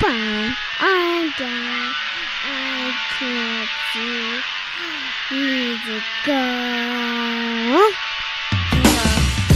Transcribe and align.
Bye. 0.00 0.52
I'm 0.80 1.30
down. 1.38 1.94
I 2.44 2.92
can't 3.18 3.68
see. 3.92 4.40
Need 5.32 5.80
to 5.86 6.00
go. 6.26 6.42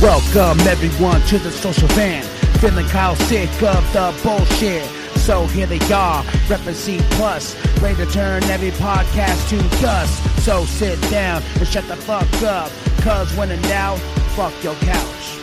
Welcome 0.00 0.61
everyone 0.66 1.21
to 1.26 1.38
the 1.38 1.50
social 1.50 1.88
van. 1.88 2.22
Feeling 2.58 2.87
Kyle 2.87 3.16
sick 3.16 3.50
of 3.62 3.92
the 3.92 4.18
bullshit. 4.22 4.84
So 5.18 5.46
here 5.46 5.66
they 5.66 5.80
are, 5.93 6.25
repping 6.48 6.75
C 6.75 6.98
plus, 7.11 7.54
ready 7.82 7.96
to 7.96 8.07
turn 8.11 8.43
every 8.45 8.70
podcast 8.70 9.46
to 9.50 9.59
dust. 9.82 10.22
So 10.43 10.64
sit 10.64 10.98
down 11.11 11.43
and 11.59 11.68
shut 11.68 11.86
the 11.86 11.96
fuck 11.96 12.43
up, 12.43 12.70
cause 13.02 13.30
when 13.36 13.50
in 13.50 13.61
doubt, 13.62 13.98
fuck 14.34 14.54
your 14.64 14.75
couch. 14.77 15.38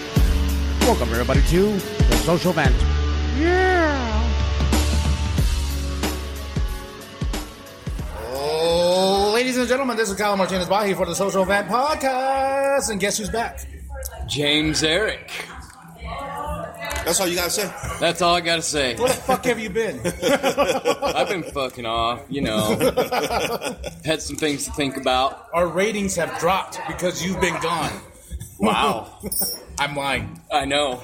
Welcome 0.81 1.09
everybody 1.09 1.43
to 1.43 1.73
the 1.73 2.17
social 2.25 2.53
vent. 2.53 2.75
Yeah. 3.37 4.26
Ladies 9.57 9.71
and 9.71 9.75
gentlemen, 9.75 9.97
this 9.97 10.11
is 10.11 10.15
Kyle 10.15 10.37
Martinez 10.37 10.67
Bahi 10.67 10.93
for 10.93 11.07
the 11.07 11.15
Social 11.15 11.41
Event 11.41 11.67
Podcast. 11.67 12.91
And 12.91 12.99
guess 12.99 13.17
who's 13.17 13.31
back? 13.31 13.65
James 14.27 14.83
Eric. 14.83 15.31
That's 15.99 17.19
all 17.19 17.25
you 17.25 17.35
gotta 17.35 17.49
say. 17.49 17.73
That's 17.99 18.21
all 18.21 18.35
I 18.35 18.41
gotta 18.41 18.61
say. 18.61 18.95
Where 18.97 19.07
the 19.07 19.15
fuck 19.15 19.45
have 19.45 19.59
you 19.59 19.71
been? 19.71 19.99
I've 20.05 21.27
been 21.29 21.41
fucking 21.41 21.87
off, 21.87 22.21
you 22.29 22.41
know. 22.41 22.75
Had 24.05 24.21
some 24.21 24.35
things 24.35 24.65
to 24.65 24.71
think 24.73 24.95
about. 24.95 25.47
Our 25.55 25.67
ratings 25.67 26.15
have 26.17 26.37
dropped 26.39 26.79
because 26.87 27.25
you've 27.25 27.41
been 27.41 27.59
gone. 27.59 27.99
Wow. 28.59 29.19
I'm 29.79 29.95
lying. 29.95 30.39
I 30.51 30.65
know. 30.65 30.95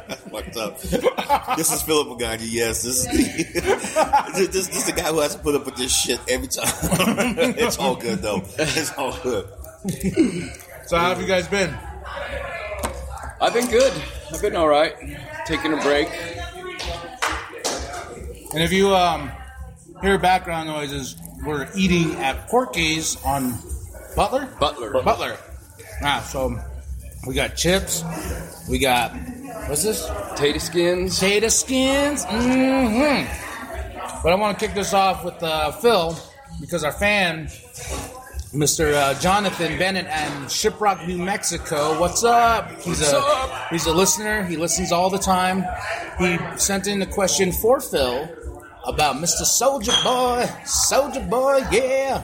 What's 0.30 0.56
up? 0.56 0.80
this 1.56 1.72
is 1.72 1.82
Philip 1.82 2.08
Magani. 2.08 2.48
Yes, 2.50 2.82
this 2.82 3.06
is 3.06 3.06
the 3.06 3.60
this, 3.60 3.94
this, 4.48 4.66
this 4.68 4.76
is 4.78 4.86
the 4.86 4.92
guy 4.92 5.12
who 5.12 5.20
has 5.20 5.36
to 5.36 5.42
put 5.42 5.54
up 5.54 5.64
with 5.66 5.76
this 5.76 5.94
shit 5.94 6.18
every 6.28 6.48
time. 6.48 6.66
it's 7.56 7.78
all 7.78 7.94
good 7.94 8.20
though. 8.20 8.42
It's 8.58 8.92
all 8.94 9.16
good. 9.22 9.48
So, 10.86 10.96
how 10.98 11.10
have 11.10 11.20
you 11.20 11.26
guys 11.26 11.46
been? 11.46 11.72
I've 13.40 13.54
been 13.54 13.68
good. 13.68 13.92
I've 14.32 14.42
been 14.42 14.56
all 14.56 14.68
right. 14.68 14.94
Taking 15.46 15.72
a 15.72 15.76
break. 15.82 16.08
And 18.54 18.62
if 18.62 18.72
you 18.72 18.94
um, 18.94 19.30
hear 20.00 20.18
background 20.18 20.68
noises, 20.68 21.16
we're 21.44 21.68
eating 21.76 22.16
at 22.16 22.48
Porky's 22.48 23.22
on 23.24 23.54
Butler? 24.16 24.46
Butler. 24.58 25.02
Butler. 25.02 25.36
Ah, 26.02 26.20
so 26.28 26.58
we 27.26 27.34
got 27.34 27.56
chips. 27.56 28.04
We 28.68 28.78
got, 28.78 29.12
what's 29.68 29.82
this? 29.82 30.06
Potato 30.30 30.58
skins. 30.58 31.18
Potato 31.18 31.48
skins. 31.48 32.24
hmm 32.24 33.24
But 34.22 34.32
I 34.32 34.34
want 34.34 34.58
to 34.58 34.66
kick 34.66 34.74
this 34.74 34.92
off 34.94 35.24
with 35.24 35.42
uh, 35.42 35.72
Phil 35.72 36.16
because 36.60 36.84
our 36.84 36.92
fan, 36.92 37.46
Mr. 38.52 38.92
Uh, 38.94 39.14
Jonathan 39.20 39.78
Bennett 39.78 40.06
and 40.06 40.44
Shiprock, 40.46 41.06
New 41.06 41.18
Mexico. 41.18 41.98
What's 41.98 42.22
up? 42.24 42.70
He's 42.82 43.00
What's 43.00 43.12
a 43.12 43.18
up? 43.18 43.68
he's 43.70 43.86
a 43.86 43.92
listener. 43.92 44.44
He 44.44 44.56
listens 44.56 44.92
all 44.92 45.10
the 45.10 45.18
time. 45.18 45.64
He 46.18 46.38
sent 46.56 46.86
in 46.86 47.02
a 47.02 47.06
question 47.06 47.52
for 47.52 47.80
Phil 47.80 48.28
about 48.84 49.16
Mr. 49.16 49.42
Soulja 49.42 50.02
Boy. 50.04 50.44
Soulja 50.64 51.28
Boy, 51.30 51.64
yeah. 51.70 52.22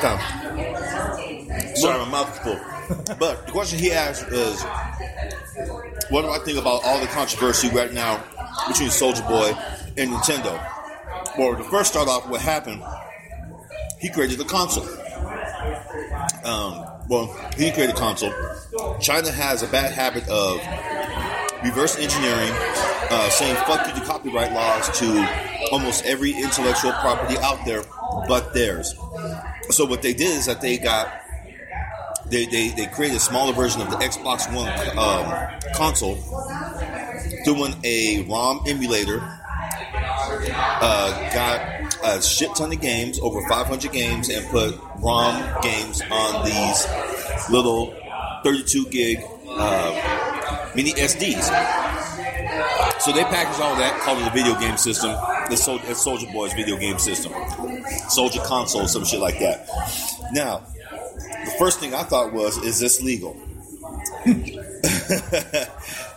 Come. 0.00 0.18
Sorry, 1.76 1.98
my 1.98 2.08
mouth 2.10 2.32
is 2.32 2.38
full. 2.40 2.71
But 3.18 3.46
the 3.46 3.52
question 3.52 3.78
he 3.78 3.92
asked 3.92 4.28
is, 4.28 4.62
what 6.10 6.22
do 6.22 6.30
I 6.30 6.38
think 6.38 6.58
about 6.58 6.84
all 6.84 7.00
the 7.00 7.06
controversy 7.06 7.68
right 7.70 7.92
now 7.92 8.22
between 8.68 8.88
Soulja 8.88 9.26
Boy 9.28 9.52
and 9.96 10.10
Nintendo? 10.10 10.52
Well, 11.38 11.56
to 11.56 11.64
first 11.64 11.92
start 11.92 12.08
off, 12.08 12.28
what 12.28 12.40
happened? 12.40 12.82
He 13.98 14.08
created 14.10 14.38
the 14.38 14.44
console. 14.44 14.84
Um, 16.44 16.84
well, 17.08 17.32
he 17.56 17.70
created 17.70 17.94
a 17.94 17.98
console. 17.98 18.32
China 19.00 19.30
has 19.30 19.62
a 19.62 19.68
bad 19.68 19.92
habit 19.92 20.28
of 20.28 20.58
reverse 21.64 21.96
engineering, 21.98 22.52
uh, 23.10 23.28
saying 23.30 23.56
fuck 23.66 23.86
you 23.86 23.94
to 23.94 24.06
copyright 24.06 24.52
laws 24.52 24.98
to 24.98 25.06
almost 25.70 26.04
every 26.04 26.32
intellectual 26.32 26.92
property 26.92 27.38
out 27.38 27.64
there 27.64 27.84
but 28.28 28.52
theirs. 28.52 28.94
So 29.70 29.84
what 29.84 30.02
they 30.02 30.12
did 30.12 30.36
is 30.36 30.46
that 30.46 30.60
they 30.60 30.76
got 30.78 31.21
they, 32.26 32.46
they, 32.46 32.68
they 32.68 32.86
created 32.86 33.16
a 33.16 33.20
smaller 33.20 33.52
version 33.52 33.80
of 33.82 33.90
the 33.90 33.96
Xbox 33.96 34.52
One 34.54 34.68
um, 34.98 35.74
console 35.74 36.16
doing 37.44 37.74
a 37.84 38.22
ROM 38.28 38.62
emulator. 38.66 39.20
Uh, 40.84 41.32
got 41.32 41.96
a 42.04 42.22
shit 42.22 42.54
ton 42.56 42.72
of 42.72 42.80
games, 42.80 43.18
over 43.20 43.40
500 43.48 43.92
games, 43.92 44.28
and 44.28 44.46
put 44.48 44.78
ROM 44.98 45.60
games 45.62 46.02
on 46.10 46.44
these 46.44 46.86
little 47.50 47.94
32 48.44 48.86
gig 48.86 49.20
uh, 49.48 50.70
mini 50.74 50.92
SDs. 50.92 51.44
So 53.00 53.12
they 53.12 53.24
packaged 53.24 53.60
all 53.60 53.74
that, 53.76 54.00
called 54.00 54.18
it 54.20 54.28
a 54.28 54.30
video 54.30 54.58
game 54.60 54.76
system. 54.76 55.10
The 55.48 55.56
Soulja 55.56 56.32
Boy's 56.32 56.52
video 56.52 56.76
game 56.76 56.98
system, 56.98 57.32
Soulja 57.32 58.44
console, 58.44 58.86
some 58.86 59.04
shit 59.04 59.20
like 59.20 59.38
that. 59.40 59.68
Now, 60.32 60.62
the 61.44 61.54
first 61.58 61.80
thing 61.80 61.94
I 61.94 62.02
thought 62.02 62.32
was, 62.32 62.56
is 62.58 62.78
this 62.80 63.02
legal? 63.02 63.36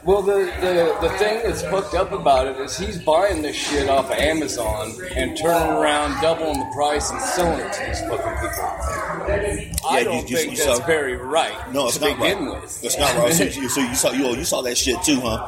Well, 0.05 0.21
the, 0.21 0.35
the, 0.61 0.95
the 1.01 1.09
thing 1.17 1.41
that's 1.43 1.63
fucked 1.63 1.95
up 1.95 2.11
about 2.11 2.45
it 2.45 2.57
is 2.57 2.77
he's 2.77 3.01
buying 3.01 3.41
this 3.41 3.55
shit 3.55 3.89
off 3.89 4.05
of 4.05 4.17
Amazon 4.19 4.91
and 5.15 5.35
turning 5.35 5.73
around, 5.77 6.21
doubling 6.21 6.59
the 6.59 6.71
price, 6.75 7.09
and 7.09 7.19
selling 7.19 7.59
it 7.59 7.73
to 7.73 7.85
these 7.87 8.01
fucking 8.01 8.17
people. 8.19 9.87
I 9.89 9.97
Yeah, 9.97 10.03
don't 10.03 10.29
you- 10.29 10.37
you- 10.37 10.37
think 10.37 10.51
you 10.59 10.63
that's 10.63 10.77
saw- 10.79 10.85
very 10.85 11.15
right 11.17 11.73
No, 11.73 11.87
it's 11.87 11.97
to 11.97 12.07
not 12.07 12.19
begin 12.19 12.45
right. 12.45 12.61
with. 12.61 12.81
That's 12.83 12.99
not 12.99 13.15
right. 13.17 13.33
So, 13.33 13.43
you, 13.61 13.67
so 13.67 13.81
you 13.81 13.95
saw 13.95 14.11
you, 14.11 14.27
you 14.35 14.43
saw 14.45 14.61
that 14.61 14.77
shit 14.77 15.01
too, 15.01 15.19
huh? 15.21 15.47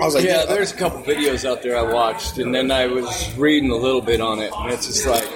I 0.00 0.04
was 0.06 0.14
like, 0.14 0.24
yeah, 0.24 0.40
yeah, 0.40 0.46
there's 0.46 0.72
a 0.72 0.76
couple 0.76 1.02
videos 1.02 1.44
out 1.46 1.62
there 1.62 1.76
I 1.76 1.82
watched, 1.82 2.38
and 2.38 2.54
then 2.54 2.70
I 2.70 2.86
was 2.86 3.34
reading 3.36 3.70
a 3.70 3.76
little 3.76 4.00
bit 4.00 4.22
on 4.22 4.38
it, 4.38 4.52
and 4.56 4.72
it's 4.72 4.86
just 4.86 5.06
like, 5.06 5.28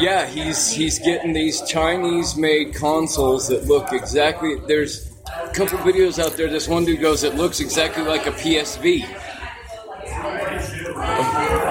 yeah, 0.00 0.26
he's 0.26 0.70
he's 0.70 0.98
getting 0.98 1.32
these 1.32 1.62
Chinese-made 1.62 2.74
consoles 2.74 3.48
that 3.48 3.66
look 3.66 3.92
exactly. 3.92 4.56
There's 4.66 5.10
a 5.26 5.52
couple 5.52 5.78
videos 5.78 6.22
out 6.22 6.36
there. 6.36 6.48
This 6.48 6.68
one 6.68 6.84
dude 6.84 7.00
goes, 7.00 7.24
"It 7.24 7.34
looks 7.34 7.60
exactly 7.60 8.04
like 8.04 8.26
a 8.26 8.32
PSV." 8.32 9.06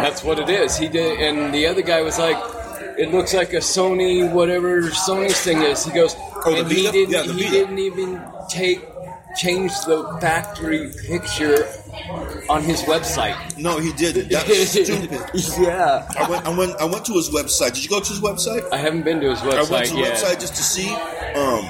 That's 0.03 0.23
what 0.23 0.39
it 0.39 0.49
is. 0.49 0.77
He 0.77 0.87
did, 0.87 1.19
and 1.19 1.53
the 1.53 1.67
other 1.67 1.81
guy 1.81 2.01
was 2.01 2.19
like, 2.19 2.37
"It 2.97 3.11
looks 3.11 3.33
like 3.33 3.53
a 3.53 3.57
Sony, 3.57 4.31
whatever 4.31 4.81
Sony's 4.83 5.39
thing 5.39 5.61
is." 5.61 5.85
He 5.85 5.91
goes, 5.91 6.15
Oh, 6.45 6.55
and 6.55 6.69
he 6.69 6.91
didn't. 6.91 7.11
Yeah, 7.11 7.23
he 7.23 7.49
didn't 7.49 7.79
even 7.79 8.21
take 8.49 8.81
change 9.35 9.71
the 9.85 10.17
factory 10.21 10.91
picture 11.07 11.65
on 12.49 12.63
his 12.63 12.81
website. 12.83 13.35
no, 13.57 13.79
he 13.79 13.91
didn't. 13.93 14.29
That's 14.29 14.69
stupid. 14.71 15.11
yeah, 15.59 16.07
I 16.17 16.29
went, 16.29 16.45
I 16.45 16.57
went, 16.57 16.75
I 16.81 16.85
went 16.85 17.05
to 17.05 17.13
his 17.13 17.29
website. 17.29 17.73
Did 17.73 17.83
you 17.83 17.89
go 17.89 17.99
to 17.99 18.09
his 18.09 18.19
website? 18.21 18.71
I 18.71 18.77
haven't 18.77 19.03
been 19.03 19.19
to 19.21 19.29
his 19.29 19.39
website. 19.39 19.67
I 19.67 19.71
went 19.71 19.85
to 19.87 19.95
his 19.95 20.07
yet. 20.07 20.17
website 20.17 20.39
just 20.39 20.55
to 20.55 20.63
see. 20.63 20.93
Um, 21.35 21.65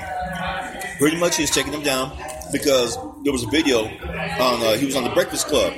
pretty 0.97 1.18
much 1.18 1.38
he's 1.38 1.51
taking 1.51 1.72
them 1.72 1.84
down 1.84 2.12
because 2.51 2.97
there 3.24 3.31
was 3.34 3.44
a 3.44 3.47
video 3.50 3.85
on. 3.85 4.62
Uh, 4.63 4.74
he 4.78 4.85
was 4.85 4.95
on 4.95 5.03
the 5.03 5.09
Breakfast 5.12 5.47
Club, 5.47 5.74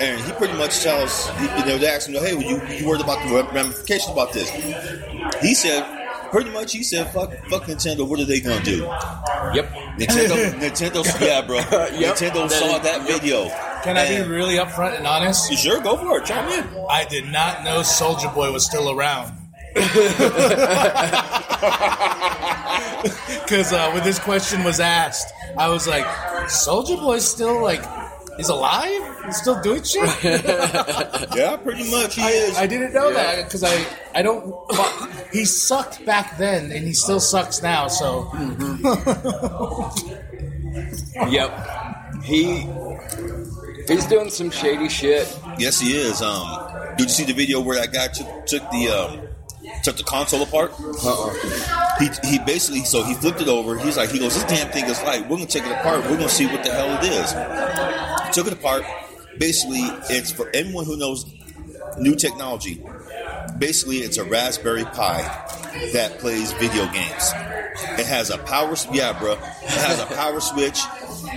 and 0.00 0.20
he 0.22 0.32
pretty 0.32 0.54
much 0.56 0.80
tells. 0.80 1.28
You 1.40 1.66
know, 1.66 1.78
they 1.78 1.88
asked 1.88 2.08
him, 2.08 2.14
"Hey, 2.22 2.34
were 2.34 2.42
you 2.42 2.60
you 2.68 2.86
worried 2.88 3.02
about 3.02 3.26
the 3.26 3.44
ramifications 3.54 4.10
about 4.12 4.32
this?" 4.32 4.48
He 5.42 5.54
said. 5.54 5.98
Pretty 6.30 6.50
much, 6.50 6.72
he 6.72 6.82
said, 6.82 7.12
"Fuck, 7.12 7.32
fuck 7.48 7.64
Nintendo. 7.64 8.06
What 8.06 8.20
are 8.20 8.24
they 8.24 8.40
gonna 8.40 8.62
do?" 8.62 8.78
Yep. 9.54 9.72
Nintendo, 9.98 10.52
Nintendo, 10.60 11.20
yeah, 11.20 11.42
bro. 11.42 11.58
Nintendo 11.58 12.48
saw 12.48 12.78
that 12.78 13.06
video. 13.06 13.48
Can 13.82 13.96
I 13.96 14.08
be 14.08 14.28
really 14.28 14.56
upfront 14.56 14.96
and 14.96 15.06
honest? 15.06 15.50
You 15.50 15.56
sure? 15.56 15.80
Go 15.80 15.96
for 15.96 16.18
it. 16.18 16.26
Chime 16.26 16.48
in. 16.50 16.86
I 16.88 17.04
did 17.04 17.26
not 17.26 17.64
know 17.64 17.80
Soulja 17.80 18.32
Boy 18.34 18.52
was 18.52 18.64
still 18.64 18.90
around. 18.90 19.36
Because 23.50 23.72
uh, 23.72 23.90
when 23.90 24.04
this 24.04 24.18
question 24.18 24.62
was 24.62 24.78
asked, 24.78 25.32
I 25.58 25.68
was 25.68 25.88
like, 25.88 26.04
Soulja 26.46 26.96
Boy's 27.00 27.28
still 27.28 27.60
like, 27.62 27.82
he's 28.40 28.48
alive? 28.48 29.24
He's 29.26 29.36
still 29.36 29.60
doing 29.60 29.82
shit? 29.82 30.08
Yeah, 31.36 31.56
pretty 31.56 31.90
much. 31.90 32.14
He 32.16 32.22
is. 32.22 32.56
I 32.56 32.66
didn't 32.66 32.92
know 32.92 33.12
that 33.12 33.44
because 33.44 33.62
I, 33.62 33.84
I 34.14 34.22
don't. 34.22 34.54
He 35.32 35.44
sucked 35.44 36.04
back 36.04 36.36
then, 36.38 36.72
and 36.72 36.84
he 36.86 36.92
still 36.92 37.20
sucks 37.20 37.62
now. 37.62 37.86
So 37.88 38.30
Yep. 41.28 41.66
He 42.24 42.66
he's 43.88 44.06
doing 44.06 44.30
some 44.30 44.50
shady 44.50 44.88
shit. 44.88 45.38
Yes, 45.58 45.80
he 45.80 45.96
is. 45.96 46.20
Um, 46.22 46.68
did 46.96 47.04
you 47.04 47.08
see 47.14 47.24
the 47.24 47.32
video 47.32 47.60
where 47.60 47.78
that 47.78 47.92
guy 47.92 48.08
took, 48.08 48.46
took 48.46 48.70
the 48.70 48.88
um, 48.88 49.28
took 49.82 49.96
the 49.96 50.04
console 50.04 50.42
apart? 50.42 50.72
Uh-uh. 50.78 51.96
He, 51.98 52.08
he 52.28 52.38
basically 52.40 52.84
so 52.84 53.02
he 53.04 53.14
flipped 53.14 53.40
it 53.40 53.48
over. 53.48 53.78
He's 53.78 53.96
like 53.96 54.10
he 54.10 54.18
goes, 54.18 54.34
this 54.34 54.44
damn 54.44 54.70
thing 54.72 54.84
is 54.86 55.00
light. 55.02 55.22
We're 55.22 55.36
gonna 55.36 55.46
take 55.46 55.64
it 55.64 55.72
apart. 55.72 56.02
We're 56.04 56.16
gonna 56.16 56.28
see 56.28 56.46
what 56.46 56.62
the 56.64 56.72
hell 56.72 56.98
it 57.02 57.04
is. 57.10 57.32
Took 58.32 58.46
it 58.46 58.52
apart. 58.52 58.84
Basically, 59.38 59.82
it's 60.10 60.30
for 60.30 60.50
anyone 60.54 60.84
who 60.84 60.96
knows 60.96 61.24
new 61.98 62.14
technology. 62.14 62.82
Basically, 63.58 63.98
it's 63.98 64.16
a 64.16 64.24
Raspberry 64.24 64.84
Pi 64.84 65.22
that 65.92 66.18
plays 66.18 66.52
video 66.52 66.86
games. 66.92 67.32
It 67.98 68.06
has 68.06 68.30
a 68.30 68.38
power, 68.38 68.74
yeah, 68.92 69.18
bro. 69.18 69.32
It 69.32 69.38
has 69.38 70.00
a 70.00 70.06
power 70.06 70.40
switch. 70.40 70.80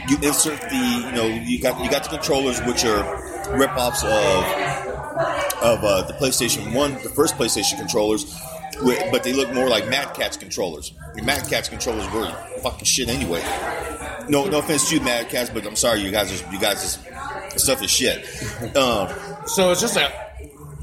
You 0.10 0.18
insert 0.18 0.60
the, 0.62 1.06
you 1.06 1.12
know, 1.12 1.26
you 1.26 1.62
got 1.62 1.84
you 1.84 1.90
got 1.90 2.04
the 2.04 2.10
controllers, 2.10 2.60
which 2.62 2.84
are 2.86 3.04
rip-offs 3.58 4.04
of 4.04 4.10
of 5.62 5.84
uh, 5.84 6.02
the 6.04 6.14
PlayStation 6.14 6.74
One, 6.74 6.94
the 7.04 7.10
first 7.10 7.36
PlayStation 7.36 7.78
controllers, 7.78 8.26
but 9.12 9.24
they 9.24 9.34
look 9.34 9.54
more 9.54 9.70
like 9.70 9.88
Mad 9.88 10.14
Catz 10.16 10.38
controllers. 10.38 10.94
Your 11.16 11.26
Mad 11.26 11.48
Catz 11.48 11.70
controllers 11.70 12.10
were 12.12 12.30
fucking 12.62 12.86
shit 12.86 13.10
anyway. 13.10 13.42
No, 14.30 14.46
no 14.46 14.60
offense 14.60 14.90
to 14.90 14.96
you, 14.96 15.02
Mad 15.02 15.30
Catz, 15.30 15.50
but 15.50 15.66
I'm 15.66 15.76
sorry, 15.76 16.02
you 16.02 16.12
guys, 16.12 16.32
are, 16.32 16.52
you 16.52 16.60
guys, 16.60 16.84
is, 16.84 17.62
stuff 17.62 17.82
is 17.84 17.92
shit. 17.92 18.26
Um, 18.76 19.10
So 19.48 19.72
it's 19.72 19.82
just 19.82 19.98
a, 19.98 20.08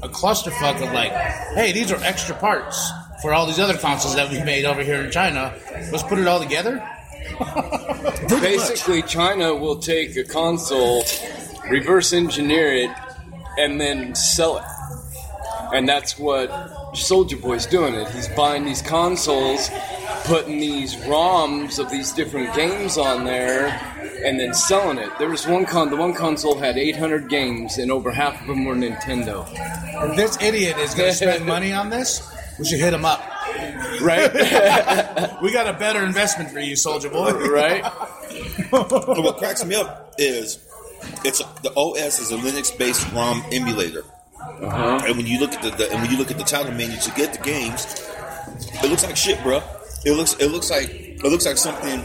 a 0.03 0.09
clusterfuck 0.09 0.75
of 0.75 0.93
like, 0.93 1.11
hey, 1.55 1.71
these 1.71 1.91
are 1.91 2.01
extra 2.03 2.35
parts 2.35 2.91
for 3.21 3.33
all 3.33 3.45
these 3.45 3.59
other 3.59 3.77
consoles 3.77 4.15
that 4.15 4.29
we 4.31 4.41
made 4.43 4.65
over 4.65 4.83
here 4.83 5.03
in 5.03 5.11
China. 5.11 5.53
Let's 5.91 6.03
put 6.03 6.19
it 6.19 6.27
all 6.27 6.39
together. 6.39 6.83
Basically, 8.29 9.01
China 9.03 9.55
will 9.55 9.77
take 9.77 10.15
a 10.17 10.23
console, 10.23 11.03
reverse 11.69 12.13
engineer 12.13 12.73
it, 12.73 12.89
and 13.57 13.79
then 13.79 14.15
sell 14.15 14.57
it. 14.57 14.63
And 15.73 15.87
that's 15.87 16.17
what 16.19 16.49
Soulja 16.93 17.39
Boy's 17.39 17.65
doing. 17.65 17.93
It. 17.93 18.07
He's 18.09 18.27
buying 18.29 18.65
these 18.65 18.81
consoles, 18.81 19.69
putting 20.25 20.59
these 20.59 20.95
ROMs 20.95 21.79
of 21.79 21.89
these 21.89 22.11
different 22.11 22.53
games 22.55 22.97
on 22.97 23.25
there, 23.25 23.67
and 24.23 24.39
then 24.39 24.53
selling 24.53 24.97
it. 24.97 25.09
There 25.17 25.29
was 25.29 25.47
one 25.47 25.65
con. 25.65 25.89
The 25.89 25.95
one 25.95 26.13
console 26.13 26.57
had 26.57 26.77
800 26.77 27.29
games, 27.29 27.77
and 27.77 27.91
over 27.91 28.11
half 28.11 28.39
of 28.41 28.47
them 28.47 28.65
were 28.65 28.75
Nintendo. 28.75 29.47
If 30.09 30.15
this 30.15 30.41
idiot 30.41 30.77
is 30.77 30.93
going 30.93 31.09
to 31.09 31.15
spend 31.15 31.45
money 31.45 31.73
on 31.73 31.89
this, 31.89 32.21
we 32.59 32.65
should 32.65 32.79
hit 32.79 32.93
him 32.93 33.05
up. 33.05 33.21
Right? 34.01 34.31
We 35.41 35.51
got 35.51 35.67
a 35.67 35.73
better 35.77 36.05
investment 36.05 36.51
for 36.51 36.59
you, 36.59 36.75
Soulja 36.75 37.11
Boy. 37.11 37.31
right? 37.49 37.81
But 38.69 38.91
what 39.23 39.37
cracks 39.37 39.65
me 39.65 39.75
up 39.75 40.13
is 40.19 40.59
it's 41.25 41.39
the 41.63 41.73
OS 41.75 42.19
is 42.19 42.31
a 42.31 42.37
Linux-based 42.37 43.11
ROM 43.11 43.43
emulator, 43.51 44.03
uh-huh. 44.39 45.01
and 45.07 45.17
when 45.17 45.25
you 45.25 45.39
look 45.39 45.53
at 45.53 45.63
the, 45.63 45.71
the 45.71 45.91
and 45.91 45.99
when 46.01 46.11
you 46.11 46.17
look 46.17 46.29
at 46.29 46.37
the 46.37 46.43
title 46.43 46.71
menu 46.73 46.97
to 46.97 47.11
get 47.11 47.33
the 47.33 47.39
games, 47.39 48.07
it 48.83 48.89
looks 48.89 49.03
like 49.03 49.17
shit, 49.17 49.41
bro. 49.41 49.63
It 50.05 50.13
looks 50.13 50.33
it 50.35 50.47
looks 50.47 50.69
like 50.69 50.89
it 50.89 51.23
looks 51.23 51.45
like 51.45 51.57
something 51.57 52.03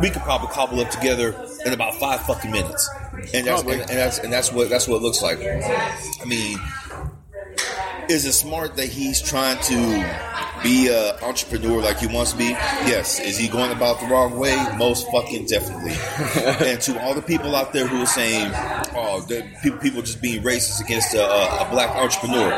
we 0.00 0.10
could 0.10 0.22
probably 0.22 0.48
cobble 0.48 0.80
up 0.80 0.90
together 0.90 1.34
in 1.64 1.72
about 1.72 1.94
five 1.94 2.20
fucking 2.26 2.50
minutes, 2.50 2.90
and 3.32 3.46
that's 3.46 3.62
and, 3.62 3.70
and 3.70 3.88
that's 3.88 4.18
and 4.18 4.32
that's 4.32 4.52
what 4.52 4.68
that's 4.68 4.86
what 4.86 4.96
it 4.96 5.02
looks 5.02 5.22
like. 5.22 5.38
I 5.40 6.24
mean, 6.26 6.58
is 8.08 8.26
it 8.26 8.32
smart 8.32 8.76
that 8.76 8.86
he's 8.86 9.22
trying 9.22 9.58
to 9.62 10.62
be 10.62 10.88
an 10.88 11.14
entrepreneur 11.22 11.80
like 11.80 11.98
he 11.98 12.06
wants 12.06 12.32
to 12.32 12.38
be? 12.38 12.48
Yes. 12.48 13.20
Is 13.20 13.38
he 13.38 13.48
going 13.48 13.72
about 13.72 14.00
the 14.00 14.06
wrong 14.06 14.38
way? 14.38 14.56
Most 14.76 15.10
fucking 15.10 15.46
definitely. 15.46 15.92
and 16.68 16.80
to 16.82 17.00
all 17.02 17.14
the 17.14 17.22
people 17.22 17.54
out 17.56 17.72
there 17.72 17.86
who 17.86 18.02
are 18.02 18.06
saying, 18.06 18.50
"Oh, 18.94 19.24
people, 19.62 19.78
people 19.78 20.02
just 20.02 20.20
being 20.20 20.42
racist 20.42 20.84
against 20.84 21.14
a, 21.14 21.22
a, 21.22 21.66
a 21.66 21.70
black 21.70 21.96
entrepreneur," 21.96 22.50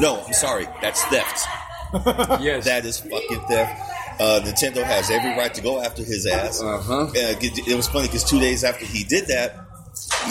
no, 0.00 0.22
I'm 0.26 0.32
sorry, 0.32 0.68
that's 0.80 1.04
theft. 1.04 1.46
Yes. 2.40 2.64
That 2.64 2.86
is 2.86 3.00
fucking 3.00 3.40
theft. 3.48 3.91
Uh, 4.20 4.40
Nintendo 4.44 4.82
has 4.84 5.10
every 5.10 5.30
right 5.30 5.52
to 5.54 5.60
go 5.60 5.82
after 5.82 6.02
his 6.04 6.26
ass. 6.26 6.62
Uh-huh. 6.62 7.02
Uh, 7.04 7.10
it 7.14 7.68
it 7.68 7.74
was 7.76 7.88
funny 7.88 8.06
because 8.06 8.24
two 8.24 8.38
days 8.40 8.62
after 8.64 8.84
he 8.84 9.04
did 9.04 9.26
that, 9.28 9.56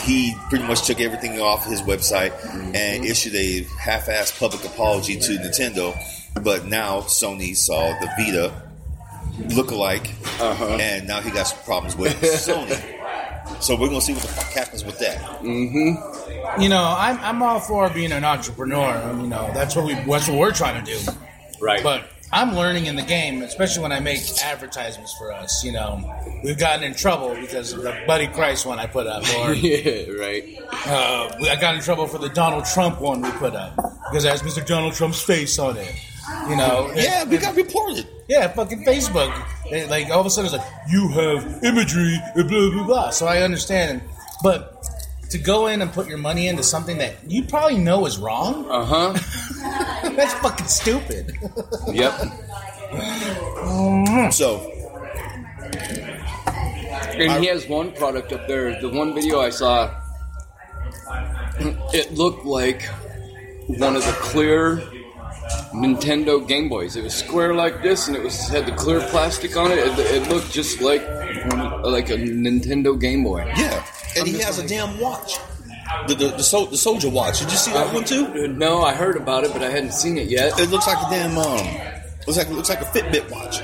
he 0.03 0.35
pretty 0.49 0.65
much 0.65 0.85
took 0.87 0.99
everything 1.01 1.39
off 1.41 1.65
his 1.65 1.81
website 1.81 2.31
and 2.75 3.05
issued 3.05 3.35
a 3.35 3.63
half-assed 3.79 4.39
public 4.39 4.63
apology 4.65 5.17
to 5.19 5.31
Nintendo. 5.37 5.95
But 6.41 6.65
now 6.65 7.01
Sony 7.01 7.55
saw 7.55 7.89
the 7.99 8.07
Vita 8.17 8.53
look-alike, 9.55 10.11
Uh-huh. 10.39 10.77
and 10.79 11.07
now 11.07 11.19
he 11.21 11.29
got 11.31 11.43
some 11.43 11.59
problems 11.65 11.95
with 11.97 12.13
Sony. 12.21 12.79
So 13.61 13.75
we're 13.75 13.87
gonna 13.89 14.01
see 14.01 14.13
what 14.13 14.21
the 14.21 14.27
fuck 14.29 14.51
happens 14.51 14.85
with 14.85 14.97
that. 14.99 15.43
You 15.43 16.69
know, 16.69 16.95
I'm, 16.97 17.19
I'm 17.19 17.43
all 17.43 17.59
for 17.59 17.89
being 17.89 18.11
an 18.11 18.23
entrepreneur. 18.23 19.13
You 19.21 19.27
know, 19.27 19.49
that's 19.53 19.75
what 19.75 19.85
we 19.85 19.93
that's 19.95 20.27
what 20.27 20.37
we're 20.37 20.51
trying 20.51 20.83
to 20.83 20.91
do. 20.91 20.99
Right. 21.59 21.83
But 21.83 22.05
I'm 22.33 22.55
learning 22.55 22.85
in 22.85 22.95
the 22.95 23.01
game, 23.01 23.41
especially 23.41 23.83
when 23.83 23.91
I 23.91 23.99
make 23.99 24.21
advertisements 24.43 25.13
for 25.17 25.31
us. 25.33 25.63
You 25.63 25.73
know, 25.73 26.01
we've 26.43 26.57
gotten 26.57 26.83
in 26.83 26.93
trouble 26.95 27.35
because 27.35 27.73
of 27.73 27.83
the 27.83 27.97
Buddy 28.07 28.27
Christ 28.27 28.65
one 28.65 28.79
I 28.79 28.85
put 28.87 29.05
up, 29.07 29.23
or 29.39 29.53
yeah, 29.53 30.09
right. 30.19 30.57
uh, 30.87 31.29
I 31.49 31.57
got 31.59 31.75
in 31.75 31.81
trouble 31.81 32.07
for 32.07 32.17
the 32.19 32.29
Donald 32.29 32.65
Trump 32.65 33.01
one 33.01 33.21
we 33.21 33.31
put 33.31 33.53
up 33.55 33.75
because 34.09 34.23
it 34.25 34.29
has 34.29 34.41
Mr. 34.43 34.65
Donald 34.65 34.93
Trump's 34.93 35.21
face 35.21 35.59
on 35.59 35.75
it. 35.77 35.93
You 36.47 36.55
know, 36.55 36.89
Yeah, 36.95 37.25
we 37.25 37.37
got 37.37 37.55
reported. 37.55 38.07
yeah, 38.29 38.47
fucking 38.47 38.85
Facebook. 38.85 39.33
It, 39.65 39.89
like 39.89 40.09
all 40.09 40.21
of 40.21 40.25
a 40.25 40.29
sudden, 40.29 40.53
it's 40.53 40.57
like 40.57 40.67
you 40.89 41.09
have 41.09 41.63
imagery, 41.63 42.17
and 42.35 42.47
blah 42.47 42.69
blah 42.71 42.83
blah. 42.85 43.09
So 43.09 43.25
I 43.27 43.41
understand, 43.41 44.01
but 44.43 44.70
to 45.31 45.37
go 45.37 45.67
in 45.67 45.81
and 45.81 45.91
put 45.91 46.07
your 46.07 46.17
money 46.17 46.47
into 46.47 46.63
something 46.63 46.97
that 46.99 47.15
you 47.27 47.43
probably 47.43 47.77
know 47.77 48.05
is 48.05 48.17
wrong, 48.17 48.65
Uh 48.69 48.85
huh. 48.85 50.09
that's 50.15 50.33
fucking 50.35 50.67
stupid. 50.67 51.35
Yep. 51.91 52.13
So 54.33 54.71
And 57.13 57.41
he 57.43 57.47
has 57.49 57.67
one 57.67 57.91
product 57.93 58.31
up 58.33 58.47
there. 58.47 58.79
The 58.81 58.89
one 58.89 59.13
video 59.13 59.39
I 59.39 59.49
saw, 59.49 59.93
it 61.93 62.11
looked 62.13 62.45
like 62.45 62.83
one 63.67 63.95
of 63.95 64.03
the 64.05 64.11
clear 64.19 64.81
Nintendo 65.73 66.45
Game 66.47 66.69
Boys. 66.69 66.95
It 66.95 67.03
was 67.03 67.13
square 67.13 67.53
like 67.53 67.81
this, 67.81 68.07
and 68.07 68.15
it 68.17 68.23
was 68.23 68.47
had 68.47 68.65
the 68.65 68.71
clear 68.73 68.99
plastic 69.09 69.55
on 69.57 69.71
it. 69.71 69.77
It, 69.79 69.99
it 69.99 70.29
looked 70.29 70.51
just 70.51 70.81
like 70.81 71.01
like 71.83 72.09
a 72.09 72.17
Nintendo 72.17 72.99
Game 72.99 73.23
Boy. 73.23 73.45
yeah, 73.57 73.85
and 74.17 74.27
he 74.27 74.39
has 74.39 74.59
a 74.59 74.67
damn 74.67 74.99
watch. 74.99 75.37
The 76.07 76.15
the, 76.15 76.27
the, 76.29 76.43
sol- 76.43 76.67
the 76.67 76.77
Soulja 76.77 77.11
watch. 77.11 77.39
Did 77.39 77.51
you 77.51 77.57
see 77.57 77.71
that 77.73 77.93
one 77.93 78.05
too? 78.05 78.47
No, 78.47 78.81
I 78.81 78.93
heard 78.93 79.17
about 79.17 79.43
it, 79.43 79.51
but 79.51 79.61
I 79.61 79.69
hadn't 79.69 79.93
seen 79.93 80.17
it 80.17 80.29
yet. 80.29 80.57
It 80.59 80.69
looks 80.69 80.87
like 80.87 80.97
a 80.97 81.09
damn 81.09 81.37
um, 81.37 81.67
looks 82.25 82.37
like 82.37 82.49
looks 82.49 82.69
like 82.69 82.81
a 82.81 82.85
Fitbit 82.85 83.29
watch. 83.29 83.61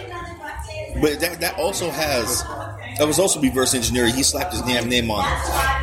But 1.01 1.19
that 1.21 1.39
that 1.41 1.57
also 1.59 1.89
has 1.89 2.43
that 2.97 3.05
was 3.07 3.17
also 3.19 3.39
reverse 3.39 3.73
engineering. 3.73 4.13
He 4.13 4.23
slapped 4.23 4.51
his 4.51 4.61
damn 4.63 4.89
name 4.89 5.09
on 5.11 5.23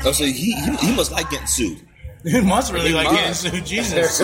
it. 0.05 0.15
So 0.15 0.25
he, 0.25 0.33
he 0.33 0.77
he 0.77 0.95
must 0.95 1.13
like 1.13 1.31
getting 1.31 1.47
sued. 1.47 1.81
He 2.25 2.41
must 2.41 2.73
really 2.73 2.89
He 2.89 2.95
like 2.95 3.13
must. 3.13 3.45
getting 3.45 3.59
sued. 3.61 3.67
Jesus. 3.67 4.21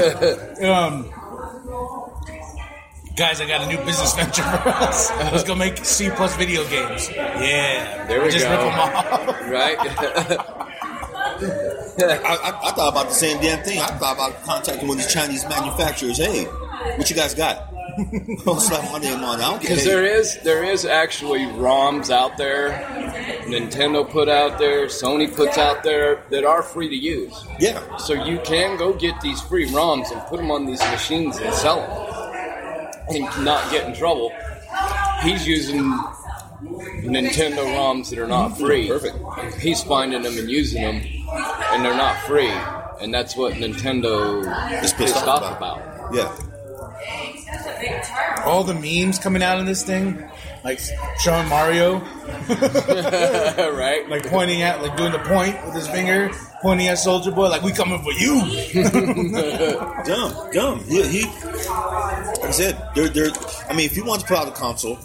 um, 0.62 1.12
guys, 3.16 3.40
I 3.40 3.46
got 3.46 3.62
a 3.62 3.66
new 3.66 3.78
business 3.84 4.14
venture 4.14 4.42
for 4.42 4.68
us. 4.68 5.10
Let's 5.32 5.44
go 5.44 5.54
make 5.54 5.84
C 5.84 6.10
plus 6.10 6.34
video 6.36 6.62
games. 6.68 7.08
Yeah, 7.10 8.06
There 8.06 8.22
we 8.22 8.30
just 8.30 8.46
go. 8.46 8.50
rip 8.52 8.60
them 8.60 8.78
off. 8.78 9.40
Right? 9.50 9.76
I, 12.02 12.04
I, 12.04 12.68
I 12.68 12.72
thought 12.72 12.92
about 12.92 13.08
the 13.08 13.14
same 13.14 13.40
damn 13.42 13.62
thing. 13.64 13.78
I 13.80 13.86
thought 13.86 14.14
about 14.16 14.42
contacting 14.44 14.88
one 14.88 14.98
of 14.98 15.04
these 15.04 15.12
Chinese 15.12 15.44
manufacturers. 15.48 16.18
Hey, 16.18 16.44
what 16.44 17.08
you 17.10 17.16
guys 17.16 17.34
got? 17.34 17.72
I'll 18.47 18.59
slap 18.61 18.92
my 18.92 18.99
name 18.99 19.23
on. 19.25 19.40
I 19.40 19.50
don't 19.50 19.61
care. 19.61 19.71
Because 19.71 19.85
there 19.85 20.04
is 20.04 20.38
there 20.42 20.64
is 20.64 20.85
actually 20.85 21.40
ROMs 21.40 22.11
out 22.11 22.37
there, 22.37 22.71
Nintendo 23.47 24.09
put 24.09 24.28
out 24.28 24.59
there, 24.59 24.87
Sony 24.87 25.35
puts 25.35 25.59
out 25.59 25.83
there 25.83 26.23
that 26.30 26.45
are 26.45 26.62
free 26.62 26.88
to 26.88 26.95
use. 26.97 27.45
yeah, 27.59 27.97
So 27.97 28.12
you 28.14 28.38
can 28.45 28.76
go 28.76 28.92
get 28.92 29.21
these 29.21 29.40
free 29.42 29.66
ROMs 29.69 30.11
and 30.12 30.21
put 30.28 30.38
them 30.38 30.50
on 30.50 30.66
these 30.66 30.80
machines 30.80 31.37
and 31.38 31.52
sell 31.54 31.80
them, 33.09 33.16
and 33.16 33.45
not 33.45 33.71
get 33.71 33.87
in 33.87 33.95
trouble. 33.95 34.33
He's 35.23 35.47
using 35.47 35.83
Nintendo 37.02 37.64
ROMs 37.76 38.11
that 38.11 38.19
are 38.19 38.26
not 38.26 38.57
free. 38.59 38.88
Perfect. 38.88 39.16
He's 39.61 39.83
finding 39.83 40.23
them 40.23 40.37
and 40.38 40.50
using 40.50 40.83
them, 40.83 40.97
and 41.73 41.85
they're 41.85 41.97
not 41.97 42.16
free. 42.26 42.50
And 43.00 43.12
that's 43.14 43.35
what 43.37 43.54
Nintendo 43.54 44.45
Is 44.83 44.90
is 44.90 44.92
pissed 44.92 45.26
off 45.26 45.57
about. 45.57 46.14
yeah. 46.14 46.35
All 48.45 48.64
the 48.64 48.75
memes 48.75 49.19
coming 49.19 49.42
out 49.42 49.59
of 49.59 49.66
this 49.66 49.83
thing, 49.83 50.23
like 50.64 50.80
showing 51.21 51.49
Mario, 51.49 51.99
right? 52.49 54.04
like 54.09 54.26
pointing 54.26 54.62
at, 54.62 54.83
like 54.83 54.97
doing 54.97 55.12
the 55.12 55.19
point 55.21 55.62
with 55.64 55.75
his 55.75 55.88
finger, 55.88 56.30
pointing 56.62 56.88
at 56.88 56.99
Soulja 56.99 57.35
Boy, 57.35 57.49
like 57.49 57.62
we 57.62 57.73
coming 57.73 58.02
for 58.02 58.12
you. 58.12 58.40
Dumb, 60.04 60.50
dumb. 60.52 60.85
He, 60.85 61.02
he 61.09 61.25
like 61.25 62.45
I 62.45 62.50
said, 62.50 62.88
they're, 62.95 63.09
they're, 63.09 63.30
I 63.69 63.75
mean, 63.75 63.87
if 63.87 63.95
he 63.95 64.02
wants 64.02 64.25
to 64.25 64.28
put 64.28 64.38
out 64.38 64.49
a 64.49 64.52
console, 64.52 64.97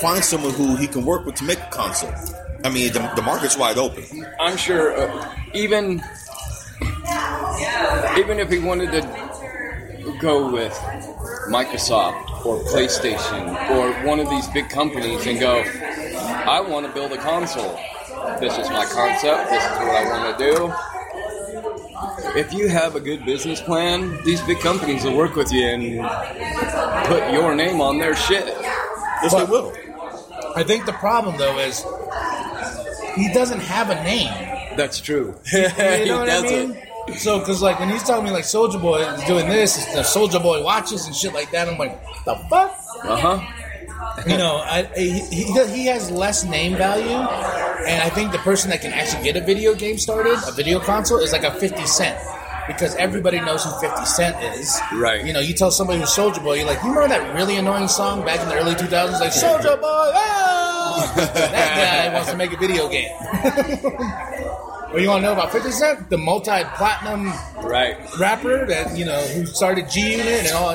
find 0.00 0.22
someone 0.22 0.52
who 0.54 0.76
he 0.76 0.86
can 0.86 1.04
work 1.04 1.24
with 1.26 1.36
to 1.36 1.44
make 1.44 1.58
a 1.58 1.70
console. 1.70 2.12
I 2.64 2.70
mean, 2.70 2.92
the, 2.92 3.00
the 3.14 3.22
market's 3.22 3.56
wide 3.56 3.78
open. 3.78 4.04
I'm 4.40 4.56
sure 4.56 4.96
uh, 4.96 5.34
even 5.54 6.02
even 8.18 8.38
if 8.38 8.50
he 8.50 8.58
wanted 8.58 8.90
to 8.92 9.27
go 10.20 10.50
with 10.52 10.72
Microsoft 11.48 12.44
or 12.44 12.58
PlayStation 12.64 13.70
or 13.70 13.92
one 14.06 14.20
of 14.20 14.28
these 14.30 14.46
big 14.48 14.68
companies 14.68 15.26
and 15.26 15.38
go, 15.40 15.62
I 15.62 16.60
want 16.60 16.86
to 16.86 16.92
build 16.92 17.12
a 17.12 17.18
console. 17.18 17.78
This 18.40 18.56
is 18.58 18.68
my 18.70 18.84
concept. 18.84 19.50
This 19.50 19.62
is 19.64 19.70
what 19.78 19.96
I 19.96 20.04
want 20.10 20.38
to 20.38 20.44
do. 20.44 20.72
If 22.38 22.52
you 22.52 22.68
have 22.68 22.94
a 22.94 23.00
good 23.00 23.24
business 23.24 23.60
plan, 23.60 24.22
these 24.24 24.40
big 24.42 24.60
companies 24.60 25.04
will 25.04 25.16
work 25.16 25.34
with 25.34 25.52
you 25.52 25.64
and 25.66 27.06
put 27.06 27.32
your 27.32 27.54
name 27.54 27.80
on 27.80 27.98
their 27.98 28.14
shit. 28.14 28.46
Yes, 28.46 29.34
they 29.34 29.44
will. 29.44 29.72
I 30.54 30.62
think 30.62 30.86
the 30.86 30.92
problem 30.94 31.36
though 31.38 31.58
is 31.58 31.84
he 33.16 33.32
doesn't 33.32 33.60
have 33.60 33.90
a 33.90 33.96
name. 34.04 34.76
That's 34.76 35.00
true. 35.00 35.34
You 35.52 35.62
know 35.62 35.68
he 36.04 36.10
what 36.10 36.20
I 36.22 36.26
doesn't. 36.26 36.70
mean? 36.70 36.82
So, 37.16 37.38
because 37.38 37.62
like 37.62 37.78
when 37.80 37.88
he's 37.88 38.02
telling 38.02 38.24
me 38.24 38.30
like 38.30 38.44
Soulja 38.44 38.80
Boy 38.80 39.00
is 39.00 39.24
doing 39.24 39.48
this, 39.48 39.76
it's 39.76 39.94
the 39.94 40.00
Soulja 40.02 40.42
Boy 40.42 40.62
watches 40.62 41.06
and 41.06 41.14
shit 41.14 41.32
like 41.32 41.50
that, 41.52 41.68
I'm 41.68 41.78
like, 41.78 42.00
the 42.24 42.34
fuck? 42.50 42.76
Uh 43.02 43.16
huh. 43.16 43.64
You 44.26 44.36
know, 44.36 44.56
I, 44.56 44.82
he, 44.96 45.20
he 45.30 45.44
he 45.66 45.86
has 45.86 46.10
less 46.10 46.44
name 46.44 46.76
value, 46.76 47.06
and 47.86 48.02
I 48.02 48.10
think 48.10 48.32
the 48.32 48.38
person 48.38 48.70
that 48.70 48.80
can 48.80 48.92
actually 48.92 49.22
get 49.24 49.36
a 49.36 49.40
video 49.44 49.74
game 49.74 49.98
started, 49.98 50.38
a 50.46 50.52
video 50.52 50.80
console, 50.80 51.18
is 51.18 51.32
like 51.32 51.44
a 51.44 51.52
Fifty 51.52 51.86
Cent. 51.86 52.18
Because 52.66 52.94
everybody 52.96 53.40
knows 53.40 53.64
who 53.64 53.70
50 53.80 54.04
Cent 54.04 54.36
is. 54.54 54.78
Right. 54.92 55.24
You 55.24 55.32
know, 55.32 55.40
you 55.40 55.54
tell 55.54 55.70
somebody 55.70 56.00
who's 56.00 56.10
Soulja 56.10 56.44
Boy, 56.44 56.56
you're 56.56 56.66
like, 56.66 56.82
you 56.82 56.90
remember 56.90 57.08
that 57.08 57.34
really 57.34 57.56
annoying 57.56 57.88
song 57.88 58.22
back 58.26 58.40
in 58.42 58.48
the 58.50 58.56
early 58.56 58.74
2000s? 58.74 59.18
Like, 59.18 59.32
Soulja 59.32 59.80
Boy, 59.80 60.12
that 61.16 62.10
guy 62.10 62.12
wants 62.12 62.30
to 62.30 62.36
make 62.36 62.52
a 62.52 62.58
video 62.58 62.86
game. 62.90 63.10
Or 64.92 64.98
you 65.00 65.08
want 65.08 65.20
to 65.22 65.26
know 65.26 65.32
about 65.34 65.52
50 65.52 65.70
Cent? 65.70 66.08
The 66.10 66.16
multi 66.16 66.64
platinum 66.76 67.32
Right. 67.62 67.96
rapper 68.18 68.64
that 68.66 68.96
you 68.96 69.04
know 69.04 69.20
who 69.20 69.44
started 69.44 69.90
G 69.90 70.12
Unit 70.12 70.26
and 70.46 70.52
all 70.52 70.70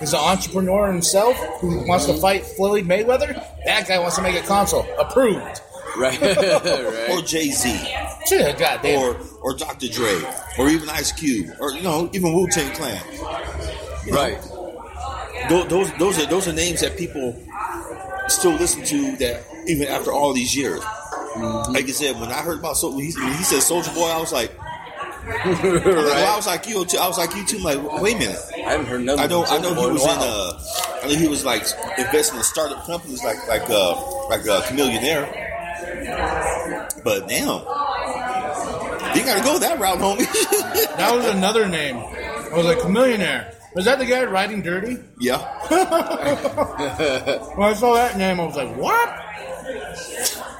is 0.00 0.12
an 0.12 0.18
entrepreneur 0.18 0.90
himself 0.90 1.36
who 1.60 1.86
wants 1.86 2.06
to 2.06 2.14
fight 2.14 2.44
Floyd 2.44 2.86
Mayweather. 2.86 3.34
That 3.66 3.86
guy 3.86 3.98
wants 4.00 4.16
to 4.16 4.22
make 4.22 4.34
a 4.36 4.44
console 4.46 4.86
approved. 4.98 5.60
Right. 5.96 6.18
Or. 7.10 7.20
Jay 7.22 7.50
Z, 7.50 7.78
Shit, 8.26 8.58
goddamn. 8.58 8.98
or 9.00 9.16
or 9.42 9.54
Dr. 9.54 9.88
Dre, 9.88 10.18
or 10.58 10.68
even 10.70 10.88
Ice 10.88 11.12
Cube, 11.12 11.50
or 11.60 11.72
you 11.72 11.82
know 11.82 12.08
even 12.14 12.32
Wu 12.34 12.48
Tang 12.48 12.72
Clan. 12.74 13.00
Right. 14.10 14.38
Those, 15.50 15.68
those 15.68 15.92
those 15.98 16.18
are 16.18 16.26
those 16.26 16.48
are 16.48 16.52
names 16.52 16.80
that 16.80 16.96
people 16.96 17.36
still 18.28 18.52
listen 18.52 18.82
to 18.84 19.16
that 19.18 19.42
even 19.66 19.86
after 19.88 20.12
all 20.12 20.32
these 20.32 20.56
years. 20.56 20.82
Like 21.36 21.84
I 21.84 21.90
said, 21.92 22.18
when 22.20 22.30
I 22.30 22.42
heard 22.42 22.58
about 22.58 22.76
Sol- 22.76 22.94
when 22.96 23.04
he, 23.04 23.12
when 23.18 23.32
he 23.34 23.44
said 23.44 23.60
Soulja 23.60 23.94
Boy, 23.94 24.06
I 24.08 24.18
was 24.18 24.32
like, 24.32 24.52
well, 24.58 26.26
I 26.32 26.36
was 26.36 26.46
like 26.46 26.66
you 26.66 26.84
too. 26.84 26.98
I 26.98 27.06
was 27.06 27.16
like 27.18 27.34
you 27.36 27.46
too. 27.46 27.58
I'm 27.58 27.62
like, 27.62 28.02
wait 28.02 28.16
a 28.16 28.18
minute. 28.18 28.38
I 28.54 28.70
haven't 28.72 28.86
heard 28.86 29.02
nothing. 29.02 29.24
I 29.24 29.26
know. 29.28 29.44
I 29.44 29.58
know 29.58 29.74
he 29.74 29.92
was 29.92 30.04
in 30.04 30.10
in. 30.10 30.16
a. 30.18 30.20
Uh, 30.20 30.60
I 31.04 31.06
know 31.08 31.14
he 31.16 31.28
was 31.28 31.44
like 31.44 31.62
investing 31.98 32.38
in 32.38 32.44
startup 32.44 32.84
companies 32.86 33.22
like 33.24 33.46
like 33.48 33.68
uh, 33.70 33.94
like 34.28 34.46
uh, 34.48 34.62
Chamillionaire. 34.62 35.30
But 37.04 37.28
damn, 37.28 37.60
you 39.16 39.24
got 39.24 39.38
to 39.38 39.44
go 39.44 39.58
that 39.58 39.78
route, 39.78 39.98
homie. 39.98 40.26
that 40.96 41.14
was 41.14 41.26
another 41.26 41.68
name. 41.68 41.96
I 41.96 42.54
was 42.54 42.66
like, 42.66 42.78
Chamillionaire. 42.78 43.54
Was 43.74 43.84
that 43.86 43.98
the 43.98 44.04
guy 44.04 44.22
riding 44.24 44.60
dirty? 44.60 44.98
yeah, 45.18 45.38
When 47.56 47.68
I 47.68 47.72
saw 47.72 47.94
that 47.94 48.18
name, 48.18 48.38
I 48.38 48.44
was 48.44 48.54
like, 48.56 48.76
what? 48.76 49.08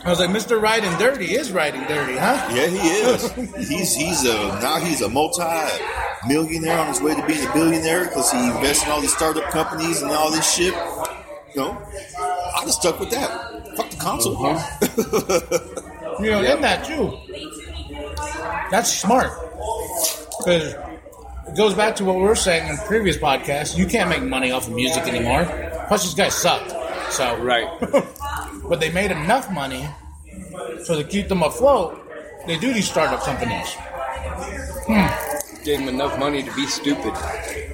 I 0.05 0.11
was 0.11 0.19
like, 0.19 0.31
Mr. 0.31 0.61
Riding 0.61 0.91
Dirty 0.99 1.33
is 1.35 1.53
riding 1.53 1.83
dirty, 1.83 2.17
huh? 2.17 2.49
yeah, 2.53 2.67
he 2.67 2.77
is. 2.79 3.31
He's 3.69 3.95
he's 3.95 4.25
a 4.25 4.35
now 4.61 4.81
he's 4.81 5.01
a 5.01 5.09
multi 5.09 5.43
millionaire 6.27 6.79
on 6.79 6.89
his 6.89 7.01
way 7.01 7.15
to 7.15 7.25
being 7.27 7.47
a 7.47 7.53
billionaire 7.53 8.05
because 8.07 8.33
he 8.33 8.39
invests 8.51 8.85
in 8.85 8.91
all 8.91 9.01
these 9.01 9.13
startup 9.15 9.49
companies 9.51 10.03
and 10.03 10.11
all 10.11 10.31
this 10.33 10.53
shit. 10.53 10.75
You 11.55 11.61
know, 11.63 11.79
I 12.57 12.63
just 12.65 12.81
stuck 12.81 12.99
with 12.99 13.11
that. 13.11 13.77
Fuck 13.77 13.91
the 13.91 13.97
console. 13.97 14.45
Uh-huh. 14.45 15.79
You 16.21 16.31
know, 16.31 16.43
in 16.43 16.61
that 16.61 16.85
too. 16.85 17.19
That's 18.71 18.93
smart. 18.93 19.31
Because 20.39 20.75
it 21.49 21.57
goes 21.57 21.75
back 21.75 21.97
to 21.97 22.05
what 22.05 22.17
we 22.17 22.23
were 22.23 22.37
saying 22.37 22.69
in 22.69 22.77
previous 22.87 23.17
podcasts. 23.17 23.77
You 23.77 23.87
can't 23.87 24.09
make 24.11 24.23
money 24.23 24.51
off 24.51 24.69
of 24.69 24.75
music 24.75 25.05
anymore. 25.05 25.45
Plus, 25.89 26.05
these 26.05 26.15
guys 26.15 26.35
sucked. 26.35 26.71
So, 27.13 27.37
Right. 27.43 27.69
but 28.69 28.81
they 28.81 28.91
made 28.91 29.11
enough 29.11 29.51
money 29.51 29.89
so 30.83 30.97
to 31.01 31.05
keep 31.05 31.29
them 31.29 31.43
afloat. 31.43 31.99
They 32.47 32.59
do 32.59 32.73
these 32.73 32.89
startup 32.89 33.23
companies. 33.23 33.75
Hmm. 34.87 35.65
Gave 35.65 35.79
them 35.79 35.89
enough 35.89 36.19
money 36.19 36.43
to 36.43 36.55
be 36.55 36.67
stupid. 36.67 37.15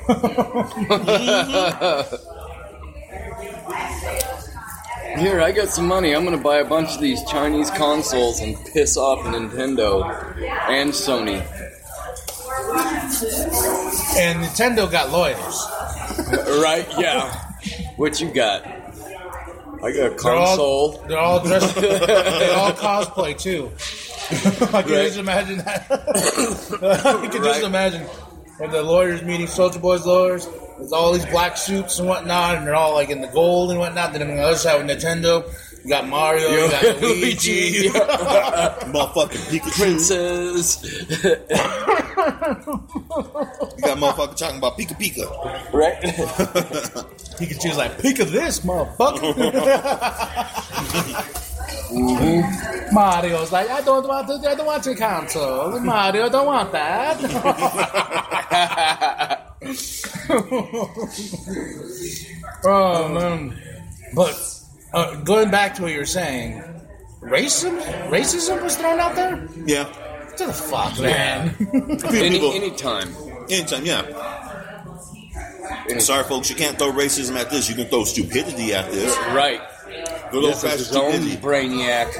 Here, 5.18 5.40
I 5.40 5.52
got 5.52 5.68
some 5.68 5.87
money. 5.87 6.14
I'm 6.14 6.25
gonna 6.25 6.37
buy 6.37 6.59
a 6.59 6.64
bunch 6.64 6.95
of 6.95 7.00
these 7.00 7.23
Chinese 7.25 7.71
consoles 7.71 8.40
and 8.40 8.57
piss 8.73 8.97
off 8.97 9.21
Nintendo 9.21 10.04
and 10.68 10.90
Sony. 10.90 11.40
And 14.16 14.45
Nintendo 14.45 14.90
got 14.90 15.11
lawyers. 15.11 15.66
Right? 16.61 16.87
Yeah. 16.99 17.33
What 17.97 18.21
you 18.21 18.30
got? 18.30 18.64
I 19.82 19.90
got 19.92 19.97
a 19.97 20.08
They're 20.08 20.11
console. 20.11 20.66
all, 20.66 21.04
they're 21.08 21.18
all 21.18 21.40
dressed. 21.44 21.75
they 21.80 22.50
all 22.50 22.73
cosplay 22.73 23.38
too. 23.38 23.70
I 24.76 24.82
can 24.82 24.92
Right. 24.92 25.06
just 25.06 25.18
imagine 25.18 25.58
that. 25.58 25.87
I 27.23 27.26
can 27.28 27.42
just 27.42 27.62
imagine 27.62 28.02
when 28.58 28.70
the 28.70 28.82
lawyers 28.82 29.23
meeting 29.23 29.47
Soulja 29.47 29.80
Boy's 29.80 30.04
lawyers. 30.04 30.47
with 30.78 30.92
all 30.92 31.12
these 31.12 31.26
black 31.26 31.56
suits 31.56 31.99
and 31.99 32.08
whatnot, 32.08 32.56
and 32.56 32.66
they're 32.66 32.75
all 32.75 32.94
like 32.94 33.08
in 33.11 33.20
the 33.20 33.28
gold 33.28 33.70
and 33.70 33.78
whatnot. 33.80 34.12
Then 34.12 34.23
on 34.23 34.28
the 34.37 34.42
other 34.42 34.56
side 34.56 34.85
with 34.85 34.90
Nintendo, 34.97 35.44
you 35.85 35.90
got 35.90 36.06
Mario, 36.08 36.49
you 36.50 36.68
got 36.70 37.00
Luigi. 37.00 37.88
Motherfucking 37.88 39.61
Pikachu. 39.61 39.78
Princess. 39.78 40.78
You 42.18 43.84
got 43.84 43.98
motherfucker 43.98 44.37
talking 44.37 44.58
about 44.58 44.76
Pika 44.76 44.94
Pika. 44.98 45.72
right? 45.72 46.02
Pikachu's 47.38 47.76
like, 47.76 47.98
pick 48.00 48.18
of 48.18 48.32
this, 48.32 48.60
motherfucker. 48.60 49.34
Mario's 52.92 53.52
like, 53.52 53.70
I 53.70 53.80
don't 53.82 54.06
want 54.06 54.26
to, 54.26 54.34
I 54.48 54.54
don't 54.54 54.66
want 54.66 54.84
your 54.84 54.96
console. 54.96 55.78
Mario, 55.80 56.26
I 56.26 56.28
don't 56.28 56.46
want 56.46 56.72
that. 56.72 57.20
oh 62.64 63.08
man, 63.08 63.58
but 64.14 64.34
uh, 64.92 65.14
going 65.22 65.50
back 65.50 65.75
to 65.75 65.82
what 65.82 65.92
you 65.92 65.98
were 65.98 66.04
saying, 66.04 66.62
racism, 67.20 67.80
racism 68.08 68.62
was 68.62 68.76
thrown 68.76 69.00
out 69.00 69.14
there. 69.14 69.46
Yeah. 69.66 69.87
To 70.38 70.47
the 70.47 70.52
fuck, 70.52 70.99
man. 71.00 71.54
Any 72.14 72.30
People- 72.38 72.52
anytime. 72.52 73.14
Anytime, 73.50 73.85
yeah. 73.87 74.02
Sorry, 75.99 76.23
folks, 76.25 76.49
you 76.50 76.57
can't 76.57 76.78
throw 76.78 76.92
racism 76.92 77.37
at 77.37 77.50
this. 77.50 77.68
You 77.68 77.75
can 77.75 77.87
throw 77.87 78.04
stupidity 78.04 78.73
at 78.75 78.90
this. 78.92 79.16
Right. 79.35 79.61
Good 80.30 80.45
old 80.45 80.52
This 80.52 80.57
is 80.57 80.62
fashioned 80.62 80.78
his 80.87 80.97
own 80.97 81.12
stupidity. 81.12 81.37
brainiac, 81.38 82.12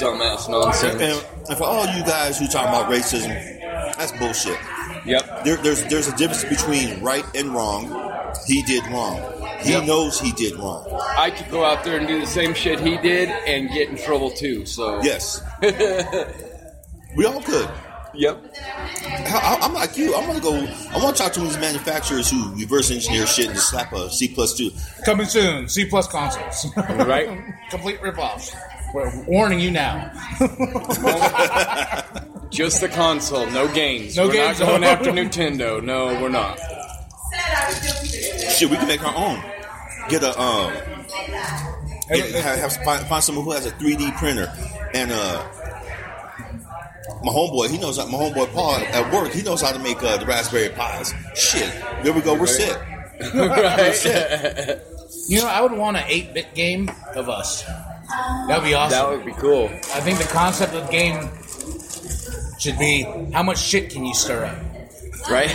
dumbass 0.00 0.48
nonsense. 0.50 1.00
And, 1.00 1.24
and 1.48 1.56
for 1.58 1.64
all 1.64 1.86
you 1.86 2.02
guys 2.04 2.38
who 2.38 2.48
talk 2.48 2.68
about 2.68 2.90
racism, 2.90 3.28
that's 3.96 4.12
bullshit. 4.12 4.58
Yep. 5.06 5.44
There, 5.44 5.56
there's 5.58 5.84
there's 5.84 6.08
a 6.08 6.16
difference 6.16 6.44
between 6.44 7.00
right 7.02 7.24
and 7.36 7.54
wrong. 7.54 7.84
He 8.46 8.62
did 8.64 8.84
wrong. 8.88 9.20
He 9.62 9.70
Yep. 9.72 9.84
knows 9.86 10.18
he 10.20 10.32
did 10.32 10.56
wrong. 10.56 10.86
I 11.16 11.30
could 11.30 11.50
go 11.50 11.64
out 11.64 11.84
there 11.84 11.96
and 11.98 12.08
do 12.08 12.18
the 12.20 12.26
same 12.26 12.52
shit 12.54 12.80
he 12.80 12.96
did 12.98 13.28
and 13.28 13.70
get 13.70 13.88
in 13.88 13.96
trouble 13.96 14.30
too. 14.30 14.66
So 14.66 15.00
Yes. 15.02 15.40
we 17.16 17.26
all 17.26 17.42
could. 17.42 17.68
Yep. 18.14 18.56
I, 19.04 19.58
I'm 19.62 19.72
like 19.72 19.96
you. 19.96 20.14
I'm 20.16 20.26
gonna 20.26 20.40
go. 20.40 20.54
I 20.90 20.98
want 21.02 21.16
to 21.16 21.22
talk 21.22 21.32
to 21.34 21.40
these 21.40 21.58
manufacturers 21.58 22.28
who 22.30 22.52
reverse 22.54 22.90
engineer 22.90 23.26
shit 23.26 23.46
and 23.46 23.54
just 23.54 23.70
slap 23.70 23.92
a 23.92 24.10
C 24.10 24.28
plus 24.28 24.54
two. 24.54 24.70
Coming 25.04 25.26
soon, 25.26 25.68
C 25.68 25.84
plus 25.84 26.08
consoles. 26.08 26.66
Right. 26.76 27.28
Complete 27.70 28.00
ripoffs. 28.00 28.54
We're 28.92 29.24
warning 29.26 29.60
you 29.60 29.70
now. 29.70 30.10
Just 32.50 32.80
the 32.80 32.88
console, 32.88 33.46
no 33.50 33.72
games. 33.72 34.16
No 34.16 34.26
we're 34.26 34.32
games. 34.32 34.58
not 34.58 34.66
going 34.66 34.84
after 34.92 35.12
Nintendo. 35.12 35.80
No, 35.82 36.06
we're 36.20 36.28
not. 36.28 36.58
Shit, 38.04 38.68
we 38.68 38.76
can 38.76 38.88
make 38.88 39.04
our 39.06 39.14
own. 39.14 39.40
Get 40.08 40.24
a 40.24 40.36
um. 40.40 40.72
Get, 42.08 42.34
have, 42.42 42.58
have 42.58 42.76
find, 42.84 43.06
find 43.06 43.22
someone 43.22 43.44
who 43.44 43.52
has 43.52 43.66
a 43.66 43.70
3D 43.72 44.16
printer 44.18 44.52
and 44.94 45.12
uh. 45.12 45.46
My 47.24 47.32
homeboy, 47.32 47.70
he 47.70 47.78
knows. 47.78 47.98
My 47.98 48.04
homeboy 48.04 48.52
Paul 48.52 48.76
at 48.76 49.12
work, 49.12 49.32
he 49.32 49.42
knows 49.42 49.62
how 49.62 49.72
to 49.72 49.78
make 49.78 50.02
uh, 50.02 50.16
the 50.18 50.26
Raspberry 50.26 50.68
Pis. 50.70 51.14
Shit, 51.34 51.72
there 52.02 52.12
we 52.12 52.20
go. 52.20 52.34
We're 52.34 52.46
set. 52.46 52.78
right. 53.34 54.80
You 55.28 55.40
know, 55.40 55.46
I 55.48 55.60
would 55.60 55.72
want 55.72 55.96
an 55.96 56.04
8 56.06 56.34
bit 56.34 56.54
game 56.54 56.90
of 57.14 57.28
us. 57.28 57.62
That 57.64 58.58
would 58.58 58.64
be 58.64 58.74
awesome. 58.74 58.98
that 58.98 59.08
would 59.08 59.24
be 59.24 59.32
cool. 59.32 59.66
I 59.66 60.00
think 60.00 60.18
the 60.18 60.24
concept 60.24 60.74
of 60.74 60.86
the 60.86 60.92
game 60.92 61.28
should 62.58 62.78
be 62.78 63.02
how 63.32 63.42
much 63.42 63.58
shit 63.58 63.90
can 63.90 64.04
you 64.04 64.14
stir 64.14 64.46
up? 64.46 64.58
Right. 65.30 65.50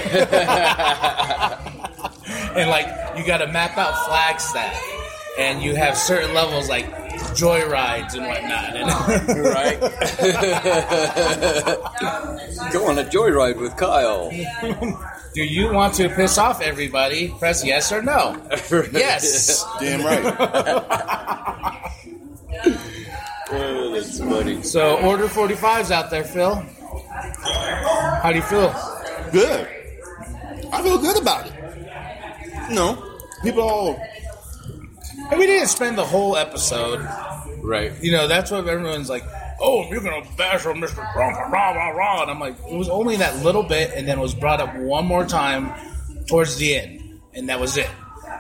And 2.56 2.70
like, 2.70 2.88
you 3.18 3.26
got 3.26 3.40
to 3.40 3.48
map 3.48 3.78
out 3.78 3.94
Flagstaff. 4.06 4.82
And 5.38 5.62
you 5.62 5.76
have 5.76 5.98
certain 5.98 6.34
levels 6.34 6.70
like 6.70 6.86
joyrides 7.36 8.16
and 8.16 8.26
whatnot. 8.28 8.76
And 8.76 9.46
right? 9.46 9.80
Go 12.72 12.88
on 12.88 12.98
a 13.00 13.04
joyride 13.04 13.58
with 13.60 13.76
Kyle. 13.78 14.30
do 15.34 15.44
you 15.44 15.72
want 15.72 15.94
to 15.96 16.10
piss 16.10 16.38
off 16.38 16.62
everybody? 16.62 17.30
Press 17.40 17.64
yes 17.66 17.92
or 17.92 18.02
no. 18.02 18.36
Yes. 18.92 19.66
Damn 19.80 20.04
right. 20.06 20.24
Oh, 23.52 23.92
that's 23.94 24.20
funny. 24.20 24.64
So 24.64 24.98
order 25.02 25.28
45s 25.28 25.92
out 25.92 26.10
there, 26.10 26.24
Phil. 26.24 26.56
How 26.56 28.30
do 28.32 28.38
you 28.38 28.42
feel? 28.44 28.74
Good. 29.32 29.68
I 30.72 30.82
feel 30.82 30.98
good 30.98 31.22
about 31.22 31.46
it. 31.48 31.54
No, 32.72 33.20
people 33.44 33.62
all. 33.64 34.00
And 35.32 35.40
we 35.40 35.48
didn't 35.48 35.70
spend 35.70 35.98
the 35.98 36.06
whole 36.06 36.38
episode. 36.38 37.08
Right. 37.64 37.92
You 38.02 38.12
know, 38.12 38.28
that's 38.28 38.52
what 38.52 38.68
everyone's 38.68 39.10
like. 39.10 39.24
Oh, 39.60 39.88
you're 39.90 40.02
gonna 40.02 40.26
bash 40.38 40.66
on 40.66 40.76
Mr. 40.78 40.98
Rah, 40.98 41.30
rah, 41.50 41.72
rah, 41.72 41.90
rah. 41.90 42.22
And 42.24 42.32
I'm 42.32 42.40
like, 42.40 42.56
it 42.70 42.76
was 42.76 42.90
only 42.90 43.16
that 43.18 43.44
little 43.44 43.64
bit, 43.64 43.92
and 43.96 44.08
then 44.08 44.20
it 44.20 44.22
was 44.22 44.36
brought 44.36 44.60
up 44.60 44.76
one 44.76 45.06
more 45.06 45.26
time 45.26 45.74
towards 46.28 46.58
the 46.58 46.76
end, 46.76 47.22
and 47.34 47.50
that 47.50 47.60
was 47.60 47.78
it. 47.78 47.90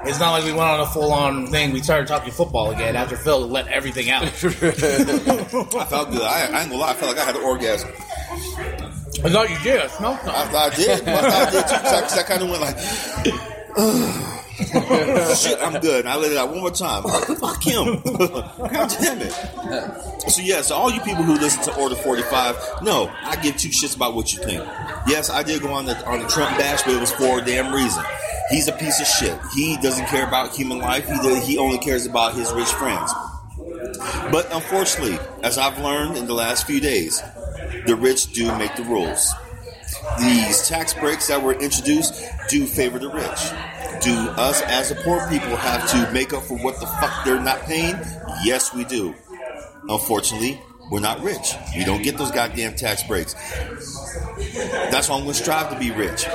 It's 0.03 0.19
not 0.19 0.31
like 0.33 0.43
we 0.43 0.51
went 0.51 0.63
on 0.63 0.81
a 0.81 0.85
full 0.85 1.11
on 1.11 1.47
thing. 1.47 1.71
We 1.71 1.81
started 1.81 2.07
talking 2.07 2.31
football 2.31 2.69
again 2.71 2.95
after 2.95 3.15
Phil 3.15 3.47
let 3.47 3.67
everything 3.69 4.09
out. 4.09 4.23
I 4.23 4.27
felt 4.29 6.11
good. 6.11 6.21
I, 6.21 6.49
I 6.51 6.61
ain't 6.61 6.69
gonna 6.69 6.77
lie. 6.77 6.91
I 6.91 6.93
felt 6.93 7.15
like 7.15 7.21
I 7.21 7.25
had 7.25 7.35
an 7.35 7.43
orgasm. 7.43 7.89
I 9.23 9.29
thought 9.29 9.49
you 9.49 9.57
did. 9.63 9.81
I 9.81 9.87
smelled 9.87 10.19
I, 10.23 10.25
something. 10.25 10.55
I 10.55 10.69
did. 10.75 11.07
I, 11.07 11.21
thought 11.21 11.47
I 11.47 11.51
did 11.51 11.67
too. 11.67 11.75
Because 11.77 12.17
I, 12.17 12.23
kind 12.23 12.43
of 12.43 12.49
went 12.49 12.61
like, 12.61 14.25
shit, 15.35 15.59
I'm 15.61 15.81
good. 15.81 16.05
And 16.05 16.09
I 16.09 16.15
let 16.15 16.31
it 16.31 16.37
out 16.37 16.49
one 16.49 16.59
more 16.59 16.71
time. 16.71 17.03
Fuck 17.39 17.63
him. 17.63 18.01
God 18.03 18.95
damn 18.99 19.21
it. 19.21 19.31
So, 20.29 20.41
yes, 20.41 20.71
all 20.71 20.91
you 20.91 21.01
people 21.01 21.23
who 21.23 21.33
listen 21.33 21.63
to 21.63 21.79
Order 21.79 21.95
45, 21.95 22.81
no, 22.83 23.11
I 23.23 23.35
give 23.35 23.57
two 23.57 23.69
shits 23.69 23.95
about 23.95 24.15
what 24.15 24.33
you 24.33 24.39
think. 24.39 24.63
Yes, 25.07 25.29
I 25.29 25.43
did 25.43 25.61
go 25.61 25.73
on 25.73 25.85
the, 25.85 26.05
on 26.05 26.21
the 26.21 26.27
Trump 26.27 26.57
bash, 26.57 26.83
but 26.83 26.93
it 26.93 26.99
was 26.99 27.11
for 27.11 27.39
a 27.39 27.45
damn 27.45 27.73
reason. 27.73 28.03
He's 28.49 28.67
a 28.67 28.73
piece 28.73 28.99
of 29.01 29.07
shit. 29.07 29.37
He 29.53 29.77
doesn't 29.77 30.05
care 30.05 30.27
about 30.27 30.55
human 30.55 30.79
life. 30.79 31.07
He, 31.07 31.39
he 31.41 31.57
only 31.57 31.79
cares 31.79 32.05
about 32.05 32.35
his 32.35 32.51
rich 32.53 32.69
friends. 32.69 33.11
But 34.31 34.47
unfortunately, 34.53 35.19
as 35.43 35.57
I've 35.57 35.79
learned 35.79 36.17
in 36.17 36.27
the 36.27 36.33
last 36.33 36.65
few 36.65 36.79
days, 36.79 37.21
the 37.87 37.95
rich 37.95 38.31
do 38.33 38.55
make 38.57 38.75
the 38.75 38.83
rules. 38.83 39.33
These 40.19 40.67
tax 40.67 40.93
breaks 40.93 41.27
that 41.27 41.41
were 41.41 41.53
introduced 41.53 42.23
do 42.49 42.65
favor 42.65 42.99
the 42.99 43.09
rich. 43.09 44.01
Do 44.03 44.13
us 44.37 44.61
as 44.63 44.89
the 44.89 44.95
poor 44.95 45.27
people 45.29 45.55
have 45.55 45.89
to 45.91 46.11
make 46.11 46.33
up 46.33 46.43
for 46.43 46.57
what 46.57 46.79
the 46.79 46.85
fuck 46.85 47.25
they're 47.25 47.41
not 47.41 47.61
paying? 47.61 47.95
Yes, 48.43 48.73
we 48.73 48.83
do. 48.83 49.15
Unfortunately, 49.87 50.61
we're 50.91 50.99
not 50.99 51.21
rich. 51.21 51.53
We 51.75 51.83
don't 51.83 52.01
get 52.01 52.17
those 52.17 52.31
goddamn 52.31 52.75
tax 52.75 53.03
breaks. 53.03 53.33
That's 54.91 55.09
why 55.09 55.15
I'm 55.15 55.23
going 55.23 55.33
to 55.33 55.41
strive 55.41 55.71
to 55.71 55.79
be 55.79 55.91
rich. 55.91 56.25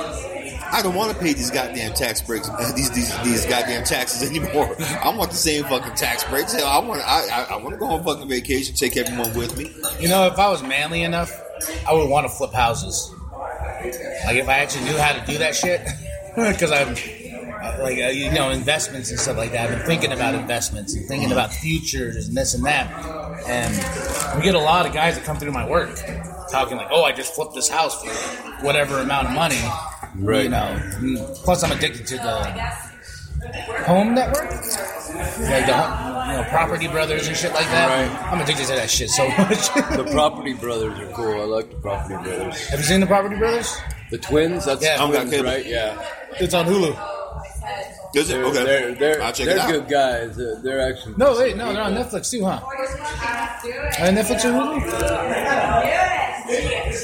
I 0.73 0.81
don't 0.81 0.95
want 0.95 1.11
to 1.11 1.17
pay 1.17 1.33
these 1.33 1.51
goddamn 1.51 1.93
tax 1.93 2.21
breaks, 2.21 2.47
these 2.75 2.89
these 2.91 3.23
these 3.23 3.45
goddamn 3.45 3.83
taxes 3.83 4.29
anymore. 4.29 4.73
I 4.79 5.13
want 5.15 5.31
the 5.31 5.37
same 5.37 5.63
fucking 5.65 5.95
tax 5.95 6.23
breaks. 6.25 6.53
Hell, 6.53 6.65
I 6.65 6.79
want 6.79 7.01
I, 7.01 7.27
I, 7.27 7.43
I 7.51 7.55
want 7.57 7.71
to 7.71 7.77
go 7.77 7.87
on 7.87 8.03
fucking 8.03 8.29
vacation, 8.29 8.73
take 8.75 8.95
everyone 8.95 9.33
with 9.33 9.57
me. 9.57 9.69
You 9.99 10.07
know, 10.07 10.27
if 10.27 10.39
I 10.39 10.49
was 10.49 10.63
manly 10.63 11.03
enough, 11.03 11.29
I 11.87 11.93
would 11.93 12.09
want 12.09 12.25
to 12.25 12.33
flip 12.33 12.53
houses. 12.53 13.13
Like 14.25 14.37
if 14.37 14.47
I 14.47 14.59
actually 14.59 14.85
knew 14.85 14.97
how 14.97 15.13
to 15.13 15.25
do 15.25 15.37
that 15.39 15.55
shit, 15.55 15.81
because 16.35 16.71
I'm 16.71 16.95
uh, 17.61 17.77
like 17.81 17.97
uh, 17.99 18.07
you 18.07 18.31
know 18.31 18.49
investments 18.49 19.11
and 19.11 19.19
stuff 19.19 19.37
like 19.37 19.51
that. 19.51 19.69
I've 19.69 19.77
been 19.77 19.85
thinking 19.85 20.11
about 20.11 20.35
investments 20.35 20.95
and 20.95 21.07
thinking 21.07 21.31
about 21.31 21.53
futures 21.53 22.27
and 22.27 22.35
this 22.35 22.53
and 22.53 22.65
that. 22.65 22.87
And 23.47 24.37
we 24.37 24.43
get 24.43 24.55
a 24.55 24.59
lot 24.59 24.85
of 24.85 24.93
guys 24.93 25.15
that 25.15 25.23
come 25.23 25.37
through 25.37 25.51
my 25.51 25.67
work 25.67 25.95
talking 26.49 26.77
like, 26.77 26.89
"Oh, 26.91 27.03
I 27.03 27.11
just 27.11 27.33
flipped 27.33 27.53
this 27.53 27.69
house 27.69 28.01
for 28.03 28.09
whatever 28.65 28.99
amount 28.99 29.27
of 29.27 29.33
money." 29.33 29.61
Right. 30.15 30.43
You 30.43 30.49
know. 30.49 31.33
Plus, 31.43 31.63
I'm 31.63 31.71
addicted 31.71 32.07
to 32.07 32.17
the 32.17 32.90
home 33.85 34.13
network, 34.15 34.51
like 34.51 35.65
the 35.65 36.27
you 36.27 36.37
know 36.37 36.45
property 36.49 36.87
brothers 36.87 37.27
and 37.27 37.35
shit 37.35 37.53
like 37.53 37.65
that. 37.67 37.87
Right. 38.09 38.31
I'm 38.31 38.39
addicted 38.41 38.67
to 38.67 38.73
that 38.73 38.89
shit 38.89 39.09
so 39.09 39.27
much. 39.37 39.73
The 39.73 40.07
Property 40.11 40.53
Brothers 40.53 40.97
are 40.99 41.11
cool. 41.13 41.41
I 41.41 41.45
like 41.45 41.69
the 41.69 41.75
Property 41.77 42.15
Brothers. 42.23 42.67
Have 42.67 42.79
you 42.79 42.85
seen 42.85 42.99
the 42.99 43.07
Property 43.07 43.35
Brothers? 43.37 43.75
The 44.11 44.17
twins? 44.17 44.65
That's 44.65 44.83
Yeah. 44.83 45.05
Twins, 45.05 45.41
right? 45.41 45.65
Yeah. 45.65 46.01
It's 46.39 46.53
on 46.53 46.65
Hulu. 46.65 46.95
Is 48.13 48.29
it 48.29 48.33
They're, 48.33 48.45
okay? 48.45 48.63
they're, 48.63 48.95
they're, 48.95 49.21
I'll 49.21 49.31
check 49.33 49.45
they're 49.47 49.55
it 49.55 49.61
out. 49.61 49.71
good 49.71 49.87
guys. 49.87 50.35
They're, 50.35 50.55
they're 50.61 50.81
actually. 50.93 51.15
No, 51.17 51.37
wait, 51.37 51.55
no, 51.55 51.71
they're 51.73 51.81
on 51.81 51.93
Netflix 51.93 52.29
too, 52.29 52.43
huh? 52.43 52.59
Are 52.63 54.11
they 54.11 54.21
Netflix 54.21 54.43
or 54.45 54.51
Hulu? 54.51 54.81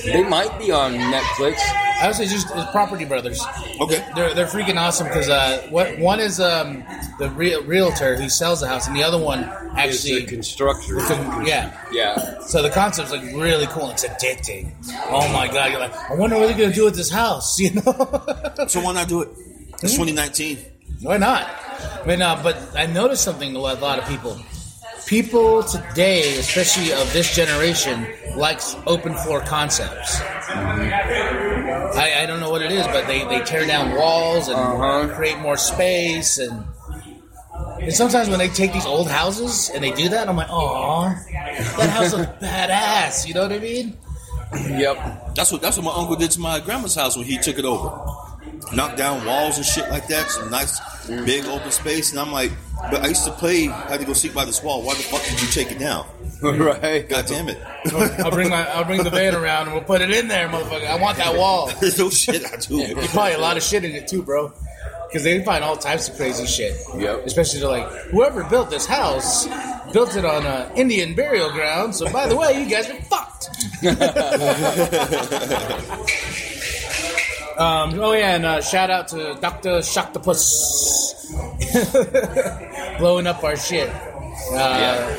They 0.04 0.24
might 0.28 0.58
be 0.60 0.72
on 0.72 0.94
Netflix. 0.94 1.58
I 2.00 2.08
would 2.08 2.16
say 2.16 2.26
just 2.26 2.48
it's 2.54 2.72
Property 2.72 3.06
Brothers. 3.06 3.42
Okay. 3.82 4.06
They're 4.16 4.34
they're 4.34 4.46
freaking 4.46 4.76
awesome 4.80 5.08
because 5.08 5.30
uh, 5.30 5.66
what 5.70 5.98
one 6.00 6.20
is 6.20 6.40
um 6.40 6.84
the 7.20 7.30
real 7.32 7.64
realtor 7.64 8.16
who 8.18 8.30
sells 8.30 8.60
the 8.62 8.68
house, 8.68 8.88
and 8.88 8.96
the 8.96 9.04
other 9.04 9.18
one 9.18 9.40
It's 9.78 10.04
actually 10.06 10.24
a 10.24 10.28
constructor. 10.28 10.98
yeah. 11.46 11.76
Yeah. 11.92 12.40
So 12.42 12.62
the 12.62 12.70
concept's 12.70 13.12
like 13.12 13.24
really 13.34 13.66
cool. 13.68 13.90
It's 13.92 14.06
addicting. 14.06 14.74
Oh 15.10 15.28
my 15.32 15.48
god, 15.48 15.72
you're 15.72 15.80
like, 15.80 15.96
I 15.96 16.14
wonder 16.16 16.38
what 16.38 16.48
they're 16.50 16.58
gonna 16.58 16.74
do 16.74 16.84
with 16.86 16.96
this 16.96 17.10
house. 17.10 17.58
You 17.68 17.72
know? 17.76 18.66
So 18.68 18.82
why 18.82 18.94
not 18.94 19.08
do 19.08 19.22
it? 19.22 19.30
It's 19.82 19.94
2019. 19.94 20.58
Why 21.02 21.18
not? 21.18 21.48
Mean, 22.06 22.22
uh, 22.22 22.42
but 22.42 22.58
I 22.76 22.86
noticed 22.86 23.24
something 23.24 23.56
a 23.56 23.60
lot 23.60 24.00
of 24.00 24.06
people. 24.08 24.38
People 25.06 25.64
today, 25.64 26.38
especially 26.40 26.92
of 26.92 27.12
this 27.14 27.34
generation, 27.36 28.06
likes 28.36 28.76
open 28.88 29.14
floor 29.14 29.42
concepts. 29.42 30.20
I, 32.00 32.22
I 32.24 32.26
don't 32.26 32.40
know 32.40 32.50
what 32.50 32.62
it 32.62 32.72
is, 32.72 32.86
but 32.88 33.08
they, 33.08 33.24
they 33.26 33.42
tear 33.44 33.66
down 33.66 33.96
walls 33.96 34.48
and 34.48 34.58
Uh-huh. 34.58 35.08
create 35.16 35.38
more 35.40 35.58
space 35.58 36.38
and. 36.40 36.64
And 37.80 37.94
sometimes 37.94 38.28
when 38.28 38.40
they 38.40 38.50
take 38.50 38.74
these 38.74 38.86
old 38.86 39.08
houses 39.10 39.70
and 39.74 39.84
they 39.84 39.92
do 39.92 40.10
that, 40.10 40.28
I'm 40.28 40.36
like, 40.36 40.48
oh, 40.50 41.10
that 41.78 41.90
house 41.90 42.12
looks 42.14 42.32
badass. 42.44 43.28
You 43.28 43.34
know 43.36 43.44
what 43.44 43.52
I 43.54 43.60
mean? 43.60 43.98
Yep. 44.54 45.36
That's 45.36 45.52
what 45.52 45.62
that's 45.62 45.78
what 45.78 45.84
my 45.86 45.94
uncle 45.94 46.16
did 46.16 46.32
to 46.32 46.40
my 46.40 46.60
grandma's 46.60 46.96
house 46.96 47.16
when 47.16 47.26
he 47.26 47.38
took 47.38 47.58
it 47.60 47.66
over. 47.66 47.90
Knocked 48.74 48.98
down 48.98 49.26
walls 49.26 49.58
and 49.58 49.66
shit 49.66 49.90
like 49.90 50.08
that. 50.08 50.30
Some 50.30 50.50
nice 50.50 50.80
big 51.08 51.46
open 51.46 51.72
space, 51.72 52.12
and 52.12 52.20
I'm 52.20 52.32
like, 52.32 52.52
but 52.92 53.04
I 53.04 53.08
used 53.08 53.26
to 53.26 53.32
play. 53.32 53.70
I 53.70 53.92
had 53.92 54.00
to 54.00 54.06
go 54.06 54.14
sleep 54.14 54.34
by 54.34 54.46
this 54.46 54.62
wall. 54.62 54.84
Why 54.84 54.96
the 54.96 55.04
fuck 55.04 55.24
did 55.24 55.42
you 55.42 55.48
take 55.48 55.72
it 55.72 55.80
down? 55.80 56.06
right. 56.42 57.08
God 57.08 57.26
damn 57.26 57.50
it! 57.50 57.58
I'll 58.20 58.32
bring 58.32 58.50
my 58.50 58.68
I'll 58.70 58.84
bring 58.84 59.04
the 59.04 59.10
van 59.10 59.36
around 59.36 59.68
and 59.68 59.74
we'll 59.74 59.84
put 59.84 60.02
it 60.02 60.12
in 60.12 60.28
there, 60.28 60.48
motherfucker. 60.48 60.88
I 60.88 60.98
want 60.98 61.18
that 61.18 61.36
wall. 61.36 61.72
There's 61.82 61.98
no 61.98 62.10
shit, 62.10 62.46
I 62.46 62.58
do. 62.58 62.94
There's 62.94 63.12
probably 63.12 63.34
a 63.34 63.40
lot 63.40 63.58
of 63.58 63.64
shit 63.64 63.84
in 63.84 63.92
it 63.92 64.08
too, 64.08 64.22
bro. 64.22 64.54
Because 65.08 65.24
they 65.24 65.44
find 65.44 65.64
all 65.64 65.78
types 65.78 66.10
of 66.10 66.18
crazy 66.18 66.46
shit. 66.46 66.76
Yep. 66.98 67.26
Especially 67.26 67.62
to 67.62 67.70
like 67.70 67.88
whoever 68.12 68.44
built 68.44 68.70
this 68.70 68.86
house 68.86 69.48
built 69.94 70.16
it 70.16 70.26
on 70.26 70.46
a 70.46 70.72
Indian 70.76 71.16
burial 71.16 71.50
ground. 71.52 71.96
So 71.96 72.12
by 72.12 72.28
the 72.28 72.36
way, 72.36 72.62
you 72.62 72.70
guys 72.70 72.90
are 72.90 73.02
fucked. 73.04 73.50
um, 77.58 78.00
oh 78.00 78.14
yeah, 78.14 78.36
and 78.36 78.46
uh, 78.46 78.62
shout 78.62 78.90
out 78.90 79.08
to 79.10 79.38
Doctor 79.42 79.80
Shocktopus 79.80 81.16
blowing 83.00 83.28
up 83.28 83.44
our 83.44 83.56
shit. 83.56 83.90
Uh, 84.54 85.16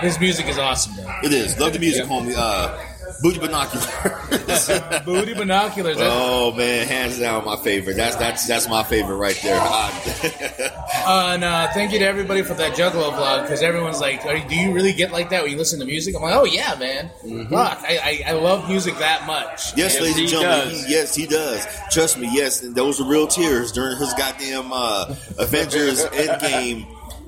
His 0.00 0.18
music 0.18 0.48
is 0.48 0.58
awesome, 0.58 0.96
though. 0.96 1.10
It 1.22 1.32
is. 1.32 1.58
Love 1.58 1.72
the 1.74 1.78
music, 1.78 2.06
homie. 2.06 2.34
Uh, 2.36 2.76
booty 3.22 3.38
binoculars. 3.38 3.86
Booty 5.04 5.34
binoculars. 5.34 5.96
that's- 5.98 6.12
oh 6.20 6.52
man, 6.52 6.88
hands 6.88 7.18
down, 7.20 7.44
my 7.44 7.56
favorite. 7.56 7.94
That's 7.96 8.16
that's 8.16 8.46
that's 8.46 8.68
my 8.68 8.82
favorite 8.82 9.16
right 9.16 9.38
there. 9.42 9.60
Uh, 11.04 11.30
and 11.34 11.44
uh, 11.44 11.68
thank 11.72 11.92
you 11.92 11.98
to 11.98 12.04
everybody 12.06 12.42
for 12.42 12.54
that 12.54 12.72
Juggalo 12.72 13.12
vlog 13.12 13.42
because 13.42 13.62
everyone's 13.62 14.00
like, 14.00 14.24
Are, 14.26 14.38
"Do 14.48 14.54
you 14.54 14.72
really 14.72 14.92
get 14.92 15.10
like 15.12 15.30
that 15.30 15.42
when 15.42 15.52
you 15.52 15.58
listen 15.58 15.78
to 15.80 15.86
music?" 15.86 16.14
I'm 16.16 16.22
like, 16.22 16.34
"Oh 16.34 16.44
yeah, 16.44 16.74
man. 16.78 17.10
Fuck, 17.48 17.78
I, 17.82 18.22
I, 18.26 18.30
I 18.30 18.32
love 18.32 18.68
music 18.68 18.96
that 18.98 19.26
much." 19.26 19.76
Yes, 19.76 19.94
Yes, 19.94 20.00
ladies 20.00 20.18
and 20.18 20.28
gentlemen. 20.42 20.74
He, 20.74 20.84
yes, 20.92 21.14
he 21.14 21.26
does. 21.26 21.66
Trust 21.90 22.18
me. 22.18 22.28
Yes, 22.32 22.62
and 22.62 22.74
those 22.74 23.00
were 23.00 23.06
real 23.06 23.26
tears 23.26 23.72
during 23.72 23.96
his 23.98 24.12
goddamn 24.14 24.70
uh, 24.72 25.14
Avengers 25.38 26.04
Endgame 26.06 26.86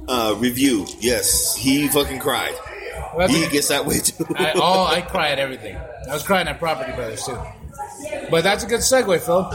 uh, 0.09 0.35
review. 0.39 0.87
Yes, 1.01 1.55
he 1.57 1.89
fucking 1.89 2.21
cried. 2.21 2.55
That's 3.17 3.33
He 3.33 3.45
a- 3.45 3.51
gets 3.51 3.69
that 3.69 3.87
way 3.87 3.99
too. 4.01 4.27
I, 4.37 4.53
oh, 4.57 4.85
I 4.87 5.01
cry 5.01 5.31
at 5.31 5.39
everything. 5.39 5.77
I 5.77 6.13
was 6.13 6.23
crying 6.23 6.49
at 6.49 6.59
Property 6.59 6.93
Brothers 6.93 7.25
too. 7.25 7.39
But 8.31 8.43
that's 8.45 8.65
a 8.65 8.67
good 8.67 8.81
segue, 8.81 9.21
Phil. 9.21 9.51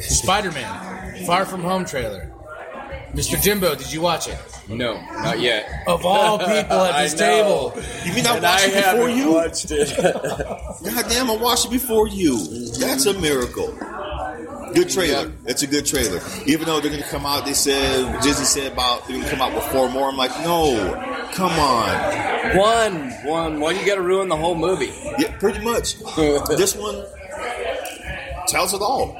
Spider-Man, 0.00 1.24
Far 1.26 1.44
From 1.46 1.62
Home 1.62 1.84
trailer. 1.84 2.30
Mr. 3.14 3.40
Jimbo, 3.40 3.74
did 3.74 3.92
you 3.92 4.00
watch 4.00 4.28
it? 4.28 4.38
No, 4.68 4.94
not 5.22 5.38
yet. 5.40 5.68
Of 5.86 6.04
all 6.04 6.38
people 6.38 6.50
at 6.52 7.02
this 7.02 7.14
table, 7.14 7.72
you 8.04 8.12
mean 8.14 8.26
I 8.26 8.36
And 8.36 8.46
I 8.46 8.50
watched 8.50 8.66
it 8.66 8.92
before 8.94 9.08
you? 9.08 9.32
watched 9.32 9.70
it. 9.70 9.96
God 10.94 11.08
damn, 11.08 11.30
I 11.30 11.36
watched 11.36 11.66
it 11.66 11.70
before 11.70 12.08
you. 12.08 12.38
That's 12.78 13.06
a 13.06 13.18
miracle. 13.20 13.72
Good 14.74 14.90
trailer. 14.90 15.30
It's 15.46 15.62
a 15.62 15.66
good 15.68 15.86
trailer. 15.86 16.20
Even 16.46 16.66
though 16.66 16.80
they're 16.80 16.90
gonna 16.90 17.04
come 17.04 17.24
out, 17.24 17.44
they 17.44 17.54
said 17.54 18.20
Disney 18.22 18.44
said 18.44 18.72
about 18.72 19.06
they're 19.06 19.16
gonna 19.18 19.30
come 19.30 19.40
out 19.40 19.54
with 19.54 19.64
four 19.66 19.88
more. 19.88 20.08
I'm 20.08 20.16
like, 20.16 20.32
no, 20.40 21.00
Come 21.34 21.52
on. 21.52 22.56
One, 22.56 23.10
one. 23.24 23.60
Why 23.60 23.72
you 23.72 23.84
got 23.84 23.96
to 23.96 24.02
ruin 24.02 24.28
the 24.28 24.36
whole 24.36 24.54
movie? 24.54 24.92
Yeah, 25.18 25.36
pretty 25.38 25.64
much. 25.64 25.96
this 26.16 26.76
one 26.76 27.04
tells 28.46 28.72
it 28.72 28.80
all. 28.80 29.18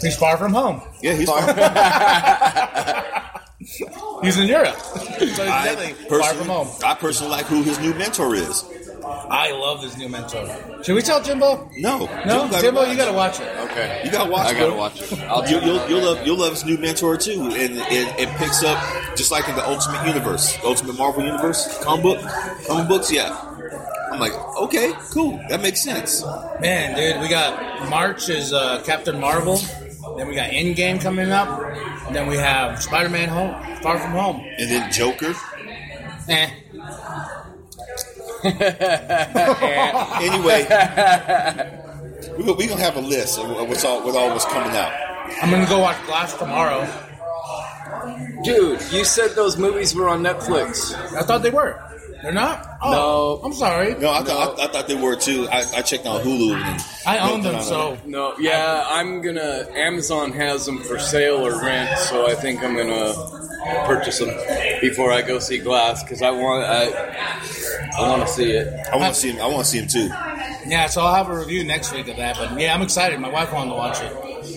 He's 0.00 0.16
far 0.16 0.36
from 0.36 0.52
home. 0.52 0.80
Yeah, 1.02 1.14
he's 1.14 1.28
far. 1.28 1.42
From- 1.42 3.20
He's 4.22 4.36
in 4.38 4.48
Europe. 4.48 4.76
so 4.78 5.00
he's 5.24 5.38
I 5.38 5.74
far 5.74 5.86
from 5.94 6.08
personally, 6.08 6.44
home. 6.48 6.68
I 6.84 6.94
personally 6.94 7.30
like 7.32 7.46
who 7.46 7.62
his 7.62 7.78
new 7.78 7.94
mentor 7.94 8.34
is. 8.34 8.64
I 9.04 9.52
love 9.52 9.80
this 9.82 9.96
new 9.96 10.08
mentor. 10.08 10.46
Should 10.82 10.94
we 10.94 11.02
tell 11.02 11.22
Jimbo? 11.22 11.70
No, 11.78 12.00
No, 12.26 12.48
gotta 12.48 12.60
Jimbo, 12.62 12.84
you 12.84 12.96
gotta 12.96 13.12
watch 13.12 13.40
it. 13.40 13.48
Okay. 13.70 14.02
You 14.04 14.10
gotta 14.10 14.30
watch 14.30 14.46
I 14.48 14.50
it, 14.52 14.56
I 14.56 14.60
gotta 14.60 14.76
watch 14.76 15.00
it. 15.00 15.12
I'll 15.22 15.48
You, 15.48 15.60
you'll, 15.60 15.88
you'll 15.88 16.02
love 16.02 16.26
you'll 16.26 16.36
love 16.38 16.52
his 16.52 16.64
new 16.64 16.76
mentor 16.78 17.16
too, 17.16 17.42
and 17.42 17.76
it, 17.78 18.20
it 18.20 18.28
picks 18.36 18.62
up 18.62 18.78
just 19.16 19.30
like 19.30 19.48
in 19.48 19.54
the 19.56 19.66
Ultimate 19.66 20.06
Universe, 20.06 20.58
Ultimate 20.64 20.96
Marvel 20.98 21.24
Universe 21.24 21.78
comic 21.82 22.02
book, 22.02 22.20
comic 22.66 22.88
books. 22.88 23.10
Yeah, 23.12 23.30
I'm 24.12 24.20
like, 24.20 24.32
okay, 24.56 24.92
cool, 25.12 25.38
that 25.48 25.60
makes 25.62 25.80
sense. 25.82 26.22
Man, 26.60 26.96
dude, 26.96 27.20
we 27.22 27.28
got 27.28 27.88
March 27.88 28.28
is 28.28 28.52
uh, 28.52 28.82
Captain 28.84 29.18
Marvel. 29.18 29.58
Then 30.20 30.28
we 30.28 30.34
got 30.34 30.50
Endgame 30.50 31.00
coming 31.00 31.32
up. 31.32 31.48
And 32.06 32.14
then 32.14 32.26
we 32.26 32.36
have 32.36 32.82
Spider-Man 32.82 33.30
Home, 33.30 33.54
Far 33.80 33.98
From 33.98 34.10
Home. 34.10 34.44
And 34.58 34.70
then 34.70 34.92
Joker. 34.92 35.34
Eh. 36.28 36.50
Anyway, 40.20 40.62
we 42.36 42.44
go, 42.44 42.52
we 42.52 42.66
gonna 42.66 42.82
have 42.82 42.96
a 42.96 43.00
list 43.00 43.38
of 43.38 43.66
what's 43.66 43.82
all 43.82 44.04
with 44.04 44.14
all 44.14 44.28
what's 44.28 44.44
coming 44.44 44.76
out. 44.76 44.92
I'm 45.42 45.50
gonna 45.50 45.66
go 45.66 45.78
watch 45.78 45.96
Glass 46.04 46.34
tomorrow. 46.36 46.86
Dude, 48.44 48.80
you 48.92 49.04
said 49.04 49.30
those 49.34 49.56
movies 49.56 49.94
were 49.94 50.10
on 50.10 50.22
Netflix. 50.22 50.94
I 51.14 51.22
thought 51.22 51.42
they 51.42 51.50
were. 51.50 51.82
They're 52.22 52.32
not. 52.32 52.78
Oh, 52.82 52.90
No. 53.40 53.46
I'm 53.46 53.52
sorry. 53.54 53.94
No, 53.94 54.10
I, 54.12 54.22
thought 54.22 54.58
I, 54.58 54.64
I 54.64 54.68
thought 54.68 54.88
they 54.88 54.94
were 55.00 55.16
too. 55.16 55.48
I, 55.50 55.64
I 55.76 55.82
checked 55.82 56.06
on 56.06 56.20
Hulu. 56.22 56.54
And 56.54 56.84
I 57.06 57.18
own 57.30 57.40
them, 57.42 57.54
no, 57.54 57.60
so 57.62 57.98
No, 58.04 58.34
yeah, 58.38 58.84
I'm 58.88 59.22
gonna. 59.22 59.66
Amazon 59.74 60.32
has 60.32 60.66
them 60.66 60.78
for 60.82 60.98
sale 60.98 61.46
or 61.46 61.60
rent, 61.64 61.98
so 61.98 62.26
I 62.28 62.34
think 62.34 62.62
I'm 62.62 62.76
gonna 62.76 63.14
purchase 63.86 64.18
them 64.18 64.28
before 64.80 65.12
I 65.12 65.22
go 65.22 65.38
see 65.38 65.58
Glass 65.58 66.02
because 66.02 66.20
I 66.22 66.30
want. 66.30 66.64
I, 66.64 66.90
I 67.98 68.08
want 68.08 68.22
to 68.22 68.28
see 68.32 68.50
it. 68.52 68.68
I 68.92 68.96
want 68.96 69.14
to 69.14 69.20
see 69.20 69.30
him. 69.30 69.40
I 69.40 69.46
want 69.46 69.64
to 69.64 69.70
see 69.70 69.78
him 69.78 69.88
too. 69.88 70.08
yeah. 70.68 70.86
So 70.86 71.00
I'll 71.02 71.14
have 71.14 71.28
a 71.30 71.36
review 71.38 71.64
next 71.64 71.92
week 71.92 72.08
of 72.08 72.16
that. 72.16 72.36
But 72.36 72.58
yeah, 72.60 72.74
I'm 72.74 72.82
excited. 72.82 73.18
My 73.18 73.28
wife 73.30 73.52
wanted 73.52 73.70
to 73.70 73.76
watch 73.76 74.00
it. 74.02 74.12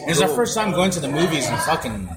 It's 0.08 0.21
our 0.21 0.28
first 0.28 0.54
time 0.56 0.71
going 0.71 0.91
to 0.91 0.99
the 0.99 1.10
movies 1.10 1.47
and 1.47 1.60
fucking. 1.62 2.10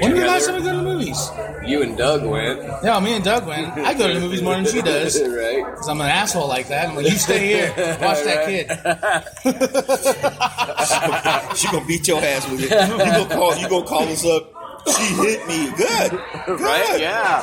When 0.00 0.10
did 0.12 0.22
the 0.22 0.26
last 0.26 0.46
time 0.46 0.56
we 0.56 0.62
go 0.62 0.70
to 0.72 0.76
the 0.78 0.82
movies? 0.82 1.30
You 1.64 1.82
and 1.82 1.96
Doug 1.96 2.24
went, 2.24 2.60
Yeah, 2.84 3.00
me 3.00 3.14
and 3.14 3.24
Doug 3.24 3.46
went. 3.46 3.76
I 3.78 3.94
go 3.94 4.06
to 4.08 4.14
the 4.14 4.20
movies 4.20 4.42
more 4.42 4.54
than 4.54 4.66
she 4.66 4.82
does. 4.82 5.20
right? 5.28 5.64
Because 5.64 5.88
I'm 5.88 6.00
an 6.00 6.08
asshole 6.08 6.48
like 6.48 6.68
that. 6.68 6.88
I'm 6.90 6.96
like, 6.96 7.06
you 7.06 7.18
stay 7.18 7.46
here, 7.46 7.68
watch 8.00 8.22
that 8.24 8.46
kid. 8.46 8.68
She 11.56 11.68
gonna 11.70 11.86
beat 11.86 12.06
your 12.06 12.22
ass 12.22 12.48
with 12.50 12.60
it. 12.62 12.70
You 12.70 12.98
gonna 12.98 13.26
call? 13.34 13.56
You 13.56 13.68
gonna 13.68 13.86
call 13.86 14.02
us 14.08 14.24
up? 14.26 14.52
She 14.86 15.14
hit 15.14 15.46
me. 15.48 15.70
Good. 15.76 16.10
Good. 16.46 16.60
Right? 16.60 17.00
Yeah. 17.00 17.42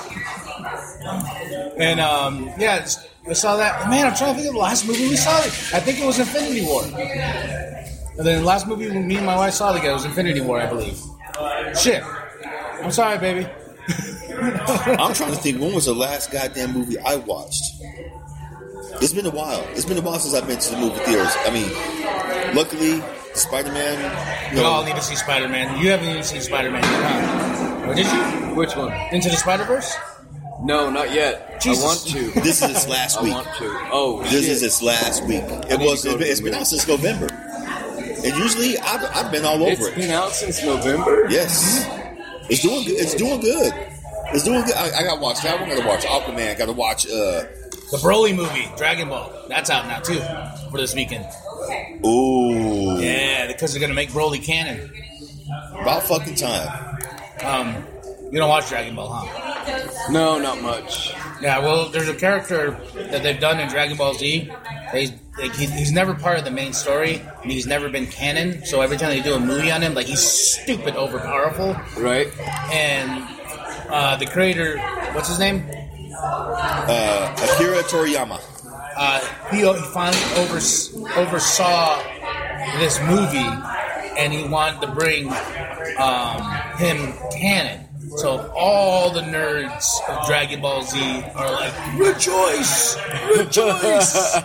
And 1.77 1.99
um, 1.99 2.45
yeah, 2.57 2.75
it's- 2.77 3.07
I 3.27 3.31
saw 3.33 3.55
that. 3.55 3.89
Man, 3.89 4.05
I'm 4.07 4.15
trying 4.15 4.35
to 4.35 4.41
think 4.41 4.47
of 4.49 4.53
the 4.55 4.59
last 4.59 4.85
movie 4.85 5.07
we 5.07 5.15
saw. 5.15 5.31
I 5.31 5.79
think 5.79 5.97
it 5.99 6.05
was 6.05 6.19
Infinity 6.19 6.65
War. 6.65 6.83
And 6.83 6.93
then 8.27 8.39
the 8.41 8.45
last 8.45 8.67
movie 8.67 8.89
me 8.91 9.15
and 9.15 9.25
my 9.25 9.35
wife 9.37 9.53
saw 9.53 9.71
together 9.71 9.93
was 9.93 10.03
Infinity 10.05 10.41
War, 10.41 10.59
I 10.61 10.67
believe. 10.67 10.99
Shit. 11.79 12.03
I'm 12.83 12.91
sorry, 12.91 13.17
baby. 13.17 13.47
I'm 14.99 15.13
trying 15.13 15.31
to 15.31 15.37
think. 15.37 15.59
When 15.61 15.73
was 15.73 15.85
the 15.85 15.93
last 15.95 16.31
goddamn 16.31 16.73
movie 16.73 16.97
I 16.99 17.15
watched? 17.17 17.63
It's 19.01 19.13
been 19.13 19.25
a 19.25 19.29
while. 19.31 19.65
It's 19.71 19.85
been 19.85 19.97
a 19.97 20.01
while 20.01 20.19
since 20.19 20.33
I've 20.33 20.47
been 20.47 20.59
to 20.59 20.69
the 20.71 20.77
movie 20.77 20.99
theaters. 20.99 21.33
I 21.45 21.51
mean, 21.51 22.55
luckily, 22.55 23.01
Spider-Man. 23.33 24.53
You 24.55 24.59
We 24.61 24.65
all 24.65 24.83
need 24.85 24.95
to 24.95 25.01
see 25.01 25.15
Spider 25.15 25.47
Man. 25.49 25.81
You 25.81 25.89
haven't 25.89 26.09
even 26.09 26.23
seen 26.23 26.41
Spider 26.41 26.69
Man 26.71 26.83
yet, 26.83 27.83
huh? 27.83 27.89
Or 27.89 27.95
did 27.95 28.05
you? 28.05 28.55
Which 28.55 28.75
one? 28.75 28.91
Into 29.11 29.29
the 29.29 29.35
Spider 29.37 29.63
Verse? 29.65 29.95
No, 30.61 30.89
not 30.89 31.11
yet. 31.11 31.59
Jesus. 31.61 31.83
I 31.83 31.87
want 31.87 31.99
to. 32.35 32.39
this 32.41 32.61
is 32.61 32.69
its 32.69 32.87
last 32.87 33.21
week. 33.21 33.33
I 33.33 33.37
week. 33.39 33.45
want 33.45 33.57
to. 33.57 33.89
Oh, 33.91 34.21
This 34.23 34.31
shit. 34.31 34.43
is 34.49 34.63
its 34.63 34.81
last 34.81 35.23
week. 35.25 35.41
It 35.43 35.79
was. 35.79 36.03
to 36.03 36.09
It's 36.11 36.17
been, 36.17 36.17
to 36.19 36.25
it's 36.25 36.39
the 36.39 36.43
been 36.43 36.51
movie. 36.53 36.61
out 36.61 36.67
since 36.67 36.87
November. 36.87 37.42
And 38.23 38.35
usually, 38.37 38.77
I've, 38.79 39.03
I've 39.15 39.31
been 39.31 39.45
all 39.45 39.61
It's 39.67 39.79
over 39.81 39.89
it. 39.91 39.97
It's 39.97 40.05
been 40.07 40.11
out 40.15 40.31
since 40.31 40.63
November. 40.63 41.27
Yes, 41.29 41.85
it's 42.49 42.61
doing. 42.61 42.85
good. 42.85 42.93
It's 42.99 43.13
doing 43.15 43.39
good. 43.41 43.73
It's 44.33 44.43
doing 44.45 44.63
good. 44.63 44.73
I, 44.75 44.99
I 44.99 45.03
got 45.03 45.15
to 45.15 45.21
watch 45.21 45.41
that. 45.43 45.59
one. 45.59 45.69
I 45.69 45.75
got 45.75 45.81
to 45.81 45.87
watch 45.87 46.05
Aquaman. 46.05 46.57
Got 46.57 46.65
to 46.65 46.73
watch. 46.73 47.05
uh 47.07 47.43
The 47.91 47.99
Broly 48.01 48.35
movie, 48.35 48.67
Dragon 48.77 49.09
Ball. 49.09 49.31
That's 49.49 49.69
out 49.69 49.85
now, 49.87 49.99
too, 49.99 50.19
for 50.71 50.77
this 50.77 50.95
weekend. 50.95 51.25
Ooh, 52.05 52.97
Yeah, 52.99 53.47
because 53.47 53.71
they're 53.73 53.79
going 53.79 53.91
to 53.91 53.95
make 53.95 54.09
Broly 54.09 54.43
canon. 54.43 54.91
about 55.79 56.03
fucking 56.03 56.35
time. 56.35 56.97
Um, 57.43 57.83
you 58.31 58.39
don't 58.39 58.49
watch 58.49 58.69
Dragon 58.69 58.95
Ball, 58.95 59.09
huh? 59.09 60.09
No, 60.11 60.39
not 60.39 60.61
much. 60.61 61.13
Yeah, 61.41 61.59
well, 61.59 61.89
there's 61.89 62.09
a 62.09 62.15
character 62.15 62.71
that 62.95 63.21
they've 63.23 63.39
done 63.39 63.59
in 63.59 63.67
Dragon 63.69 63.95
Ball 63.97 64.13
Z. 64.15 64.49
They, 64.93 65.07
like, 65.39 65.55
he, 65.55 65.65
he's 65.65 65.91
never 65.91 66.13
part 66.13 66.37
of 66.37 66.45
the 66.45 66.51
main 66.51 66.71
story, 66.71 67.19
and 67.41 67.51
he's 67.51 67.65
never 67.65 67.89
been 67.89 68.05
canon. 68.05 68.63
So 68.63 68.81
every 68.81 68.97
time 68.97 69.09
they 69.09 69.23
do 69.23 69.33
a 69.33 69.39
movie 69.39 69.71
on 69.71 69.81
him, 69.81 69.95
like 69.95 70.05
he's 70.05 70.21
stupid 70.21 70.95
over 70.95 71.17
powerful. 71.17 71.75
Right? 71.97 72.27
And 72.71 73.27
uh, 73.89 74.17
the 74.17 74.27
creator, 74.27 74.77
what's 75.13 75.29
his 75.29 75.39
name? 75.39 75.65
Uh, 76.15 77.35
Akira 77.35 77.81
Toriyama. 77.83 78.39
Uh, 78.95 79.19
he, 79.49 79.57
he 79.57 79.91
finally 79.93 80.21
overs, 80.35 80.93
oversaw 81.15 81.99
this 82.77 82.99
movie, 83.01 83.49
and 84.19 84.31
he 84.31 84.43
wanted 84.43 84.79
to 84.81 84.91
bring 84.91 85.27
um, 85.97 86.41
him 86.77 87.13
canon. 87.31 87.87
So 88.17 88.51
all 88.55 89.09
the 89.09 89.21
nerds 89.21 89.87
of 90.07 90.27
Dragon 90.27 90.61
Ball 90.61 90.83
Z 90.83 91.23
are 91.33 91.51
like, 91.51 91.73
rejoice, 91.97 92.95
rejoice. 93.35 94.43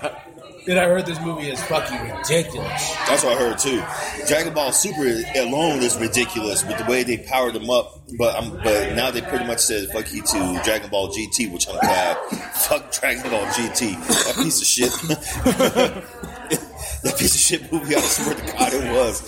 And 0.68 0.78
I 0.78 0.84
heard 0.84 1.06
this 1.06 1.20
movie 1.20 1.50
is 1.50 1.60
fucking 1.64 2.10
ridiculous. 2.10 2.94
That's 3.06 3.24
what 3.24 3.36
I 3.36 3.40
heard 3.40 3.58
too. 3.58 3.82
Dragon 4.26 4.52
Ball 4.52 4.72
Super 4.72 5.22
alone 5.36 5.82
is 5.82 5.96
ridiculous 5.98 6.64
with 6.64 6.76
the 6.78 6.84
way 6.84 7.02
they 7.02 7.16
powered 7.16 7.54
them 7.54 7.70
up. 7.70 7.98
But 8.18 8.36
I'm, 8.36 8.50
but 8.62 8.94
now 8.94 9.10
they 9.10 9.22
pretty 9.22 9.46
much 9.46 9.60
said 9.60 9.88
fuck 9.90 10.12
you 10.12 10.22
to 10.22 10.60
Dragon 10.64 10.90
Ball 10.90 11.08
GT, 11.08 11.50
which 11.52 11.68
I'm 11.68 11.78
glad. 11.78 12.16
Fuck 12.54 12.92
Dragon 12.92 13.30
Ball 13.30 13.44
GT, 13.46 13.98
that 14.06 14.36
piece 14.36 14.60
of 14.60 14.66
shit. 14.66 14.90
that 17.02 17.16
piece 17.18 17.34
of 17.34 17.40
shit 17.40 17.72
movie. 17.72 17.94
I 17.94 18.00
swear 18.00 18.34
to 18.34 18.52
God, 18.52 18.72
it 18.72 18.92
was. 18.92 19.22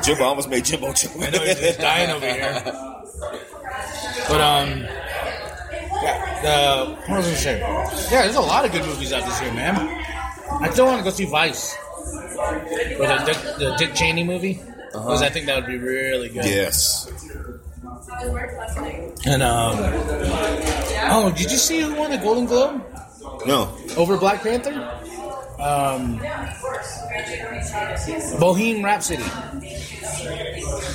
Jimbo 0.06 0.24
almost 0.24 0.48
made 0.48 0.64
Jimbo 0.64 0.92
choke. 0.92 1.12
I 1.16 1.30
know 1.30 1.40
he's 1.40 1.60
just 1.60 1.80
dying 1.80 2.10
over 2.10 2.32
here. 2.32 2.62
But 4.28 4.40
um, 4.40 4.86
the 6.42 6.96
what 7.06 7.16
was 7.18 7.26
I 7.26 7.30
gonna 7.30 7.36
say? 7.36 7.58
Yeah, 8.10 8.22
there's 8.22 8.36
a 8.36 8.40
lot 8.40 8.64
of 8.64 8.72
good 8.72 8.84
movies 8.84 9.12
out 9.12 9.24
this 9.24 9.40
year, 9.40 9.52
man. 9.52 9.76
I 10.60 10.70
still 10.70 10.86
want 10.86 10.98
to 10.98 11.04
go 11.04 11.10
see 11.10 11.26
Vice, 11.26 11.76
or 12.38 13.06
the 13.06 13.22
Dick, 13.26 13.36
the 13.58 13.74
Dick 13.78 13.94
Cheney 13.94 14.24
movie, 14.24 14.60
because 14.92 15.22
I 15.22 15.28
think 15.28 15.46
that 15.46 15.56
would 15.56 15.66
be 15.66 15.76
really 15.78 16.28
good. 16.28 16.44
Yes. 16.44 17.10
And 19.26 19.42
um, 19.42 19.76
oh, 21.10 21.32
did 21.36 21.50
you 21.50 21.58
see 21.58 21.80
who 21.80 21.94
won 21.94 22.10
the 22.10 22.18
Golden 22.18 22.46
Globe 22.46 22.82
No. 23.46 23.76
over 23.96 24.16
Black 24.16 24.42
Panther? 24.42 24.72
Um, 25.60 26.18
Bohemian 28.38 28.84
Rhapsody. 28.84 29.24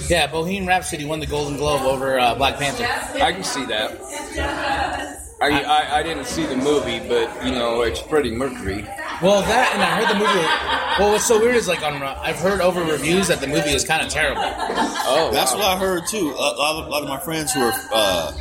Yeah, 0.08 0.28
Bohemian 0.32 0.66
Rhapsody 0.66 1.06
won 1.06 1.20
the 1.20 1.26
Golden 1.28 1.58
Globe 1.58 1.82
over 1.82 2.18
uh, 2.20 2.36
Black 2.36 2.58
Panther. 2.58 2.86
I 3.22 3.32
can 3.34 3.44
see 3.44 3.66
that. 3.66 5.20
I, 5.44 5.62
I, 5.62 6.00
I 6.00 6.04
didn't 6.04 6.26
see 6.26 6.46
the 6.46 6.56
movie, 6.56 7.00
but 7.08 7.46
you 7.46 7.52
know 7.52 7.82
it's 7.82 8.00
Freddie 8.00 8.32
Mercury. 8.32 8.84
Well, 9.22 9.42
that 9.42 9.72
and 9.74 9.84
I 9.84 9.90
heard 10.00 10.10
the 10.10 10.20
movie. 10.20 10.48
Well, 11.00 11.12
what's 11.12 11.26
so 11.26 11.40
weird 11.40 11.56
is 11.56 11.68
like 11.68 11.84
on 11.84 12.02
I've 12.02 12.38
heard 12.38 12.62
over 12.62 12.82
reviews 12.84 13.28
that 13.28 13.42
the 13.42 13.48
movie 13.48 13.72
is 13.72 13.84
kind 13.84 14.06
of 14.06 14.10
terrible. 14.10 14.42
Oh, 14.46 15.32
That's 15.34 15.52
wow. 15.54 15.60
what 15.60 15.68
I 15.68 15.78
heard 15.78 16.08
too. 16.08 16.30
A 16.30 16.40
lot 16.40 16.82
of, 16.82 16.88
a 16.88 16.90
lot 16.90 17.04
of 17.04 17.10
my 17.10 17.20
friends 17.20 17.52
who 17.52 17.62
are 17.62 17.74
uh, 17.92 18.32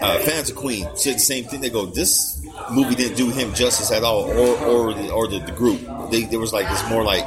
uh, 0.00 0.18
fans 0.20 0.50
of 0.50 0.56
Queen 0.56 0.86
said 0.96 1.14
the 1.16 1.20
same 1.20 1.44
thing. 1.44 1.60
They 1.60 1.70
go, 1.70 1.86
"This 1.86 2.44
movie 2.72 2.94
didn't 2.96 3.16
do 3.16 3.30
him 3.30 3.54
justice 3.54 3.92
at 3.92 4.02
all, 4.02 4.24
or 4.24 4.58
or 4.66 4.94
the, 4.94 5.12
or 5.12 5.28
the, 5.28 5.38
the 5.40 5.52
group." 5.52 5.80
They 6.10 6.22
there 6.24 6.40
was 6.40 6.52
like 6.52 6.66
it's 6.70 6.88
more 6.90 7.04
like, 7.04 7.24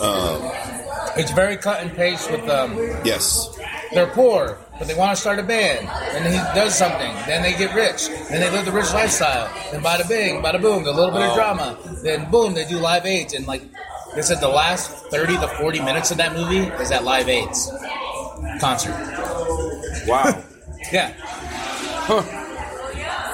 um, 0.00 0.50
It's 1.16 1.32
very 1.32 1.56
cut 1.56 1.80
and 1.82 1.92
paste 1.94 2.30
with 2.30 2.48
um, 2.48 2.76
yes, 3.04 3.58
they're 3.92 4.06
poor, 4.08 4.58
but 4.80 4.88
they 4.88 4.94
want 4.94 5.14
to 5.14 5.20
start 5.20 5.38
a 5.38 5.42
band, 5.42 5.86
and 6.16 6.26
he 6.26 6.40
does 6.58 6.74
something. 6.74 7.12
Then 7.26 7.42
they 7.42 7.52
get 7.52 7.74
rich, 7.74 8.08
then 8.30 8.40
they 8.40 8.50
live 8.50 8.64
the 8.64 8.72
rich 8.72 8.90
lifestyle. 8.94 9.52
Then 9.70 9.82
bada 9.82 10.08
bing, 10.08 10.42
bada 10.42 10.60
boom, 10.60 10.86
a 10.86 10.90
little 10.90 11.12
bit 11.12 11.20
of 11.20 11.32
oh. 11.32 11.34
drama. 11.34 11.78
Then 12.02 12.30
boom, 12.30 12.54
they 12.54 12.64
do 12.64 12.78
live 12.78 13.04
aids, 13.04 13.34
and 13.34 13.46
like 13.46 13.62
they 14.14 14.22
said, 14.22 14.40
the 14.40 14.48
last 14.48 14.90
thirty 15.10 15.36
to 15.36 15.48
forty 15.48 15.80
minutes 15.80 16.10
of 16.10 16.16
that 16.16 16.32
movie 16.32 16.66
is 16.82 16.90
at 16.90 17.04
live 17.04 17.28
aids. 17.28 17.70
concert. 18.58 18.96
Wow. 20.08 20.44
Yeah. 20.92 21.12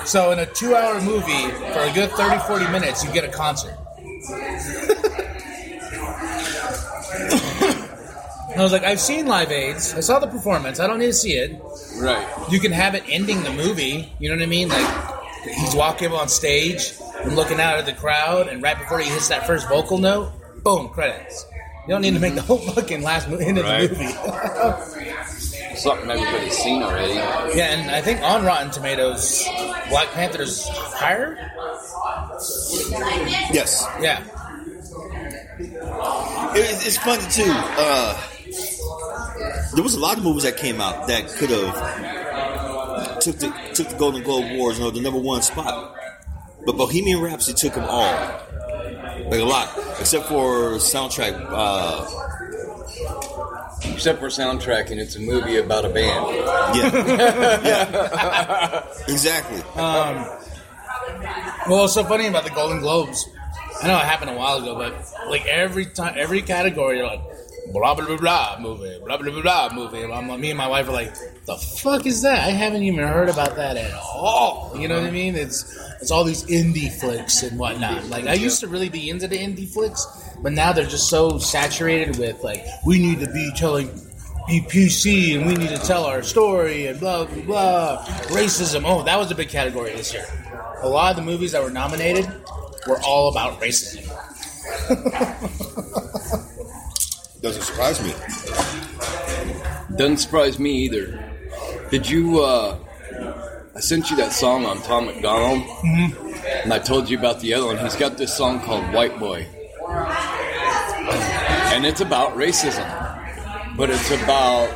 So 0.05 0.33
in 0.33 0.41
a 0.41 0.47
two-hour 0.47 1.01
movie, 1.01 1.49
for 1.73 1.81
a 1.81 1.93
good 1.93 2.11
30, 2.11 2.41
40 2.41 2.69
minutes, 2.71 3.05
you 3.05 3.13
get 3.13 3.25
a 3.25 3.29
concert. 3.29 3.79
I 8.59 8.63
was 8.63 8.73
like, 8.73 8.85
I've 8.85 9.01
seen 9.01 9.27
Live 9.27 9.51
Aids. 9.53 9.95
I 9.95 10.01
saw 10.01 10.19
the 10.19 10.27
performance. 10.27 10.81
I 10.81 10.87
don't 10.87 10.99
need 10.99 11.07
to 11.07 11.13
see 11.13 11.33
it. 11.35 11.61
right. 12.01 12.27
You 12.51 12.59
can 12.61 12.73
have 12.73 12.95
it 12.95 13.03
ending 13.09 13.43
the 13.43 13.53
movie. 13.53 14.13
You 14.19 14.31
know 14.31 14.37
what 14.37 14.43
I 14.43 14.47
mean? 14.47 14.69
Like 14.69 14.89
he's 15.45 15.75
walking 15.75 16.13
on 16.13 16.29
stage 16.29 16.95
and 17.23 17.37
looking 17.37 17.61
out 17.61 17.79
at 17.79 17.87
the 17.87 17.93
crowd, 17.93 18.49
and 18.49 18.63
right 18.63 18.79
before 18.79 18.99
he 19.01 19.09
hits 19.11 19.29
that 19.29 19.47
first 19.47 19.69
vocal 19.69 19.99
note, 19.99 20.33
boom, 20.63 20.89
credits. 20.89 21.45
You 21.87 21.93
don't 21.95 22.03
need 22.03 22.15
to 22.15 22.21
make 22.21 22.35
the 22.35 22.43
whole 22.43 22.59
fucking 22.59 23.03
last 23.03 23.29
mo- 23.29 23.37
end 23.37 23.59
of 23.59 23.65
Right. 23.65 23.89
the 23.89 23.97
movie. 23.97 25.77
Something 25.77 26.11
everybody's 26.11 26.57
seen 26.57 26.83
already. 26.83 27.15
yeah, 27.57 27.75
and 27.75 27.91
I 27.91 28.01
think 28.01 28.23
on 28.23 28.45
Rotten 28.45 28.71
Tomatoes, 28.71 29.45
Black 29.89 30.09
Panther's 30.13 30.67
higher. 30.69 31.37
Yes. 33.53 33.87
Yeah, 34.01 34.23
It, 35.59 36.87
it's 36.87 36.97
funny 36.99 37.23
too. 37.31 37.45
Uh, 37.47 38.21
there 39.75 39.83
was 39.83 39.95
a 39.95 40.01
lot 40.01 40.17
of 40.19 40.25
movies 40.25 40.45
that 40.45 40.57
came 40.57 40.81
out 40.81 41.07
that 41.09 41.29
could 41.29 41.51
have 41.51 43.21
took 43.21 43.39
the 43.39 43.53
took 43.75 43.89
the 43.89 43.97
Golden 43.97 44.23
Globe 44.23 44.51
Awards, 44.53 44.79
you 44.79 44.85
know, 44.85 44.91
the 44.91 45.01
number 45.01 45.19
one 45.21 45.43
spot. 45.43 45.95
But 46.65 46.77
Bohemian 46.77 47.21
Rhapsody 47.21 47.57
took 47.57 47.75
them 47.75 47.85
all, 47.89 48.13
like 49.31 49.41
a 49.41 49.45
lot, 49.45 49.69
except 50.01 50.27
for 50.27 50.73
soundtrack. 50.79 51.35
Uh, 51.51 52.23
Except 53.93 54.19
for 54.21 54.29
soundtrack, 54.29 54.91
and 54.91 54.99
it's 55.01 55.17
a 55.17 55.21
movie 55.21 55.59
about 55.59 55.85
a 55.85 55.89
band. 55.91 56.27
yeah, 56.77 57.61
yeah, 57.65 58.87
exactly. 59.07 59.63
Well, 59.75 60.39
what's 61.83 61.95
so 61.95 62.05
funny 62.05 62.27
about 62.27 62.45
the 62.45 62.51
Golden 62.51 62.81
Globes? 62.81 63.29
I 63.83 63.89
know 63.89 63.97
it 63.97 64.05
happened 64.05 64.31
a 64.31 64.35
while 64.35 64.59
ago, 64.59 64.75
but 64.77 64.95
like 65.29 65.47
every 65.47 65.87
time, 65.87 66.15
every 66.19 66.43
category, 66.43 66.99
you're 66.99 67.07
like 67.07 67.21
blah 67.73 67.95
blah 67.95 68.07
blah 68.07 68.17
blah 68.17 68.57
movie, 68.61 68.99
blah 69.05 69.17
blah 69.17 69.31
blah 69.31 69.43
blah 69.43 69.71
movie. 69.75 70.05
I'm, 70.05 70.41
me 70.41 70.51
and 70.51 70.59
my 70.59 70.69
wife 70.69 70.89
are 70.89 70.93
like, 70.93 71.15
the 71.47 71.57
fuck 71.57 72.07
is 72.07 72.23
that? 72.23 72.39
I 72.47 72.51
haven't 72.51 72.83
even 72.83 73.07
heard 73.07 73.29
about 73.29 73.57
that 73.57 73.77
at 73.77 73.93
all. 73.95 74.75
You 74.79 74.89
know 74.89 75.01
what 75.01 75.09
I 75.09 75.11
mean? 75.11 75.37
It's 75.37 75.65
it's 76.01 76.11
all 76.11 76.25
these 76.25 76.45
indie 76.45 76.93
flicks 76.93 77.43
and 77.43 77.59
whatnot. 77.59 78.07
Like 78.09 78.27
I 78.27 78.35
used 78.35 78.61
to 78.61 78.69
really 78.69 78.89
be 78.89 79.11
into 79.11 79.29
the 79.29 79.37
indie 79.37 79.69
flicks, 79.69 80.07
but 80.43 80.53
now 80.53 80.73
they're 80.73 80.87
just 80.87 81.09
so 81.09 81.39
saturated 81.39 82.19
with 82.19 82.43
like 82.43 82.65
we 82.85 82.99
need 82.99 83.21
to 83.21 83.31
be 83.33 83.51
telling. 83.57 83.89
Be 84.47 84.61
PC 84.61 85.37
and 85.37 85.45
we 85.45 85.57
need 85.57 85.71
to 85.71 85.79
tell 85.79 86.05
our 86.05 86.23
story 86.23 86.87
and 86.87 87.01
blah 87.01 87.25
blah 87.25 87.43
blah. 87.43 88.05
Racism. 88.29 88.85
Oh, 88.87 89.03
that 89.03 89.19
was 89.19 89.33
a 89.33 89.35
big 89.35 89.49
category 89.49 89.91
this 89.91 90.13
year. 90.13 90.25
A 90.83 90.89
lot 90.89 91.11
of 91.11 91.17
the 91.17 91.23
movies 91.23 91.51
that 91.51 91.65
were 91.65 91.71
nominated 91.71 92.27
were 92.87 93.01
all 93.03 93.29
about 93.29 93.61
racism. 93.61 94.07
Doesn't 97.47 97.63
surprise 97.63 98.03
me. 98.03 98.13
Doesn't 99.97 100.17
surprise 100.17 100.59
me 100.59 100.73
either. 100.79 101.33
Did 101.93 102.11
you? 102.11 102.43
uh 102.43 102.77
I 103.73 103.79
sent 103.79 104.11
you 104.11 104.17
that 104.17 104.33
song 104.33 104.67
on 104.67 104.79
Tom 104.83 105.07
MacDonald, 105.07 105.63
and 106.65 106.73
I 106.73 106.81
told 106.81 107.09
you 107.09 107.17
about 107.17 107.39
the 107.39 107.55
other 107.55 107.67
one. 107.67 107.79
He's 107.79 107.95
got 107.95 108.19
this 108.19 108.37
song 108.37 108.59
called 108.63 108.93
"White 108.93 109.21
Boy," 109.21 109.47
and 111.71 111.87
it's 111.87 112.01
about 112.01 112.35
racism, 112.35 112.85
but 113.77 113.91
it's 113.91 114.11
about 114.11 114.69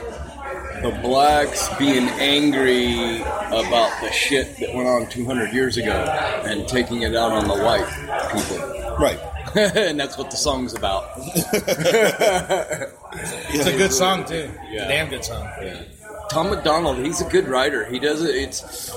the 0.81 0.97
blacks 1.03 1.69
being 1.77 2.09
angry 2.21 3.17
about 3.21 4.01
the 4.01 4.13
shit 4.13 4.59
that 4.59 4.73
went 4.77 4.87
on 4.87 5.09
200 5.09 5.53
years 5.53 5.77
ago 5.77 5.91
and 6.45 6.69
taking 6.69 7.03
it 7.03 7.17
out 7.17 7.33
on 7.33 7.49
the 7.49 7.65
white 7.65 7.89
people. 8.33 8.97
Right. 8.97 9.19
And 9.55 9.99
that's 10.01 10.17
what 10.19 10.31
the 10.31 10.37
song's 10.37 10.75
about. 10.75 11.11
It's 13.53 13.67
a 13.67 13.77
good 13.77 13.93
song 13.93 14.25
too. 14.25 14.49
Yeah. 14.71 14.87
Damn 14.87 15.09
good 15.09 15.25
song. 15.25 15.45
Yeah. 15.61 15.83
Tom 16.31 16.49
MacDonald, 16.49 16.99
he's 16.99 17.21
a 17.21 17.29
good 17.29 17.49
writer. 17.49 17.85
He 17.87 17.99
does 17.99 18.23
it. 18.23 18.37
It's 18.37 18.93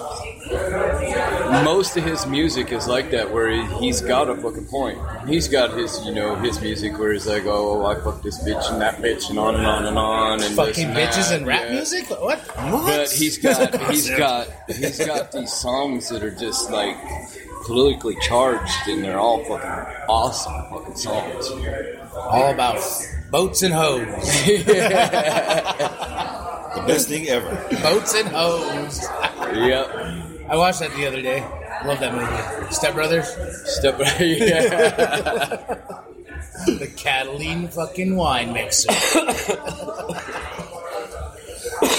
most 1.63 1.97
of 1.97 2.03
his 2.03 2.27
music 2.27 2.71
is 2.71 2.87
like 2.87 3.09
that, 3.09 3.33
where 3.33 3.49
he, 3.49 3.63
he's 3.79 4.01
got 4.01 4.29
a 4.29 4.35
fucking 4.35 4.67
point. 4.67 4.99
He's 5.27 5.47
got 5.47 5.75
his, 5.75 6.05
you 6.05 6.13
know, 6.13 6.35
his 6.35 6.61
music 6.61 6.99
where 6.99 7.11
he's 7.11 7.25
like, 7.25 7.45
"Oh, 7.47 7.87
I 7.87 7.95
fucked 7.95 8.21
this 8.21 8.37
bitch 8.43 8.71
and 8.71 8.79
that 8.81 8.97
bitch 8.97 9.31
and 9.31 9.39
on 9.39 9.55
and 9.55 9.65
on 9.65 9.85
and 9.85 9.97
on 9.97 10.43
and 10.43 10.55
Fucking 10.55 10.85
and 10.89 10.95
bitches 10.95 11.29
that, 11.29 11.39
and 11.39 11.47
rap 11.47 11.63
yeah. 11.65 11.73
music? 11.73 12.07
What? 12.11 12.37
What? 12.39 12.85
But 12.85 13.11
he's 13.11 13.39
got 13.39 13.89
he's 13.89 14.11
got 14.11 14.47
he's 14.67 15.03
got 15.03 15.31
these 15.31 15.51
songs 15.51 16.09
that 16.09 16.23
are 16.23 16.35
just 16.35 16.69
like 16.69 16.97
politically 17.63 18.15
charged, 18.21 18.87
and 18.87 19.03
they're 19.03 19.19
all 19.19 19.43
fucking 19.45 19.95
awesome 20.07 20.53
fucking 20.69 20.95
songs. 20.95 21.49
all 22.15 22.51
about 22.51 22.79
boats 23.31 23.63
and 23.63 23.73
hoes. 23.73 24.05
The 26.73 26.83
best 26.87 27.07
thing 27.07 27.27
ever. 27.27 27.49
boats 27.81 28.15
and 28.15 28.27
hoes. 28.27 29.01
Yep. 29.55 29.89
I 30.49 30.55
watched 30.57 30.79
that 30.79 30.91
the 30.95 31.05
other 31.05 31.21
day. 31.21 31.41
Love 31.85 31.99
that 31.99 32.13
movie. 32.13 32.73
Step 32.73 32.93
Brothers. 32.95 33.27
Step 33.65 33.99
yeah. 34.19 35.77
The 36.65 36.91
Catalina 36.95 37.67
fucking 37.69 38.15
wine 38.15 38.53
mixer. 38.53 38.89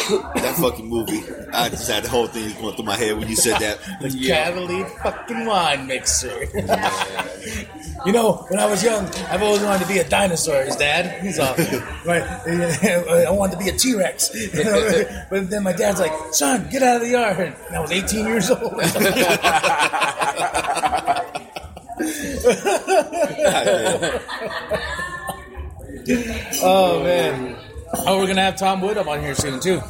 That 0.08 0.56
fucking 0.60 0.86
movie. 0.88 1.22
I 1.52 1.68
just 1.68 1.90
had 1.90 2.04
the 2.04 2.08
whole 2.08 2.26
thing 2.26 2.52
going 2.60 2.74
through 2.76 2.84
my 2.84 2.96
head 2.96 3.16
when 3.18 3.28
you 3.28 3.36
said 3.36 3.58
that. 3.60 3.78
The 4.00 4.08
Yeah. 4.10 4.44
Catalina 4.50 4.86
fucking 5.02 5.46
wine 5.46 5.86
mixer. 5.86 6.44
you 8.06 8.12
know, 8.12 8.44
when 8.48 8.58
I 8.60 8.66
was 8.66 8.82
young, 8.84 9.06
I've 9.30 9.42
always 9.42 9.62
wanted 9.62 9.82
to 9.82 9.88
be 9.88 9.98
a 9.98 10.08
dinosaur. 10.08 10.62
His 10.64 10.76
dad, 10.76 11.22
he's 11.24 11.38
all, 11.38 11.54
right? 12.06 12.22
I 13.26 13.30
wanted 13.30 13.58
to 13.58 13.64
be 13.64 13.70
a 13.70 13.76
T 13.76 13.94
Rex. 13.94 14.28
but 15.30 15.48
then 15.50 15.62
my 15.62 15.72
dad's 15.72 16.00
like, 16.00 16.12
son, 16.32 16.68
get 16.70 16.82
out 16.82 16.96
of 16.96 17.02
the 17.02 17.08
yard. 17.10 17.54
And 17.68 17.76
I 17.76 17.80
was 17.80 17.90
18 17.90 18.26
years 18.26 18.50
old. 18.50 18.74
oh, 26.62 27.00
man. 27.02 27.56
Oh, 28.06 28.18
we're 28.18 28.24
going 28.24 28.36
to 28.36 28.42
have 28.42 28.56
Tom 28.56 28.80
Wood 28.80 28.96
up 28.98 29.06
on 29.08 29.20
here 29.20 29.34
soon, 29.34 29.60
too. 29.60 29.80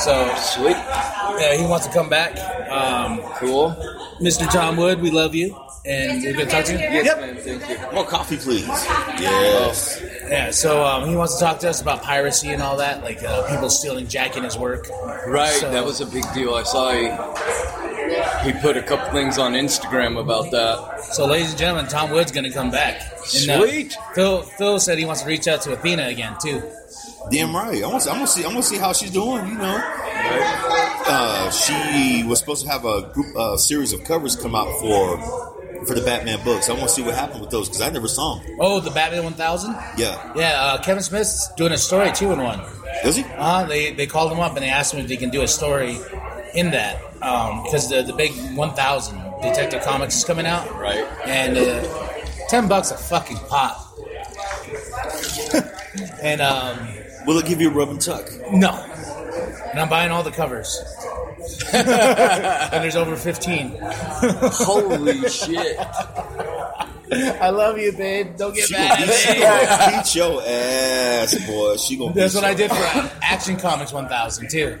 So, 0.00 0.32
Sweet. 0.36 0.70
yeah, 0.76 1.56
he 1.56 1.64
wants 1.66 1.86
to 1.86 1.92
come 1.92 2.08
back. 2.08 2.38
Um, 2.70 3.20
Cool. 3.36 3.70
Mr. 4.20 4.50
Tom 4.50 4.76
Wood, 4.76 5.00
we 5.00 5.10
love 5.10 5.34
you, 5.34 5.54
and 5.84 6.22
we're 6.22 6.32
gonna 6.32 6.46
talk 6.46 6.64
to 6.64 6.72
you. 6.72 6.78
Yes, 6.78 7.16
man. 7.18 7.36
Thank 7.36 7.68
you. 7.68 7.92
More 7.92 8.04
coffee, 8.06 8.38
please. 8.38 8.66
Yes. 8.66 10.02
Yeah. 10.28 10.50
So 10.50 10.82
um, 10.84 11.08
he 11.08 11.14
wants 11.16 11.34
to 11.34 11.40
talk 11.44 11.58
to 11.60 11.68
us 11.68 11.82
about 11.82 12.02
piracy 12.02 12.48
and 12.52 12.62
all 12.62 12.78
that, 12.78 13.02
like 13.04 13.22
uh, 13.22 13.48
people 13.50 13.68
stealing 13.68 14.06
Jack 14.08 14.36
in 14.36 14.42
his 14.44 14.56
work. 14.56 14.88
Right, 15.26 15.50
So- 15.52 15.70
that 15.70 15.84
was 15.84 16.00
a 16.00 16.06
big 16.06 16.24
deal. 16.32 16.54
I 16.54 16.62
saw 16.62 16.92
he, 16.92 18.50
he 18.52 18.58
put 18.60 18.76
a 18.78 18.82
couple 18.82 19.10
things 19.12 19.38
on 19.38 19.52
Instagram 19.52 20.18
about 20.18 20.50
that. 20.52 21.04
So, 21.04 21.26
ladies 21.26 21.50
and 21.50 21.58
gentlemen, 21.58 21.86
Tom 21.90 22.10
Wood's 22.10 22.32
gonna 22.32 22.50
come 22.52 22.70
back. 22.70 23.00
And, 23.02 23.50
uh, 23.50 23.58
Sweet. 23.60 23.96
Phil 24.14 24.42
Phil 24.42 24.78
said 24.80 24.98
he 24.98 25.04
wants 25.04 25.22
to 25.22 25.28
reach 25.28 25.46
out 25.46 25.60
to 25.62 25.72
Athena 25.74 26.06
again 26.06 26.36
too. 26.42 26.62
Damn 27.30 27.54
right. 27.54 27.82
I 27.82 27.86
want 27.86 28.02
to. 28.04 28.10
I 28.10 28.12
want 28.14 28.26
to 28.26 28.32
see. 28.32 28.44
I 28.44 28.48
want 28.48 28.58
to 28.58 28.62
see 28.64 28.78
how 28.78 28.92
she's 28.92 29.10
doing. 29.10 29.46
You 29.48 29.54
know, 29.58 29.78
uh, 31.08 31.50
she 31.50 32.22
was 32.24 32.38
supposed 32.38 32.64
to 32.64 32.70
have 32.70 32.84
a 32.84 33.10
group, 33.12 33.34
uh, 33.36 33.56
series 33.56 33.92
of 33.92 34.04
covers 34.04 34.36
come 34.36 34.54
out 34.54 34.68
for 34.80 35.18
for 35.86 35.94
the 35.94 36.02
Batman 36.02 36.42
books. 36.44 36.68
I 36.68 36.72
want 36.72 36.84
to 36.84 36.88
see 36.90 37.02
what 37.02 37.14
happened 37.14 37.40
with 37.40 37.50
those 37.50 37.68
because 37.68 37.80
I 37.80 37.90
never 37.90 38.08
saw 38.08 38.36
them. 38.36 38.56
Oh, 38.60 38.80
the 38.80 38.90
Batman 38.90 39.24
1000. 39.24 39.72
Yeah, 39.96 40.32
Yeah, 40.34 40.60
uh, 40.60 40.82
Kevin 40.82 41.02
Smith's 41.02 41.52
doing 41.54 41.72
a 41.72 41.78
story 41.78 42.10
two 42.12 42.32
in 42.32 42.40
one. 42.42 42.60
does 43.02 43.16
he? 43.16 43.24
Uh, 43.36 43.64
they 43.66 43.92
they 43.92 44.06
called 44.06 44.32
him 44.32 44.40
up 44.40 44.54
and 44.56 44.62
they 44.62 44.68
asked 44.70 44.94
him 44.94 45.00
if 45.00 45.08
they 45.08 45.16
can 45.16 45.30
do 45.30 45.42
a 45.42 45.48
story 45.48 45.98
in 46.54 46.70
that 46.70 47.00
because 47.62 47.88
the 47.88 48.02
the 48.02 48.12
big 48.14 48.32
1000 48.56 49.22
Detective 49.42 49.82
Comics 49.82 50.16
is 50.16 50.24
coming 50.24 50.46
out. 50.46 50.68
Right. 50.74 51.04
and 51.26 51.56
uh, 51.58 51.82
ten 52.48 52.68
bucks 52.68 52.90
a 52.90 52.96
fucking 52.96 53.36
pop. 53.48 53.82
and 56.22 56.40
um, 56.40 56.88
Will 57.26 57.38
it 57.38 57.46
give 57.46 57.60
you 57.60 57.68
a 57.70 57.72
rub 57.72 57.88
and 57.90 58.00
tuck? 58.00 58.28
no, 58.52 58.70
and 59.70 59.80
I'm 59.80 59.88
buying 59.88 60.10
all 60.12 60.22
the 60.22 60.30
covers. 60.30 60.80
and 61.72 61.86
there's 62.82 62.96
over 62.96 63.16
fifteen. 63.16 63.76
Holy 63.80 65.28
shit. 65.28 65.76
I 67.08 67.50
love 67.50 67.78
you, 67.78 67.92
babe. 67.92 68.36
Don't 68.36 68.52
get 68.54 68.66
She 68.68 68.74
mad 68.74 68.98
beat, 68.98 69.08
at 69.08 69.14
she 69.14 69.32
me. 69.34 69.40
gonna 69.40 69.96
beat 70.02 70.14
your 70.14 70.42
ass, 70.44 71.46
boy. 71.46 71.76
She 71.76 71.96
gonna. 71.96 72.12
That's 72.14 72.34
beat 72.34 72.40
what 72.42 72.50
I 72.50 72.54
did 72.54 72.70
for 72.70 73.10
Action 73.22 73.56
Comics 73.56 73.92
1000 73.92 74.50
too. 74.50 74.78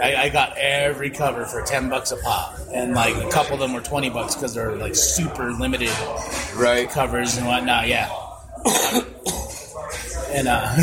I, 0.00 0.14
I 0.16 0.28
got 0.28 0.56
every 0.56 1.10
cover 1.10 1.44
for 1.46 1.62
ten 1.62 1.88
bucks 1.88 2.12
a 2.12 2.16
pop, 2.18 2.56
and 2.72 2.94
like 2.94 3.16
a 3.16 3.28
couple 3.30 3.54
of 3.54 3.60
them 3.60 3.72
were 3.72 3.80
twenty 3.80 4.08
bucks 4.10 4.34
because 4.36 4.54
they're 4.54 4.76
like 4.76 4.94
super 4.94 5.50
limited 5.52 5.90
Right. 6.54 6.88
covers 6.88 7.36
and 7.36 7.46
whatnot. 7.46 7.88
Yeah. 7.88 8.08
And 10.30 10.48
uh, 10.48 10.72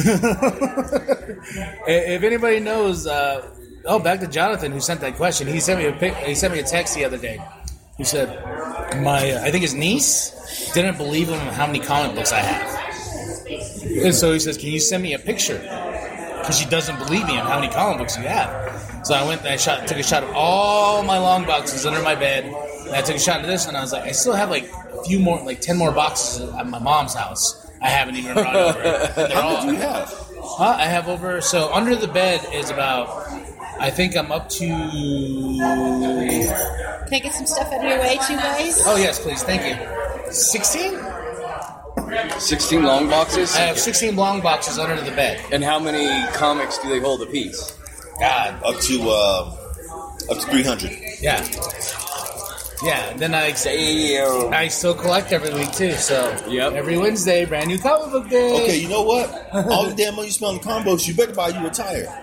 if 1.87 2.23
anybody 2.23 2.59
knows, 2.59 3.05
uh, 3.05 3.47
oh, 3.85 3.99
back 3.99 4.19
to 4.21 4.27
Jonathan 4.27 4.71
who 4.71 4.79
sent 4.79 5.01
that 5.01 5.15
question. 5.15 5.47
He 5.47 5.59
sent 5.59 5.79
me 5.79 5.87
a 5.87 5.93
pic, 5.93 6.15
he 6.15 6.35
sent 6.35 6.53
me 6.53 6.59
a 6.59 6.63
text 6.63 6.95
the 6.95 7.05
other 7.05 7.17
day. 7.17 7.39
He 7.97 8.03
said, 8.03 8.27
"My, 9.01 9.39
I 9.41 9.51
think 9.51 9.61
his 9.61 9.73
niece 9.73 10.71
didn't 10.73 10.97
believe 10.97 11.29
him 11.29 11.39
how 11.53 11.67
many 11.67 11.79
comic 11.79 12.15
books 12.15 12.31
I 12.31 12.39
have." 12.39 13.45
And 14.03 14.13
so 14.13 14.33
he 14.33 14.39
says, 14.39 14.57
"Can 14.57 14.69
you 14.69 14.79
send 14.79 15.03
me 15.03 15.13
a 15.13 15.19
picture?" 15.19 15.59
Because 16.39 16.59
she 16.59 16.65
doesn't 16.65 16.97
believe 16.99 17.25
me 17.25 17.35
how 17.35 17.59
many 17.59 17.71
comic 17.71 17.99
books 17.99 18.17
you 18.17 18.23
have. 18.23 18.49
So 19.05 19.13
I 19.13 19.25
went 19.25 19.41
and 19.41 19.49
I 19.49 19.57
shot, 19.57 19.87
took 19.87 19.97
a 19.97 20.03
shot 20.03 20.23
of 20.23 20.31
all 20.35 21.03
my 21.03 21.17
long 21.17 21.45
boxes 21.45 21.85
under 21.85 22.01
my 22.01 22.15
bed. 22.15 22.45
And 22.85 22.95
I 22.95 23.01
took 23.01 23.15
a 23.15 23.19
shot 23.19 23.41
of 23.41 23.47
this, 23.47 23.65
and 23.67 23.77
I 23.77 23.81
was 23.81 23.93
like, 23.93 24.03
I 24.03 24.11
still 24.11 24.33
have 24.33 24.49
like 24.49 24.69
a 24.91 25.03
few 25.03 25.19
more, 25.19 25.41
like 25.43 25.61
ten 25.61 25.77
more 25.77 25.91
boxes 25.91 26.41
at 26.53 26.67
my 26.67 26.79
mom's 26.79 27.13
house. 27.13 27.64
I 27.85 27.89
haven't 27.89 28.15
even 28.17 28.33
brought 28.33 28.55
over. 28.55 28.79
And 28.79 29.15
they're 29.15 29.29
How 29.29 29.47
all- 29.47 29.53
much 29.57 29.65
do 29.67 29.71
you 29.73 29.79
have? 29.79 30.13
Huh? 30.57 30.75
I 30.79 30.85
have 30.85 31.07
over. 31.07 31.41
So 31.41 31.71
under 31.73 31.95
the 31.95 32.07
bed 32.07 32.45
is 32.53 32.69
about. 32.69 33.09
I 33.79 33.89
think 33.89 34.15
I'm 34.15 34.31
up 34.31 34.47
to. 34.49 34.67
Can 34.67 35.61
I 37.13 37.19
get 37.19 37.33
some 37.33 37.45
stuff 37.45 37.67
out 37.73 37.83
of 37.83 37.83
your 37.83 37.99
way, 37.99 38.17
too, 38.27 38.35
guys? 38.35 38.81
Oh 38.85 38.95
yes, 38.95 39.19
please. 39.19 39.43
Thank 39.43 39.63
you. 39.65 40.31
Sixteen. 40.31 40.99
16 42.39 42.83
long 42.83 43.09
boxes? 43.09 43.55
I 43.55 43.59
have 43.61 43.79
sixteen 43.79 44.15
long 44.15 44.39
boxes 44.41 44.77
under 44.79 44.99
the 45.01 45.11
bed. 45.11 45.41
And 45.51 45.63
how 45.63 45.79
many 45.79 46.07
comics 46.33 46.77
do 46.77 46.89
they 46.89 46.99
hold 46.99 47.21
a 47.21 47.25
piece? 47.25 47.75
God. 48.19 48.61
Up 48.63 48.79
to 48.81 49.01
uh, 49.09 49.55
up 50.29 50.37
to 50.39 50.45
three 50.47 50.63
hundred. 50.63 50.91
Yeah. 51.21 51.41
Yeah. 52.83 53.13
Then 53.17 53.33
I 53.33 53.51
Damn. 53.51 54.53
I 54.53 54.67
still 54.67 54.93
collect 54.93 55.31
every 55.31 55.53
week 55.53 55.71
too. 55.71 55.93
So 55.93 56.35
Yep. 56.47 56.73
every 56.73 56.97
Wednesday, 56.97 57.45
brand 57.45 57.67
new 57.67 57.79
comic 57.79 58.11
book 58.11 58.29
day. 58.29 58.63
Okay, 58.63 58.77
you 58.77 58.89
know 58.89 59.03
what? 59.03 59.29
All 59.69 59.87
the 59.87 59.95
damn 59.95 60.15
money 60.15 60.27
you 60.27 60.33
spend 60.33 60.59
on 60.59 60.83
combos, 60.83 61.07
you 61.07 61.13
better 61.15 61.33
buy 61.33 61.49
you 61.49 61.65
a 61.65 61.69
tire. 61.69 62.21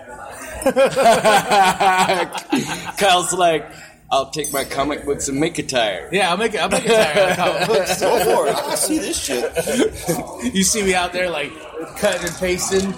Kyle's 2.98 3.32
like, 3.32 3.66
I'll 4.10 4.30
take 4.30 4.52
my 4.52 4.64
comic 4.64 5.04
books 5.04 5.28
and 5.28 5.40
make 5.40 5.58
a 5.58 5.62
tire. 5.62 6.08
Yeah, 6.12 6.30
I'll 6.30 6.36
make 6.36 6.54
it. 6.54 6.58
I'll 6.58 6.68
make 6.68 6.84
it 6.84 6.88
tired 6.90 7.30
of 7.30 7.36
comic 7.36 7.68
books. 7.68 8.00
Go 8.00 8.24
for 8.24 8.48
it. 8.48 8.54
I 8.54 8.74
see 8.74 8.98
this 8.98 9.18
shit. 9.20 10.54
You 10.54 10.62
see 10.62 10.82
me 10.82 10.94
out 10.94 11.12
there 11.12 11.30
like 11.30 11.50
cutting 11.96 12.26
and 12.28 12.36
pasting. 12.36 12.94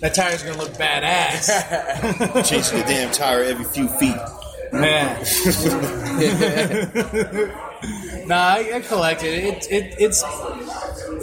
That 0.00 0.14
tire's 0.14 0.42
gonna 0.42 0.58
look 0.58 0.72
badass. 0.74 2.44
Changing 2.48 2.78
the 2.80 2.84
damn 2.84 3.12
tire 3.12 3.44
every 3.44 3.64
few 3.64 3.88
feet. 3.88 4.16
Man. 4.80 5.16
nah, 8.26 8.36
I, 8.36 8.70
I 8.74 8.80
collected 8.80 9.26
it. 9.26 9.44
It, 9.44 9.70
it 9.70 9.94
it's. 9.98 10.22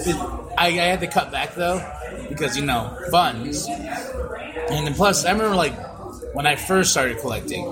It, 0.08 0.16
I, 0.58 0.68
I 0.68 0.72
had 0.72 1.00
to 1.02 1.08
cut 1.08 1.32
back 1.32 1.56
though 1.56 1.82
because 2.30 2.58
you 2.58 2.66
know 2.66 2.98
funds, 3.12 3.68
and 3.68 4.96
plus 4.96 5.26
I 5.26 5.32
remember 5.32 5.56
like 5.56 5.74
when 6.34 6.48
I 6.48 6.56
first 6.56 6.92
started 6.92 7.20
collecting, 7.20 7.72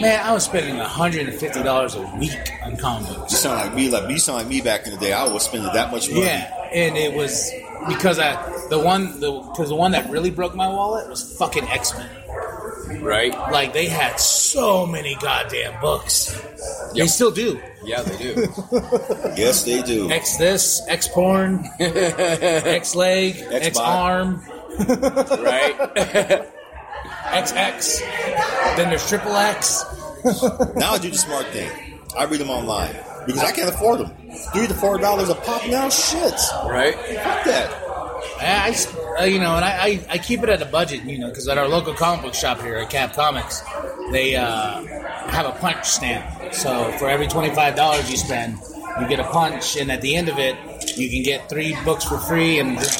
man, 0.00 0.24
I 0.24 0.32
was 0.32 0.44
spending 0.44 0.76
hundred 0.76 1.28
and 1.28 1.38
fifty 1.38 1.62
dollars 1.62 1.94
a 1.94 2.02
week 2.18 2.32
on 2.62 2.76
comic 2.76 3.10
You 3.10 3.36
sound 3.36 3.60
like 3.60 3.74
me, 3.74 3.90
like 3.90 4.06
me, 4.06 4.18
sound 4.18 4.38
like 4.38 4.48
me 4.48 4.60
back 4.60 4.86
in 4.86 4.92
the 4.92 4.98
day. 4.98 5.12
I 5.12 5.28
was 5.28 5.44
spending 5.44 5.72
that 5.72 5.90
much 5.90 6.10
money. 6.10 6.22
Yeah, 6.22 6.68
and 6.72 6.96
it 6.96 7.14
was 7.14 7.52
because 7.88 8.18
I 8.18 8.34
the 8.68 8.78
one 8.78 9.20
the 9.20 9.32
because 9.32 9.68
the 9.68 9.76
one 9.76 9.92
that 9.92 10.10
really 10.10 10.30
broke 10.30 10.54
my 10.54 10.68
wallet 10.68 11.08
was 11.08 11.36
fucking 11.38 11.64
X 11.64 11.96
Men. 11.96 12.10
Right? 13.00 13.32
Like 13.50 13.72
they 13.72 13.86
had 13.86 14.18
so 14.18 14.86
many 14.86 15.16
goddamn 15.16 15.80
books. 15.80 16.40
They 16.94 17.06
still 17.06 17.30
do. 17.30 17.60
Yeah, 17.84 18.02
they 18.02 18.16
do. 18.16 18.48
Yes, 19.36 19.64
they 19.64 19.82
do. 19.82 20.10
X 20.10 20.36
this, 20.36 20.80
X 20.86 21.08
porn, 21.08 21.64
X 21.80 22.94
leg, 22.94 23.36
X 23.50 23.66
X 23.66 23.78
arm, 23.78 24.42
right? 24.78 25.74
XX. 27.34 28.00
Then 28.76 28.90
there's 28.90 29.08
triple 29.08 29.34
X. 29.34 29.84
Now 30.76 30.92
I 30.92 30.98
do 30.98 31.10
the 31.10 31.18
smart 31.18 31.46
thing. 31.48 31.70
I 32.16 32.24
read 32.24 32.40
them 32.40 32.50
online 32.50 32.94
because 33.26 33.42
I 33.42 33.50
can't 33.50 33.68
afford 33.68 34.00
them. 34.00 34.10
Three 34.52 34.66
to 34.68 34.74
four 34.74 34.98
dollars 34.98 35.28
a 35.28 35.34
pop 35.34 35.66
now. 35.68 35.88
Shit. 35.88 36.34
right? 36.64 36.94
Fuck 36.94 37.44
that. 37.44 37.83
I, 38.40 38.68
I- 38.70 39.22
uh, 39.22 39.24
you 39.26 39.38
know, 39.38 39.54
and 39.56 39.64
I, 39.64 39.78
I, 39.86 40.06
I 40.10 40.18
keep 40.18 40.42
it 40.42 40.48
at 40.48 40.60
a 40.60 40.64
budget, 40.66 41.04
you 41.04 41.18
know, 41.18 41.28
because 41.28 41.46
at 41.48 41.56
our 41.56 41.68
local 41.68 41.94
comic 41.94 42.24
book 42.24 42.34
shop 42.34 42.60
here 42.60 42.76
at 42.76 42.90
Cap 42.90 43.14
Comics, 43.14 43.62
they 44.10 44.34
uh, 44.34 44.82
have 45.28 45.46
a 45.46 45.52
punch 45.60 45.84
stamp. 45.84 46.52
So 46.52 46.90
for 46.98 47.08
every 47.08 47.28
twenty 47.28 47.54
five 47.54 47.76
dollars 47.76 48.10
you 48.10 48.16
spend, 48.16 48.58
you 49.00 49.08
get 49.08 49.20
a 49.20 49.24
punch, 49.24 49.76
and 49.76 49.90
at 49.92 50.00
the 50.00 50.16
end 50.16 50.28
of 50.28 50.38
it, 50.38 50.56
you 50.98 51.08
can 51.10 51.22
get 51.22 51.48
three 51.48 51.76
books 51.84 52.04
for 52.04 52.18
free 52.18 52.58
and. 52.58 52.76
drink. 52.76 52.92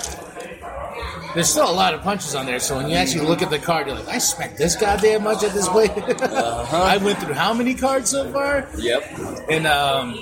There's 1.34 1.48
still 1.50 1.68
a 1.68 1.74
lot 1.74 1.94
of 1.94 2.02
punches 2.02 2.36
on 2.36 2.46
there, 2.46 2.60
so 2.60 2.76
when 2.76 2.88
you 2.88 2.94
actually 2.94 3.26
look 3.26 3.42
at 3.42 3.50
the 3.50 3.58
card, 3.58 3.88
you're 3.88 3.96
like, 3.96 4.06
I 4.06 4.18
spent 4.18 4.56
this 4.56 4.76
goddamn 4.76 5.24
much 5.24 5.42
at 5.42 5.52
this 5.52 5.68
place. 5.68 5.90
I 5.98 6.96
went 7.02 7.18
through 7.18 7.34
how 7.34 7.52
many 7.52 7.74
cards 7.74 8.10
so 8.10 8.30
far? 8.32 8.68
Yep. 8.78 9.02
And 9.50 9.66
um, 9.66 10.16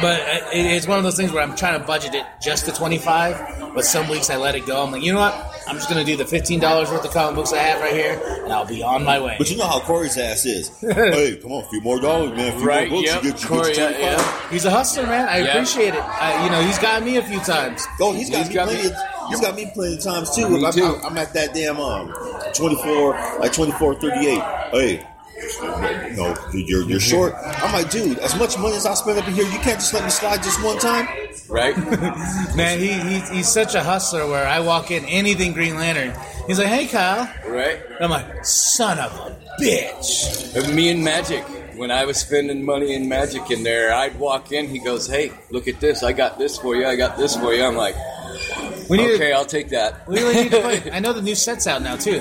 but 0.00 0.20
it, 0.54 0.66
it's 0.66 0.86
one 0.86 0.98
of 0.98 1.04
those 1.04 1.16
things 1.16 1.32
where 1.32 1.42
I'm 1.42 1.56
trying 1.56 1.80
to 1.80 1.86
budget 1.86 2.14
it 2.14 2.24
just 2.40 2.64
to 2.66 2.72
25. 2.72 3.74
But 3.74 3.84
some 3.84 4.08
weeks 4.08 4.30
I 4.30 4.36
let 4.36 4.54
it 4.54 4.64
go. 4.66 4.82
I'm 4.82 4.90
like, 4.92 5.02
you 5.02 5.12
know 5.12 5.20
what? 5.20 5.34
I'm 5.68 5.76
just 5.76 5.88
gonna 5.88 6.04
do 6.04 6.16
the 6.16 6.24
$15 6.24 6.60
worth 6.90 7.04
of 7.04 7.10
comic 7.12 7.34
books 7.36 7.52
I 7.52 7.58
have 7.58 7.80
right 7.80 7.92
here, 7.92 8.20
and 8.44 8.52
I'll 8.52 8.64
be 8.64 8.82
on 8.82 9.04
my 9.04 9.20
way. 9.20 9.34
But 9.38 9.50
you 9.50 9.56
know 9.58 9.66
how 9.66 9.80
Corey's 9.80 10.16
ass 10.16 10.46
is. 10.46 10.68
hey, 10.80 11.36
come 11.42 11.52
on, 11.52 11.64
a 11.64 11.68
few 11.68 11.80
more 11.82 12.00
dollars, 12.00 12.30
man. 12.36 12.54
A 12.54 12.56
few 12.58 12.66
Right, 12.66 12.88
more 12.90 13.00
books, 13.00 13.12
yep. 13.12 13.22
you 13.24 13.32
get, 13.32 13.42
you 13.42 13.48
Corey, 13.48 13.74
get 13.74 13.76
your 13.76 14.00
yeah, 14.00 14.16
yeah. 14.16 14.50
He's 14.50 14.64
a 14.64 14.70
hustler, 14.70 15.06
man. 15.06 15.28
I 15.28 15.38
Yeah. 15.38 15.44
appreciate 15.52 15.94
it. 15.94 16.00
I, 16.02 16.44
you 16.44 16.50
know, 16.50 16.62
he's 16.62 16.78
got 16.78 17.02
me 17.02 17.16
a 17.16 17.22
few 17.22 17.40
times. 17.40 17.84
Oh, 18.00 18.12
he's 18.12 18.30
got 18.30 18.38
He's 18.38 18.48
me 18.48 18.54
got 18.54 18.68
plenty. 18.68 18.82
me- 18.88 18.94
Of, 18.94 19.28
he's 19.28 19.40
got 19.40 19.54
me 19.56 19.70
plenty 19.74 19.96
of 19.96 20.02
times 20.04 20.34
too. 20.34 20.48
Me 20.48 20.64
I'm, 20.64 20.72
too. 20.72 20.84
I'm, 20.84 21.04
I'm 21.04 21.18
at 21.18 21.34
that 21.34 21.52
damn 21.52 21.78
um, 21.80 22.14
24, 22.54 23.38
like 23.40 23.52
24, 23.52 23.94
38. 24.00 24.40
Hey, 24.70 25.06
no, 25.62 26.34
you're 26.52 26.82
you're 26.82 27.00
short. 27.00 27.34
I'm 27.36 27.72
like, 27.72 27.90
dude, 27.90 28.18
as 28.18 28.38
much 28.38 28.58
money 28.58 28.76
as 28.76 28.86
I 28.86 28.94
spend 28.94 29.18
up 29.18 29.28
in 29.28 29.34
here, 29.34 29.44
you 29.44 29.58
can't 29.58 29.78
just 29.78 29.92
let 29.92 30.04
me 30.04 30.10
slide 30.10 30.42
just 30.42 30.62
one 30.62 30.78
time. 30.78 31.06
Right? 31.48 31.76
Man, 32.56 32.78
he, 32.78 32.92
he 32.92 33.36
he's 33.36 33.48
such 33.48 33.74
a 33.74 33.82
hustler. 33.82 34.26
Where 34.26 34.46
I 34.46 34.60
walk 34.60 34.90
in, 34.90 35.04
anything 35.04 35.52
Green 35.52 35.76
Lantern, 35.76 36.14
he's 36.46 36.58
like, 36.58 36.68
"Hey, 36.68 36.86
Kyle." 36.86 37.30
right? 37.46 37.80
I'm 38.00 38.10
like, 38.10 38.44
"Son 38.44 38.98
of 38.98 39.12
a 39.12 39.36
bitch." 39.60 40.56
And 40.56 40.74
Me 40.74 40.90
and 40.90 41.04
Magic. 41.04 41.44
When 41.76 41.90
I 41.90 42.06
was 42.06 42.16
spending 42.16 42.64
money 42.64 42.94
in 42.94 43.06
Magic 43.06 43.50
in 43.50 43.62
there, 43.62 43.92
I'd 43.92 44.18
walk 44.18 44.50
in. 44.50 44.66
He 44.66 44.78
goes, 44.78 45.06
"Hey, 45.06 45.30
look 45.50 45.68
at 45.68 45.78
this! 45.80 46.02
I 46.02 46.12
got 46.12 46.38
this 46.38 46.58
for 46.58 46.74
you. 46.74 46.86
I 46.86 46.96
got 46.96 47.18
this 47.18 47.36
for 47.36 47.52
you." 47.52 47.62
I'm 47.62 47.76
like, 47.76 47.94
We 48.88 48.98
need 48.98 49.14
"Okay, 49.14 49.28
to, 49.28 49.32
I'll 49.32 49.44
take 49.46 49.68
that." 49.70 50.06
we 50.06 50.16
really 50.20 50.34
need 50.34 50.50
to 50.52 50.60
play. 50.60 50.90
I 50.92 51.00
know 51.00 51.12
the 51.12 51.22
new 51.22 51.34
set's 51.34 51.66
out 51.66 51.82
now 51.82 51.96
too. 51.96 52.20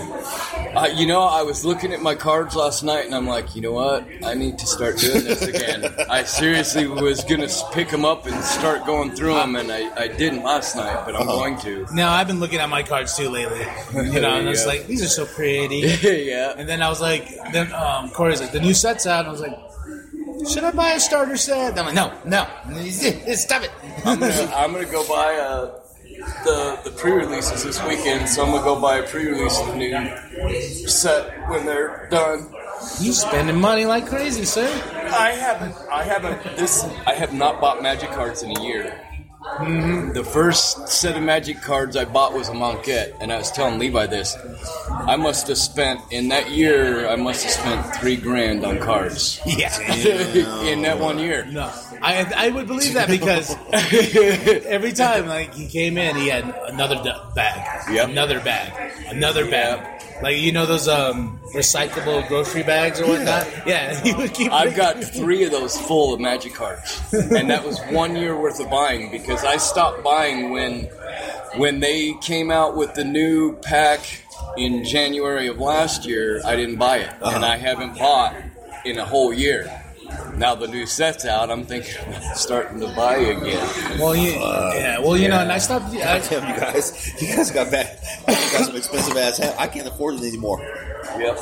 Uh, 0.76 0.88
you 0.94 1.06
know, 1.06 1.22
I 1.22 1.42
was 1.44 1.64
looking 1.64 1.94
at 1.94 2.02
my 2.02 2.16
cards 2.16 2.56
last 2.56 2.84
night, 2.84 3.06
and 3.06 3.16
I'm 3.16 3.28
like, 3.28 3.56
you 3.56 3.62
know 3.62 3.72
what? 3.72 4.06
I 4.26 4.34
need 4.34 4.58
to 4.60 4.68
start 4.68 4.98
doing 4.98 5.24
this 5.24 5.42
again. 5.42 5.86
I 6.10 6.24
seriously 6.24 6.88
was 6.88 7.24
gonna 7.24 7.48
pick 7.74 7.90
them 7.90 8.04
up 8.04 8.26
and 8.26 8.44
start 8.44 8.86
going 8.86 9.12
through 9.12 9.36
them, 9.36 9.56
and 9.56 9.72
I, 9.72 9.90
I 9.96 10.08
didn't 10.08 10.44
last 10.44 10.76
night, 10.76 11.06
but 11.06 11.16
I'm 11.16 11.26
going 11.28 11.58
to. 11.60 11.86
No, 11.94 12.10
I've 12.10 12.28
been 12.28 12.40
looking 12.40 12.60
at 12.60 12.70
my 12.70 12.84
cards 12.84 13.16
too 13.16 13.30
lately. 13.30 13.66
You 14.16 14.22
know, 14.22 14.36
and 14.36 14.48
I 14.48 14.52
was 14.52 14.66
like, 14.66 14.88
these 14.88 15.02
are 15.04 15.08
so 15.08 15.26
pretty. 15.26 15.78
yeah. 16.02 16.54
And 16.58 16.68
then 16.70 16.82
I 16.82 16.90
was 16.90 17.02
like, 17.02 17.28
then 17.52 17.72
um, 17.74 18.10
Corey's 18.12 18.40
like, 18.40 18.52
the 18.52 18.60
new 18.60 18.74
set's 18.74 19.06
out. 19.08 19.20
And 19.26 19.30
I 19.30 19.32
was 19.32 19.42
like, 19.42 19.58
should 20.50 20.64
I 20.64 20.72
buy 20.72 20.92
a 20.92 21.00
starter 21.00 21.38
set? 21.38 21.72
And 21.72 21.80
I'm 21.80 21.86
like, 21.88 21.96
no, 21.96 22.14
no, 22.26 22.46
stop 23.36 23.64
it. 23.64 23.72
I'm 24.06 24.20
gonna, 24.20 24.52
I'm 24.56 24.72
gonna 24.74 24.86
go 24.86 25.08
buy 25.08 25.36
uh, 25.36 25.80
the 26.44 26.80
the 26.84 26.92
pre-releases 26.92 27.64
this 27.64 27.82
weekend, 27.84 28.28
so 28.30 28.44
I'm 28.44 28.52
gonna 28.52 28.64
go 28.64 28.80
buy 28.80 28.98
a 28.98 29.04
pre-release 29.08 29.60
of 29.60 29.68
the 29.68 29.76
new 29.76 30.88
set 30.88 31.50
when 31.50 31.66
they're 31.66 32.08
done. 32.12 32.52
you 33.00 33.12
spending 33.14 33.60
money 33.60 33.86
like 33.86 34.08
crazy, 34.08 34.46
sir. 34.46 34.68
I 35.14 35.32
haven't. 35.32 35.76
I 35.92 36.04
haven't. 36.04 36.44
This. 36.58 36.84
I 37.06 37.14
have 37.14 37.34
not 37.34 37.62
bought 37.62 37.82
Magic 37.82 38.10
cards 38.12 38.44
in 38.44 38.56
a 38.58 38.62
year. 38.62 39.00
Mm-hmm. 39.60 40.14
The 40.14 40.24
first 40.24 40.88
set 40.90 41.16
of 41.16 41.22
Magic 41.22 41.62
cards 41.62 41.96
I 41.96 42.06
bought 42.06 42.34
was 42.34 42.50
Amonkhet, 42.50 43.14
and 43.22 43.32
I 43.32 43.38
was 43.38 43.52
telling 43.52 43.78
Levi 43.78 44.08
this. 44.08 44.36
I 44.90 45.16
must 45.18 45.48
have 45.50 45.58
spent 45.60 46.02
in 46.12 46.30
that 46.30 46.50
year. 46.50 47.08
I 47.08 47.16
must 47.16 47.44
have 47.44 47.52
spent 47.54 47.96
three 47.98 48.16
grand 48.18 48.66
on 48.66 48.80
cards 48.80 49.40
Yeah. 49.46 49.72
in 50.66 50.82
that 50.82 51.00
one 51.00 51.20
year. 51.20 51.46
No, 51.46 51.72
I 52.02 52.32
I 52.36 52.50
would 52.50 52.68
believe 52.68 52.94
that 52.94 53.08
because 53.10 53.56
every 54.66 54.94
time 54.94 55.28
like 55.28 55.54
he 55.54 55.68
came 55.68 55.98
in, 55.98 56.16
he 56.16 56.28
had 56.28 56.44
another 56.68 56.96
d- 57.04 57.12
bag, 57.36 57.90
Yep. 57.92 58.10
another 58.10 58.40
bag, 58.40 58.94
another 59.10 59.50
bag. 59.50 59.92
Like 60.22 60.38
you 60.38 60.52
know 60.54 60.66
those 60.66 60.88
um 60.88 61.40
recyclable 61.54 62.26
grocery 62.28 62.64
bags 62.64 63.02
or 63.02 63.08
whatnot. 63.08 63.48
Yeah, 63.66 64.00
he 64.02 64.14
would 64.14 64.34
keep. 64.34 64.52
I've 64.52 64.76
got 64.76 65.04
three 65.14 65.44
of 65.44 65.52
those 65.52 65.80
full 65.80 66.14
of 66.14 66.20
Magic 66.22 66.54
cards, 66.54 67.02
and 67.12 67.50
that 67.50 67.66
was 67.66 67.80
one 67.90 68.16
year 68.16 68.40
worth 68.40 68.60
of 68.60 68.70
buying 68.70 69.12
because 69.12 69.44
I 69.44 69.58
stopped 69.58 70.04
buying 70.04 70.52
when 70.52 70.84
when 71.58 71.80
they 71.82 72.14
came 72.22 72.50
out 72.52 72.76
with 72.78 72.94
the 72.94 73.04
new 73.04 73.56
pack 73.58 74.00
in 74.58 74.86
January 74.86 75.48
of 75.48 75.60
last 75.60 76.06
year. 76.06 76.42
I 76.46 76.56
didn't 76.56 76.78
buy 76.78 76.98
it, 77.00 77.12
and 77.22 77.44
I 77.44 77.58
haven't 77.58 77.98
bought 77.98 78.36
in 78.86 78.98
a 78.98 79.06
whole 79.06 79.34
year. 79.34 79.82
Now 80.38 80.56
the 80.56 80.68
new 80.68 80.86
set's 80.86 81.26
out, 81.26 81.50
I'm 81.50 81.66
thinking 81.66 81.96
about 82.08 82.24
starting 82.38 82.80
to 82.80 82.88
buy 82.96 83.16
again. 83.16 84.00
Well, 84.00 84.16
you, 84.16 84.40
uh, 84.40 84.72
yeah. 84.76 85.00
Well, 85.00 85.18
you 85.18 85.30
know, 85.30 85.40
and 85.40 85.52
I 85.52 85.58
stopped. 85.58 85.94
I, 85.96 86.20
Damn, 86.20 86.54
you 86.54 86.60
guys, 86.60 87.22
you 87.22 87.36
guys 87.36 87.52
got 87.52 87.72
back, 87.72 87.98
got 88.28 88.66
some 88.66 88.76
expensive 88.76 89.18
ass 89.18 89.38
hat. 89.38 89.56
I 89.60 89.68
can't 89.68 89.88
afford 89.88 90.16
it 90.16 90.24
anymore. 90.24 90.60
Yep. 91.18 91.38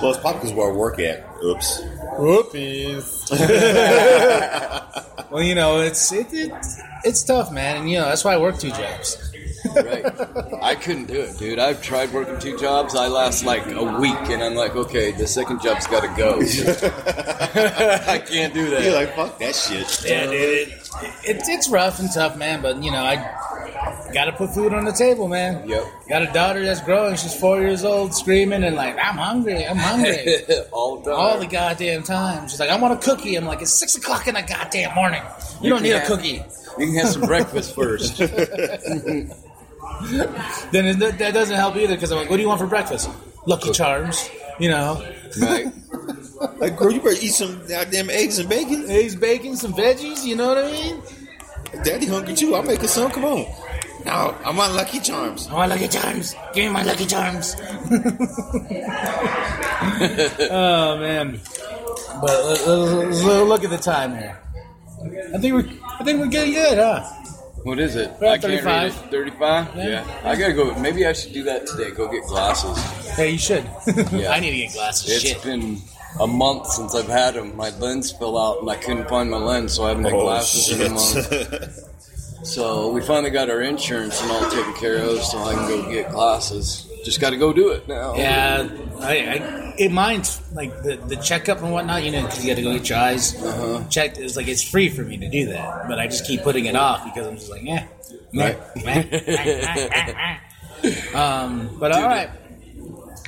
Well, 0.00 0.10
it's 0.10 0.20
probably 0.20 0.40
because 0.40 0.52
where 0.52 0.70
I 0.70 0.74
work 0.74 0.98
at. 1.00 1.24
Oops. 1.44 1.82
Whoopies. 2.18 3.30
well, 5.30 5.42
you 5.42 5.54
know, 5.54 5.80
it's 5.80 6.10
it, 6.12 6.26
it, 6.32 6.52
it's 7.04 7.22
tough, 7.22 7.52
man, 7.52 7.78
and 7.78 7.90
you 7.90 7.98
know 7.98 8.06
that's 8.06 8.24
why 8.24 8.34
I 8.34 8.38
work 8.38 8.58
two 8.58 8.70
jobs. 8.70 9.32
Right. 9.74 10.04
I 10.62 10.74
couldn't 10.74 11.06
do 11.06 11.20
it, 11.20 11.38
dude. 11.38 11.58
I've 11.58 11.82
tried 11.82 12.12
working 12.12 12.38
two 12.38 12.56
jobs. 12.58 12.94
I 12.94 13.08
last 13.08 13.44
like 13.44 13.66
a 13.66 13.98
week, 14.00 14.16
and 14.30 14.42
I'm 14.42 14.54
like, 14.54 14.74
okay, 14.76 15.12
the 15.12 15.26
second 15.26 15.60
job's 15.62 15.86
got 15.86 16.00
to 16.00 16.08
go. 16.16 16.38
I 18.12 18.18
can't 18.18 18.54
do 18.54 18.70
that. 18.70 18.82
You're 18.82 18.94
like, 18.94 19.14
fuck 19.14 19.38
that 19.38 19.54
shit. 19.54 20.04
Yeah, 20.08 20.24
dude, 20.26 20.32
it, 20.34 20.68
it, 21.24 21.42
it's 21.48 21.68
rough 21.68 21.98
and 22.00 22.10
tough, 22.12 22.36
man. 22.36 22.62
But 22.62 22.82
you 22.82 22.90
know, 22.90 23.02
I 23.02 23.16
got 24.12 24.26
to 24.26 24.32
put 24.32 24.50
food 24.54 24.72
on 24.72 24.84
the 24.84 24.92
table, 24.92 25.28
man. 25.28 25.68
Yep. 25.68 25.84
Got 26.08 26.22
a 26.22 26.32
daughter 26.32 26.64
that's 26.64 26.80
growing. 26.82 27.16
She's 27.16 27.38
four 27.38 27.60
years 27.60 27.84
old, 27.84 28.14
screaming 28.14 28.64
and 28.64 28.76
like, 28.76 28.96
I'm 28.96 29.16
hungry. 29.16 29.66
I'm 29.66 29.76
hungry. 29.76 30.36
All 30.72 31.00
done. 31.00 31.14
All 31.14 31.38
the 31.38 31.46
goddamn 31.46 32.02
time. 32.02 32.48
She's 32.48 32.60
like, 32.60 32.70
I 32.70 32.76
want 32.76 32.94
a 32.94 33.04
cookie. 33.04 33.36
I'm 33.36 33.44
like, 33.44 33.62
it's 33.62 33.72
six 33.72 33.96
o'clock 33.96 34.26
in 34.28 34.34
the 34.34 34.42
goddamn 34.42 34.94
morning. 34.94 35.22
You, 35.60 35.64
You 35.64 35.70
don't 35.70 35.82
need 35.82 35.92
a 35.92 36.06
cookie. 36.06 36.42
You 36.78 36.86
can 36.86 36.94
have 36.96 37.08
some 37.08 37.22
breakfast 37.22 37.74
first. 37.74 38.20
Then 40.72 40.86
it, 40.86 40.98
that 41.18 41.32
doesn't 41.34 41.56
help 41.56 41.76
either 41.76 41.94
because 41.94 42.10
I'm 42.12 42.18
like, 42.18 42.30
what 42.30 42.36
do 42.36 42.42
you 42.42 42.48
want 42.48 42.60
for 42.60 42.66
breakfast? 42.66 43.10
Lucky 43.46 43.72
Charms. 43.72 44.28
You 44.58 44.70
know, 44.70 45.02
right. 45.40 45.66
Like, 46.60 46.76
girl, 46.76 46.92
you 46.92 47.00
better 47.00 47.16
eat 47.20 47.32
some 47.32 47.60
goddamn 47.66 48.10
eggs 48.10 48.38
and 48.38 48.48
bacon. 48.48 48.88
eggs, 48.88 49.16
bacon, 49.16 49.56
some 49.56 49.72
veggies. 49.72 50.24
You 50.24 50.36
know 50.36 50.46
what 50.48 50.58
I 50.64 50.70
mean? 50.70 51.02
Daddy 51.82 52.06
hungry 52.06 52.34
too. 52.34 52.54
I'll 52.54 52.62
make 52.62 52.82
us 52.84 52.92
some. 52.94 53.10
Come 53.10 53.24
on. 53.24 53.44
No, 54.06 54.36
I'm 54.44 54.58
on 54.60 54.76
Lucky 54.76 55.00
Charms. 55.00 55.48
I 55.48 55.54
want 55.54 55.70
Lucky 55.70 55.88
Charms. 55.88 56.36
Give 56.54 56.66
me 56.66 56.70
my 56.72 56.84
Lucky 56.84 57.06
Charms. 57.06 57.56
oh 60.50 60.98
man! 61.00 61.40
But 62.20 62.44
let- 62.44 62.66
let- 62.66 63.08
let- 63.24 63.46
look 63.46 63.64
at 63.64 63.70
the 63.70 63.78
time 63.78 64.16
here. 64.16 64.38
I 65.34 65.38
think 65.38 65.54
we're 65.54 65.68
I 65.98 66.04
think 66.04 66.20
we're 66.20 66.26
getting 66.28 66.54
good, 66.54 66.78
huh? 66.78 67.02
What 67.68 67.78
is 67.80 67.96
it? 67.96 68.10
We're 68.18 68.28
I 68.28 68.38
can't 68.38 68.62
35. 68.64 68.96
read 68.96 69.04
it. 69.04 69.10
35? 69.10 69.76
Yeah. 69.76 69.84
Yeah. 69.88 70.20
I 70.24 70.36
gotta 70.36 70.54
go. 70.54 70.74
Maybe 70.80 71.06
I 71.06 71.12
should 71.12 71.34
do 71.34 71.42
that 71.44 71.66
today. 71.66 71.90
Go 71.90 72.08
get 72.10 72.24
glasses. 72.24 72.78
Hey, 73.14 73.32
you 73.32 73.38
should. 73.38 73.64
Yeah. 74.10 74.30
I 74.32 74.40
need 74.40 74.52
to 74.52 74.56
get 74.56 74.72
glasses. 74.72 75.10
It's 75.10 75.22
Shit. 75.34 75.42
been 75.42 75.76
a 76.18 76.26
month 76.26 76.66
since 76.68 76.94
I've 76.94 77.08
had 77.08 77.34
them. 77.34 77.54
My 77.56 77.68
lens 77.78 78.10
fell 78.10 78.38
out 78.38 78.60
and 78.62 78.70
I 78.70 78.76
couldn't 78.76 79.06
find 79.08 79.30
my 79.30 79.36
lens, 79.36 79.74
so 79.74 79.84
I 79.84 79.88
haven't 79.90 80.04
had 80.04 80.14
Oh, 80.14 80.22
glasses 80.22 80.70
in 80.80 80.86
a 80.86 80.90
month. 80.94 81.84
So 82.44 82.90
we 82.92 83.02
finally 83.02 83.30
got 83.30 83.50
our 83.50 83.60
insurance 83.60 84.22
and 84.22 84.30
all 84.30 84.48
taken 84.48 84.72
care 84.74 84.96
of, 84.96 85.18
so 85.22 85.36
I 85.38 85.54
can 85.54 85.68
go 85.68 85.90
get 85.90 86.10
glasses. 86.10 86.87
Just 87.04 87.20
got 87.20 87.30
to 87.30 87.36
go 87.36 87.52
do 87.52 87.70
it 87.70 87.86
now. 87.88 88.14
Yeah, 88.16 88.68
I, 89.00 89.12
I 89.12 89.74
it 89.78 89.90
mine's 89.92 90.40
like 90.52 90.82
the, 90.82 90.96
the 90.96 91.16
checkup 91.16 91.62
and 91.62 91.72
whatnot. 91.72 92.02
You 92.02 92.10
know, 92.12 92.22
because 92.22 92.44
you 92.44 92.50
got 92.50 92.56
to 92.56 92.62
go 92.62 92.72
get 92.74 92.88
your 92.88 92.98
eyes 92.98 93.34
Uh-huh. 93.42 93.84
checked. 93.88 94.18
It's 94.18 94.36
like 94.36 94.48
it's 94.48 94.62
free 94.68 94.88
for 94.88 95.02
me 95.02 95.16
to 95.18 95.28
do 95.28 95.46
that, 95.46 95.88
but 95.88 95.98
I 95.98 96.06
just 96.06 96.26
keep 96.26 96.42
putting 96.42 96.66
it 96.66 96.76
off 96.76 97.04
because 97.04 97.26
I'm 97.26 97.36
just 97.36 97.50
like, 97.50 97.64
eh. 97.66 97.86
um, 101.14 101.76
but 101.78 101.92
all 101.92 102.02
right, 102.02 102.30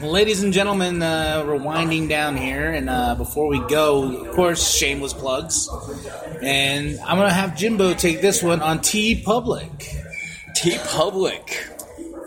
Well, 0.00 0.10
ladies 0.10 0.42
and 0.42 0.52
gentlemen, 0.52 1.02
uh, 1.02 1.42
we're 1.46 1.56
winding 1.56 2.08
down 2.08 2.36
here, 2.36 2.70
and 2.72 2.88
uh, 2.90 3.14
before 3.14 3.48
we 3.48 3.58
go, 3.68 4.24
of 4.26 4.34
course, 4.34 4.68
shameless 4.74 5.12
plugs, 5.12 5.68
and 6.42 6.98
I'm 7.00 7.16
gonna 7.18 7.32
have 7.32 7.56
Jimbo 7.56 7.94
take 7.94 8.20
this 8.20 8.42
one 8.42 8.60
on 8.60 8.78
TeePublic. 8.80 9.96
T 10.56 10.76
Public. 10.88 11.66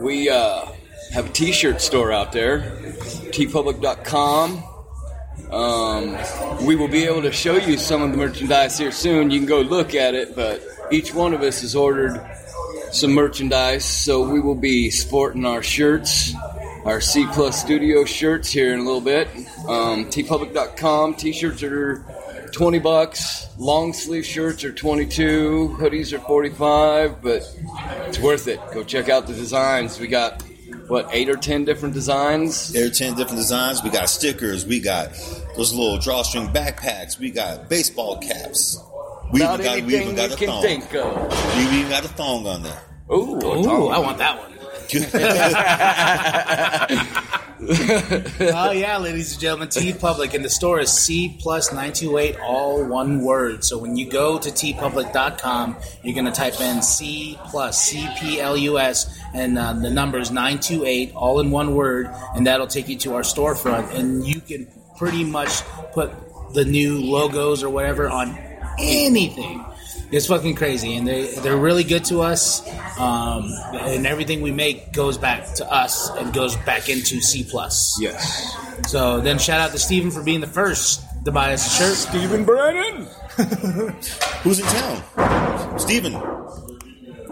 We 0.02 0.30
uh, 0.30 0.66
have 1.14 1.28
a 1.28 1.30
T-shirt 1.30 1.80
store 1.80 2.12
out 2.12 2.32
there, 2.32 2.62
teepublic.com. 3.32 4.64
Um, 5.52 6.66
we 6.66 6.76
will 6.76 6.88
be 6.88 7.06
able 7.06 7.22
to 7.22 7.32
show 7.32 7.56
you 7.56 7.78
some 7.78 8.02
of 8.02 8.12
the 8.12 8.18
merchandise 8.18 8.80
here 8.80 8.92
soon. 8.92 9.30
You 9.30 9.40
can 9.40 9.48
go 9.48 9.62
look 9.62 9.94
at 9.94 10.16
it, 10.16 10.36
but 10.36 10.64
each 10.92 11.14
one 11.14 11.36
of 11.36 11.42
us 11.44 11.62
has 11.62 11.76
ordered 11.76 12.20
some 12.92 13.12
merchandise, 13.14 13.86
so 13.86 14.28
we 14.28 14.40
will 14.40 14.56
be 14.56 14.90
sporting 14.90 15.46
our 15.46 15.62
shirts, 15.62 16.34
our 16.86 17.00
C 17.00 17.28
Plus 17.32 17.62
Studio 17.62 18.06
shirts 18.06 18.50
here 18.50 18.74
in 18.74 18.80
a 18.80 18.84
little 18.84 19.00
bit. 19.00 19.28
Um, 19.68 20.06
teepublic.com. 20.06 21.14
T-shirts 21.14 21.62
are 21.62 22.04
20 22.54 22.80
bucks. 22.80 23.50
Long 23.60 23.94
sleeve 23.94 24.26
shirts 24.26 24.64
are 24.64 24.72
22. 24.72 25.78
Hoodies 25.80 26.12
are 26.14 26.20
45, 26.20 27.22
but 27.22 27.44
it's 28.08 28.18
worth 28.18 28.48
it. 28.48 28.60
Go 28.74 28.84
check 28.84 29.10
out 29.10 29.28
the 29.28 29.34
designs. 29.34 30.00
We 30.00 30.08
got 30.08 30.44
what 30.88 31.08
eight 31.12 31.30
or 31.30 31.36
ten 31.36 31.66
different 31.66 31.94
designs. 31.94 32.72
There 32.74 32.86
are 32.88 32.90
10 32.90 33.16
different 33.16 33.38
designs. 33.38 33.84
We 33.84 33.90
got 33.90 34.10
stickers. 34.10 34.66
We 34.66 34.80
got 34.80 35.12
those 35.56 35.74
little 35.74 35.98
drawstring 35.98 36.48
backpacks. 36.48 37.18
We 37.20 37.32
got 37.32 37.70
baseball 37.70 38.20
caps. 38.20 38.80
We 39.32 39.40
Not 39.40 39.60
even 39.62 39.80
got, 39.80 39.88
we 39.88 39.96
even 40.00 40.16
got 40.16 40.32
a 40.32 40.46
thong. 40.46 40.62
think 40.62 40.94
of. 40.94 41.56
We 41.58 41.64
even 41.80 41.90
got 41.90 42.06
a 42.06 42.10
thong 42.10 42.46
on 42.46 42.64
there. 42.64 42.82
Ooh, 43.12 43.38
Ooh, 43.44 43.88
I 43.90 43.98
want 44.00 44.18
that 44.20 44.38
one. 44.40 44.53
oh 47.64 48.72
yeah, 48.72 48.98
ladies 48.98 49.32
and 49.32 49.42
gentlemen, 49.42 49.70
TeePublic 49.70 50.34
and 50.34 50.46
the 50.46 50.50
store 50.50 50.80
is 50.80 50.92
C 50.92 51.36
plus 51.40 51.74
nine 51.74 51.94
two 51.94 52.18
eight, 52.18 52.38
all 52.40 52.86
one 52.86 53.24
word. 53.24 53.64
So 53.64 53.78
when 53.78 53.98
you 53.98 54.10
go 54.10 54.38
to 54.38 54.50
teepublic.com, 54.50 55.78
you're 56.04 56.16
gonna 56.16 56.32
type 56.32 56.60
in 56.62 56.82
C 56.82 57.38
plus 57.46 57.82
C 57.82 58.08
P 58.18 58.40
L 58.40 58.58
U 58.58 58.78
S, 58.78 59.18
and 59.34 59.58
uh, 59.58 59.74
the 59.74 59.90
number 59.90 60.20
is 60.20 60.30
nine 60.30 60.60
two 60.60 60.86
eight, 60.86 61.14
all 61.16 61.40
in 61.40 61.52
one 61.52 61.74
word, 61.74 62.10
and 62.36 62.46
that'll 62.46 62.68
take 62.68 62.90
you 62.90 62.98
to 63.00 63.16
our 63.16 63.22
storefront, 63.22 63.94
and 63.96 64.26
you 64.28 64.42
can 64.42 64.68
pretty 64.98 65.24
much 65.24 65.62
put 65.94 66.12
the 66.54 66.66
new 66.66 67.00
logos 67.00 67.64
or 67.64 67.70
whatever 67.70 68.10
on 68.10 68.38
anything. 68.78 69.64
It's 70.14 70.28
fucking 70.28 70.54
crazy, 70.54 70.96
and 70.96 71.08
they 71.08 71.34
they're 71.38 71.58
really 71.58 71.84
good 71.84 72.06
to 72.06 72.22
us. 72.22 72.62
Um, 73.00 73.50
and 73.74 74.06
everything 74.06 74.42
we 74.42 74.52
make 74.52 74.94
goes 74.94 75.18
back 75.18 75.56
to 75.56 75.72
us 75.72 76.12
and 76.12 76.32
goes 76.32 76.56
back 76.58 76.88
into 76.88 77.20
C 77.20 77.44
plus. 77.44 77.98
Yes. 78.00 78.56
So 78.88 79.22
then, 79.22 79.40
shout 79.40 79.60
out 79.60 79.72
to 79.72 79.80
Steven 79.80 80.12
for 80.12 80.22
being 80.22 80.40
the 80.40 80.46
first 80.46 81.02
to 81.26 81.32
buy 81.32 81.54
us 81.54 81.66
a 81.66 81.84
shirt. 81.84 81.96
Stephen 81.96 82.46
Brennan. 82.46 83.08
Who's 84.44 84.60
in 84.60 84.66
town? 84.68 85.80
Steven. 85.80 86.14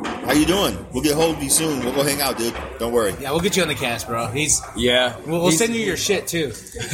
How 0.03 0.33
you 0.33 0.45
doing? 0.45 0.85
We'll 0.93 1.03
get 1.03 1.15
hold 1.15 1.37
of 1.37 1.43
you 1.43 1.49
soon. 1.49 1.83
We'll 1.83 1.93
go 1.93 2.03
hang 2.03 2.21
out, 2.21 2.37
dude. 2.37 2.55
Don't 2.79 2.93
worry. 2.93 3.13
Yeah, 3.19 3.31
we'll 3.31 3.39
get 3.41 3.57
you 3.57 3.63
on 3.63 3.67
the 3.67 3.75
cast, 3.75 4.07
bro. 4.07 4.27
He's 4.27 4.61
Yeah. 4.75 5.17
we'll, 5.25 5.41
we'll 5.41 5.45
He's- 5.47 5.57
send 5.59 5.75
you 5.75 5.81
your 5.81 5.97
shit 5.97 6.27
too. 6.27 6.53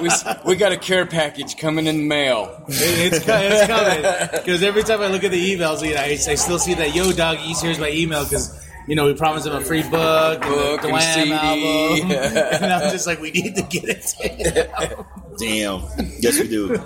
we, 0.00 0.08
we 0.46 0.56
got 0.56 0.72
a 0.72 0.76
care 0.76 1.06
package 1.06 1.56
coming 1.56 1.86
in 1.86 1.98
the 1.98 2.06
mail. 2.06 2.64
It- 2.68 3.14
it's, 3.14 3.24
it's 3.28 3.66
coming 3.66 4.28
because 4.40 4.62
every 4.62 4.82
time 4.82 5.00
I 5.00 5.08
look 5.08 5.24
at 5.24 5.30
the 5.30 5.54
emails, 5.56 5.86
you 5.86 5.94
know, 5.94 6.00
I, 6.00 6.04
I 6.04 6.16
still 6.34 6.58
see 6.58 6.74
that 6.74 6.94
yo 6.94 7.12
doggies. 7.12 7.60
Here's 7.60 7.78
my 7.78 7.90
email 7.90 8.24
because 8.24 8.60
you 8.86 8.94
know 8.96 9.06
we 9.06 9.14
promised 9.14 9.46
him 9.46 9.54
a 9.54 9.60
free 9.60 9.82
book, 9.82 10.40
Book 10.42 10.84
and 10.84 10.92
and 10.92 10.94
the 10.94 11.00
CD. 11.00 11.32
Album, 11.32 12.10
and 12.62 12.72
I'm 12.72 12.90
just 12.92 13.06
like, 13.06 13.20
we 13.20 13.30
need 13.30 13.56
to 13.56 13.62
get 13.62 13.84
it. 13.86 15.10
Damn. 15.38 15.82
Yes, 16.20 16.38
we 16.38 16.48
do. 16.48 16.76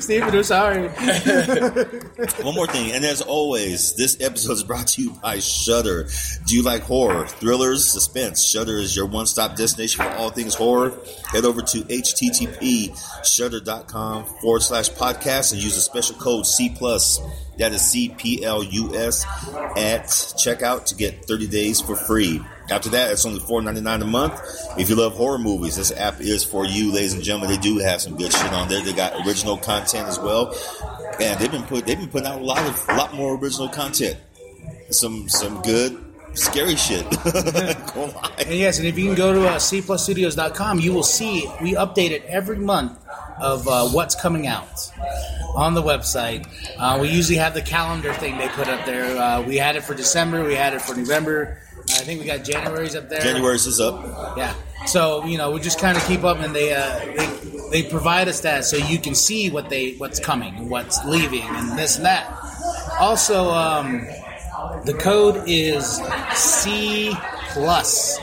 Steven, 0.00 0.32
we're 0.32 0.42
sorry. 0.42 0.88
One 2.42 2.54
more 2.54 2.66
thing, 2.66 2.92
and 2.92 3.04
as 3.04 3.20
always, 3.22 3.94
this 3.94 4.16
episode 4.20 4.52
is 4.52 4.62
brought 4.64 4.86
to 4.88 5.02
you 5.02 5.10
by 5.22 5.38
Shudder. 5.38 6.08
Do 6.46 6.56
you 6.56 6.62
like 6.62 6.82
horror, 6.82 7.26
thrillers, 7.26 7.84
suspense? 7.86 8.42
Shudder 8.42 8.76
is 8.78 8.96
your 8.96 9.06
one-stop 9.06 9.56
destination 9.56 10.04
for 10.04 10.10
all 10.12 10.30
things 10.30 10.54
horror. 10.54 10.92
Head 11.26 11.44
over 11.44 11.62
to 11.62 11.78
http 11.82 12.96
shudder.com 13.24 14.24
forward 14.40 14.62
slash 14.62 14.90
podcast 14.90 15.52
and 15.52 15.62
use 15.62 15.74
the 15.74 15.80
special 15.80 16.16
code 16.16 16.46
C 16.46 16.70
plus. 16.76 17.20
That 17.58 17.72
is 17.72 17.82
C 17.82 18.08
P 18.10 18.44
L 18.44 18.62
U 18.62 18.94
S 18.94 19.24
at 19.76 20.04
checkout 20.04 20.86
to 20.86 20.94
get 20.94 21.24
30 21.24 21.48
days 21.48 21.80
for 21.80 21.96
free. 21.96 22.40
After 22.70 22.90
that, 22.90 23.12
it's 23.12 23.24
only 23.24 23.40
$4.99 23.40 24.02
a 24.02 24.04
month. 24.04 24.40
If 24.78 24.90
you 24.90 24.96
love 24.96 25.14
horror 25.14 25.38
movies, 25.38 25.76
this 25.76 25.90
app 25.92 26.20
is 26.20 26.44
for 26.44 26.66
you, 26.66 26.92
ladies 26.92 27.14
and 27.14 27.22
gentlemen. 27.22 27.50
They 27.50 27.56
do 27.56 27.78
have 27.78 28.00
some 28.00 28.16
good 28.16 28.32
shit 28.32 28.52
on 28.52 28.68
there. 28.68 28.82
They 28.82 28.92
got 28.92 29.26
original 29.26 29.56
content 29.56 30.06
as 30.06 30.18
well 30.18 30.54
and 31.20 31.38
they've 31.40 31.50
been 31.50 31.62
put 31.64 31.86
they've 31.86 31.98
been 31.98 32.08
putting 32.08 32.28
out 32.28 32.40
a 32.40 32.44
lot 32.44 32.64
of 32.66 32.88
a 32.88 32.94
lot 32.94 33.14
more 33.14 33.36
original 33.36 33.68
content. 33.68 34.16
Some 34.90 35.28
some 35.28 35.60
good 35.62 36.04
scary 36.34 36.76
shit. 36.76 37.06
And 38.38 38.56
yes, 38.56 38.78
and 38.78 38.86
if 38.86 38.96
you 38.96 39.06
can 39.06 39.14
go 39.16 39.32
to 39.34 39.48
uh, 39.48 39.56
cplusstudios.com, 39.56 40.78
you 40.78 40.92
will 40.92 41.02
see 41.02 41.50
we 41.60 41.74
update 41.74 42.10
it 42.10 42.24
every 42.26 42.56
month 42.56 42.96
of 43.40 43.66
uh, 43.66 43.88
what's 43.88 44.14
coming 44.14 44.46
out 44.46 44.90
on 45.54 45.74
the 45.74 45.82
website. 45.82 46.46
Uh, 46.78 46.98
we 47.00 47.08
usually 47.08 47.36
have 47.36 47.52
the 47.52 47.60
calendar 47.60 48.14
thing 48.14 48.38
they 48.38 48.48
put 48.48 48.68
up 48.68 48.86
there. 48.86 49.18
Uh, 49.20 49.42
we 49.42 49.56
had 49.56 49.74
it 49.74 49.82
for 49.82 49.94
December, 49.94 50.44
we 50.44 50.54
had 50.54 50.72
it 50.72 50.80
for 50.80 50.94
November. 50.94 51.58
I 51.98 52.02
think 52.02 52.20
we 52.20 52.26
got 52.26 52.44
January's 52.44 52.94
up 52.94 53.08
there. 53.08 53.20
January's 53.20 53.66
is 53.66 53.80
up. 53.80 54.36
Yeah. 54.36 54.54
So 54.86 55.24
you 55.24 55.36
know, 55.36 55.50
we 55.50 55.60
just 55.60 55.80
kind 55.80 55.96
of 55.96 56.04
keep 56.06 56.22
up, 56.22 56.38
and 56.38 56.54
they, 56.54 56.72
uh, 56.72 56.98
they 57.04 57.82
they 57.82 57.82
provide 57.90 58.28
us 58.28 58.40
that 58.40 58.64
so 58.64 58.76
you 58.76 58.98
can 58.98 59.14
see 59.14 59.50
what 59.50 59.68
they 59.68 59.94
what's 59.94 60.20
coming 60.20 60.54
and 60.54 60.70
what's 60.70 61.04
leaving 61.04 61.42
and 61.42 61.78
this 61.78 61.96
and 61.96 62.06
that. 62.06 62.32
Also, 63.00 63.50
um, 63.50 64.06
the 64.84 64.94
code 64.94 65.42
is 65.46 66.00
C 66.34 67.12
plus. 67.52 68.18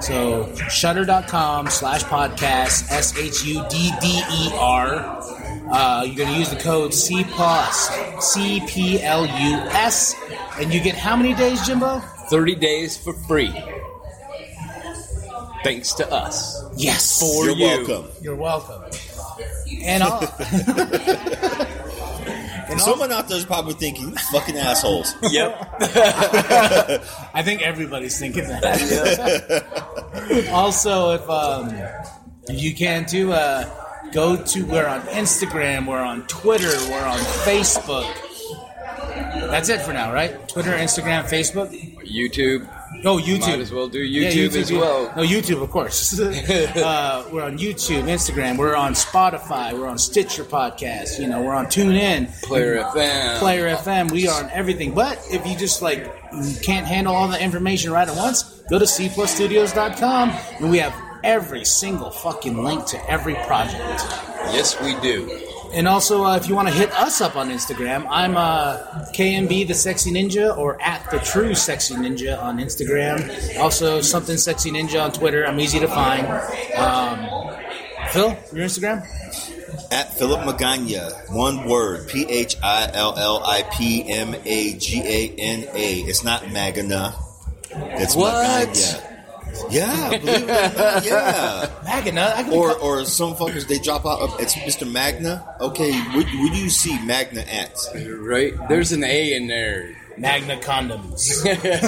So 0.00 0.54
shudder.com 0.68 1.68
slash 1.68 2.04
podcast 2.04 2.90
S 2.90 3.16
H 3.16 3.44
U 3.44 3.64
D 3.68 3.92
D 4.00 4.22
E 4.30 4.50
R. 4.54 5.22
Uh, 5.68 6.04
you're 6.06 6.14
going 6.14 6.32
to 6.32 6.38
use 6.38 6.50
the 6.50 6.56
code 6.56 6.94
C 6.94 7.24
plus 7.24 7.90
C 8.20 8.62
P 8.68 9.02
L 9.02 9.26
U 9.26 9.56
S, 9.70 10.14
and 10.60 10.72
you 10.72 10.80
get 10.80 10.94
how 10.94 11.16
many 11.16 11.34
days, 11.34 11.66
Jimbo? 11.66 12.02
30 12.30 12.54
days 12.56 12.96
for 12.96 13.12
free. 13.26 13.52
Thanks 15.64 15.94
to 15.94 16.12
us. 16.12 16.62
Yes, 16.76 17.18
For 17.20 17.46
You're 17.46 17.56
you. 17.56 17.64
welcome. 17.86 18.10
You're 18.22 18.36
welcome. 18.36 18.82
And 19.82 20.02
all, 20.02 20.20
and 22.60 22.70
all, 22.70 22.78
Someone 22.78 23.10
out 23.12 23.28
there's 23.28 23.44
probably 23.44 23.74
thinking, 23.74 24.10
"You 24.10 24.14
fucking 24.30 24.56
assholes. 24.56 25.14
Yep. 25.30 25.68
I 27.34 27.42
think 27.42 27.62
everybody's 27.62 28.18
thinking 28.18 28.44
that. 28.48 29.64
also, 30.52 31.12
if 31.14 31.28
um, 31.28 31.74
you 32.48 32.74
can 32.74 33.06
too, 33.06 33.32
uh, 33.32 33.64
go 34.12 34.36
to 34.36 34.64
we're 34.66 34.86
on 34.86 35.00
Instagram, 35.02 35.86
we're 35.86 35.98
on 36.00 36.26
Twitter, 36.28 36.70
we're 36.90 37.04
on 37.06 37.18
Facebook. 37.18 38.06
That's 39.50 39.68
it 39.68 39.80
for 39.80 39.92
now, 39.92 40.12
right? 40.12 40.48
Twitter, 40.48 40.72
Instagram, 40.72 41.24
Facebook. 41.24 41.95
YouTube. 42.06 42.68
Oh, 43.04 43.18
YouTube. 43.18 43.40
Might 43.40 43.60
as 43.60 43.72
well 43.72 43.88
do 43.88 43.98
Yeah, 44.00 44.30
YouTube, 44.30 44.56
as 44.56 44.70
yeah. 44.70 44.80
well. 44.80 45.12
No, 45.16 45.22
YouTube, 45.22 45.62
of 45.62 45.70
course. 45.70 46.18
uh, 46.20 47.28
we're 47.32 47.42
on 47.42 47.58
YouTube, 47.58 48.04
Instagram. 48.04 48.56
We're 48.56 48.74
on 48.76 48.94
Spotify. 48.94 49.72
We're 49.78 49.88
on 49.88 49.98
Stitcher 49.98 50.44
Podcast. 50.44 51.18
You 51.18 51.26
know, 51.28 51.42
we're 51.42 51.54
on 51.54 51.66
TuneIn. 51.66 52.42
Player 52.42 52.76
FM. 52.82 53.38
Player 53.38 53.76
FM. 53.76 54.10
We 54.10 54.28
are 54.28 54.42
on 54.44 54.50
everything. 54.50 54.94
But 54.94 55.24
if 55.30 55.46
you 55.46 55.56
just 55.56 55.82
like 55.82 56.04
can't 56.62 56.86
handle 56.86 57.14
all 57.14 57.28
the 57.28 57.42
information 57.42 57.90
right 57.90 58.08
at 58.08 58.16
once, 58.16 58.42
go 58.70 58.78
to 58.78 58.84
cplusstudios.com 58.84 60.30
and 60.60 60.70
we 60.70 60.78
have 60.78 60.94
every 61.24 61.64
single 61.64 62.10
fucking 62.10 62.62
link 62.62 62.86
to 62.86 63.10
every 63.10 63.34
project. 63.34 64.02
Yes, 64.52 64.80
we 64.80 64.94
do. 65.00 65.45
And 65.72 65.86
also, 65.86 66.24
uh, 66.24 66.36
if 66.36 66.48
you 66.48 66.54
want 66.54 66.68
to 66.68 66.74
hit 66.74 66.90
us 66.92 67.20
up 67.20 67.36
on 67.36 67.50
Instagram, 67.50 68.06
I'm 68.08 68.36
uh, 68.36 68.78
KMB 69.14 69.68
the 69.68 69.74
Sexy 69.74 70.10
Ninja 70.10 70.56
or 70.56 70.80
at 70.80 71.10
the 71.10 71.18
True 71.18 71.54
Sexy 71.54 71.94
Ninja 71.94 72.40
on 72.42 72.58
Instagram. 72.58 73.58
Also, 73.58 74.00
something 74.00 74.36
Sexy 74.36 74.70
Ninja 74.70 75.02
on 75.02 75.12
Twitter. 75.12 75.46
I'm 75.46 75.60
easy 75.60 75.78
to 75.78 75.88
find. 75.88 76.26
Um, 76.76 77.54
Phil, 78.10 78.28
your 78.52 78.66
Instagram? 78.66 79.04
At 79.92 80.14
Philip 80.14 80.40
Magana, 80.40 81.30
one 81.30 81.68
word, 81.68 82.08
P 82.08 82.24
H 82.28 82.56
I 82.62 82.90
L 82.92 83.16
L 83.18 83.42
I 83.44 83.62
P 83.72 84.08
M 84.10 84.34
A 84.44 84.74
G 84.78 85.00
A 85.04 85.34
N 85.38 85.68
A. 85.74 86.00
It's 86.00 86.24
not 86.24 86.42
Magana. 86.44 87.14
It's 87.70 88.16
What? 88.16 88.34
Magana. 88.68 89.15
Yeah, 89.70 90.10
believe 90.18 90.26
it 90.26 90.42
or 90.42 90.78
not, 90.78 91.04
yeah. 91.04 91.70
Magna. 91.84 92.32
I 92.36 92.42
can 92.42 92.52
Or 92.52 92.74
or 92.78 93.04
some 93.04 93.34
fuckers 93.34 93.66
they 93.66 93.78
drop 93.78 94.06
out. 94.06 94.40
It's 94.40 94.54
Mr. 94.54 94.90
Magna. 94.90 95.46
Okay, 95.60 95.92
what, 95.92 96.26
what 96.26 96.52
do 96.52 96.58
you 96.58 96.70
see 96.70 96.98
Magna 97.04 97.40
at? 97.42 97.76
Right? 97.94 98.54
There's 98.68 98.92
an 98.92 99.04
A 99.04 99.34
in 99.34 99.46
there. 99.46 99.96
Magna 100.18 100.56
Condoms. 100.56 101.42
That's 101.62 101.82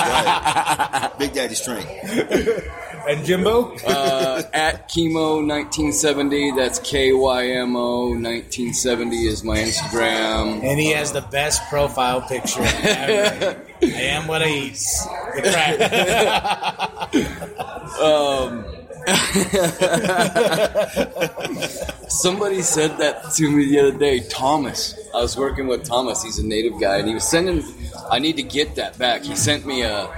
right. 0.00 1.12
Big 1.18 1.32
Daddy 1.32 1.54
Strength. 1.54 1.88
and 3.08 3.24
Jimbo? 3.24 3.74
Uh, 3.86 4.42
at 4.52 4.88
Kymo 4.88 5.46
1970. 5.46 6.52
That's 6.52 6.78
K 6.80 7.12
Y 7.12 7.46
M 7.46 7.74
O 7.76 8.08
1970 8.10 9.16
is 9.26 9.42
my 9.44 9.58
Instagram. 9.58 10.62
and 10.62 10.78
he 10.80 10.90
has 10.92 11.12
the 11.12 11.22
best 11.22 11.62
profile 11.68 12.20
picture 12.22 12.62
ever. 12.62 13.60
I 13.82 13.86
am 13.86 14.26
what 14.28 14.42
I 14.42 14.48
eat. 14.48 14.78
The 15.34 15.42
crack. 15.52 15.78
Somebody 22.08 22.62
said 22.62 22.98
that 22.98 23.32
to 23.34 23.50
me 23.50 23.68
the 23.70 23.80
other 23.80 23.98
day. 23.98 24.20
Thomas. 24.20 24.94
I 25.14 25.20
was 25.22 25.36
working 25.36 25.66
with 25.66 25.84
Thomas. 25.84 26.22
He's 26.22 26.38
a 26.38 26.46
native 26.46 26.80
guy, 26.80 26.98
and 26.98 27.08
he 27.08 27.14
was 27.14 27.28
sending. 27.28 27.64
I 28.10 28.18
need 28.20 28.36
to 28.36 28.42
get 28.42 28.76
that 28.76 28.96
back. 28.98 29.22
He 29.24 29.34
sent 29.34 29.66
me 29.66 29.82
a 29.82 30.08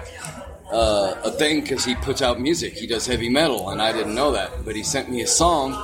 uh, 0.71 1.15
a 1.25 1.31
thing 1.31 1.61
because 1.61 1.85
he 1.85 1.95
puts 1.97 2.23
out 2.23 2.41
music. 2.41 2.75
He 2.75 2.87
does 2.87 3.07
heavy 3.07 3.29
metal, 3.29 3.71
and 3.71 3.81
I 3.83 3.93
didn't 3.93 4.15
know 4.15 4.33
that. 4.33 4.65
But 4.65 4.77
he 4.77 4.83
sent 4.83 5.11
me 5.11 5.23
a 5.23 5.27
song, 5.27 5.75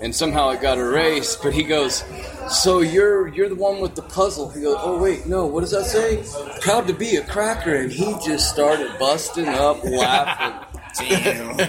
and 0.00 0.14
somehow 0.14 0.50
it 0.50 0.60
got 0.60 0.78
erased. 0.78 1.42
But 1.42 1.52
he 1.52 1.62
goes, 1.62 2.04
"So 2.48 2.80
you're 2.80 3.28
you're 3.28 3.48
the 3.48 3.54
one 3.54 3.80
with 3.80 3.94
the 3.94 4.02
puzzle?" 4.02 4.48
He 4.50 4.62
goes, 4.62 4.76
"Oh 4.78 5.00
wait, 5.00 5.26
no. 5.26 5.46
What 5.46 5.60
does 5.60 5.72
that 5.72 5.84
say? 5.84 6.22
Proud 6.60 6.86
to 6.88 6.94
be 6.94 7.16
a 7.16 7.24
cracker." 7.24 7.74
And 7.74 7.92
he 7.92 8.14
just 8.24 8.50
started 8.50 8.90
busting 8.98 9.48
up 9.48 9.84
laughing. 9.84 10.66
Damn. 10.98 11.50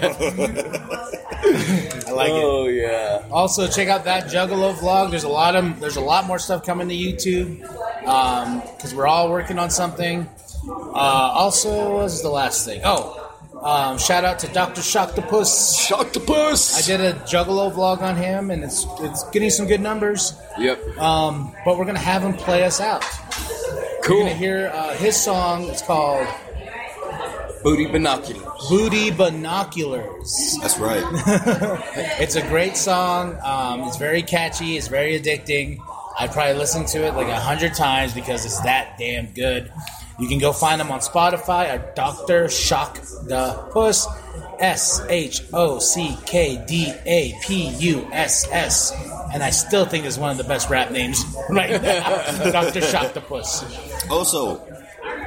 I 1.42 2.10
like 2.10 2.30
it. 2.30 2.44
oh 2.44 2.66
yeah. 2.68 3.24
Also, 3.30 3.68
check 3.68 3.88
out 3.88 4.04
that 4.04 4.24
Juggalo 4.24 4.74
vlog. 4.74 5.10
There's 5.10 5.24
a 5.24 5.28
lot 5.28 5.54
of 5.56 5.78
there's 5.80 5.96
a 5.96 6.00
lot 6.00 6.26
more 6.26 6.38
stuff 6.38 6.64
coming 6.64 6.88
to 6.88 6.94
YouTube 6.94 7.60
because 7.60 8.94
we're 8.94 9.06
all 9.06 9.30
working 9.30 9.58
on 9.58 9.70
something. 9.70 10.28
Uh, 10.68 10.94
also, 10.94 11.70
what 11.90 12.02
was 12.04 12.22
the 12.22 12.28
last 12.30 12.64
thing? 12.64 12.80
Oh, 12.84 13.18
um, 13.62 13.98
shout 13.98 14.24
out 14.24 14.38
to 14.40 14.48
Doctor 14.48 14.80
Shocktopus. 14.80 15.90
Octopus. 15.92 16.78
I 16.78 16.86
did 16.86 17.00
a 17.00 17.14
Juggalo 17.20 17.72
vlog 17.72 18.00
on 18.00 18.16
him, 18.16 18.50
and 18.50 18.62
it's 18.64 18.86
it's 19.00 19.28
getting 19.30 19.50
some 19.50 19.66
good 19.66 19.80
numbers. 19.80 20.34
Yep. 20.58 20.98
Um, 20.98 21.52
but 21.64 21.78
we're 21.78 21.84
gonna 21.84 21.98
have 21.98 22.22
him 22.22 22.34
play 22.34 22.64
us 22.64 22.80
out. 22.80 23.04
You're 23.74 24.02
Cool. 24.02 24.18
gonna 24.20 24.34
hear 24.34 24.70
uh, 24.74 24.94
his 24.94 25.16
song. 25.16 25.64
It's 25.64 25.82
called 25.82 26.26
Booty 27.62 27.86
binoculars. 27.86 28.68
Booty 28.68 29.10
Binoculars. 29.10 30.58
That's 30.60 30.78
right. 30.78 31.02
It's 32.20 32.34
a 32.36 32.42
great 32.48 32.76
song. 32.76 33.36
Um, 33.44 33.82
it's 33.88 33.96
very 33.96 34.22
catchy. 34.22 34.76
It's 34.76 34.88
very 34.88 35.18
addicting. 35.20 35.78
I 36.18 36.26
probably 36.28 36.54
listened 36.54 36.86
to 36.88 37.04
it 37.06 37.14
like 37.14 37.28
a 37.28 37.38
hundred 37.40 37.74
times 37.74 38.12
because 38.14 38.44
it's 38.44 38.60
that 38.62 38.96
damn 38.98 39.26
good. 39.32 39.72
You 40.22 40.28
can 40.28 40.38
go 40.38 40.52
find 40.52 40.80
them 40.80 40.92
on 40.92 41.00
Spotify 41.00 41.64
at 41.66 41.96
Doctor 41.96 42.48
Shock 42.48 43.00
the 43.26 43.54
Puss. 43.72 44.06
S 44.60 45.04
H 45.08 45.42
O 45.52 45.80
C 45.80 46.16
K 46.24 46.64
D 46.68 46.92
A 47.04 47.36
P 47.42 47.68
U 47.68 48.08
S 48.12 48.46
S. 48.52 48.92
And 49.34 49.42
I 49.42 49.50
still 49.50 49.84
think 49.84 50.04
it's 50.04 50.18
one 50.18 50.30
of 50.30 50.36
the 50.36 50.44
best 50.44 50.70
rap 50.70 50.92
names 50.92 51.24
right 51.50 51.82
now. 51.82 52.50
Dr. 52.52 52.80
Shock 52.80 53.14
the 53.14 53.20
Puss. 53.20 53.64
Also, 54.08 54.58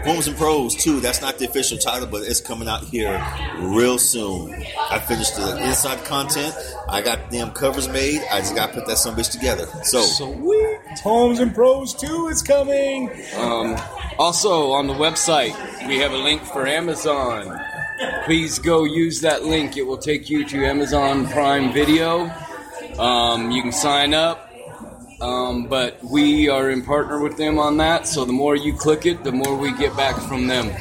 Poems 0.05 0.27
and 0.27 0.37
Pros 0.37 0.75
too. 0.75 0.99
That's 0.99 1.19
not 1.19 1.39
the 1.39 1.45
official 1.45 1.79
title, 1.79 2.07
but 2.07 2.21
it's 2.21 2.39
coming 2.39 2.67
out 2.67 2.83
here 2.83 3.19
real 3.57 3.97
soon. 3.97 4.53
I 4.91 4.99
finished 4.99 5.35
the 5.35 5.57
inside 5.67 6.05
content. 6.05 6.55
I 6.87 7.01
got 7.01 7.31
them 7.31 7.49
covers 7.51 7.87
made. 7.89 8.21
I 8.31 8.39
just 8.39 8.55
got 8.55 8.67
to 8.67 8.73
put 8.73 8.87
that 8.87 8.99
some 8.99 9.15
bitch 9.15 9.31
together. 9.31 9.65
So, 9.83 10.01
Sweet. 10.03 10.77
Poems 11.01 11.39
and 11.39 11.55
Pros 11.55 11.95
2 11.95 12.27
is 12.27 12.43
coming. 12.43 13.09
Um, 13.35 13.75
also, 14.19 14.71
on 14.73 14.85
the 14.85 14.93
website, 14.93 15.55
we 15.87 15.97
have 15.97 16.11
a 16.11 16.17
link 16.17 16.43
for 16.43 16.67
Amazon. 16.67 17.59
Please 18.25 18.59
go 18.59 18.83
use 18.83 19.21
that 19.21 19.43
link. 19.43 19.75
It 19.75 19.83
will 19.83 19.97
take 19.97 20.29
you 20.29 20.45
to 20.45 20.65
Amazon 20.65 21.27
Prime 21.27 21.73
Video. 21.73 22.31
Um, 22.99 23.51
you 23.51 23.61
can 23.63 23.71
sign 23.71 24.13
up, 24.13 24.44
um, 25.21 25.65
but 25.67 26.03
we 26.03 26.49
are 26.49 26.69
in 26.69 26.83
partner 26.83 27.19
with 27.21 27.37
them 27.37 27.57
on 27.59 27.77
that. 27.77 28.07
So 28.07 28.25
the 28.25 28.33
more 28.33 28.55
you 28.55 28.73
click 28.73 29.05
it, 29.05 29.23
the 29.23 29.31
more 29.31 29.55
we 29.55 29.71
get 29.73 29.95
back 29.95 30.15
from 30.27 30.47
them. 30.47 30.71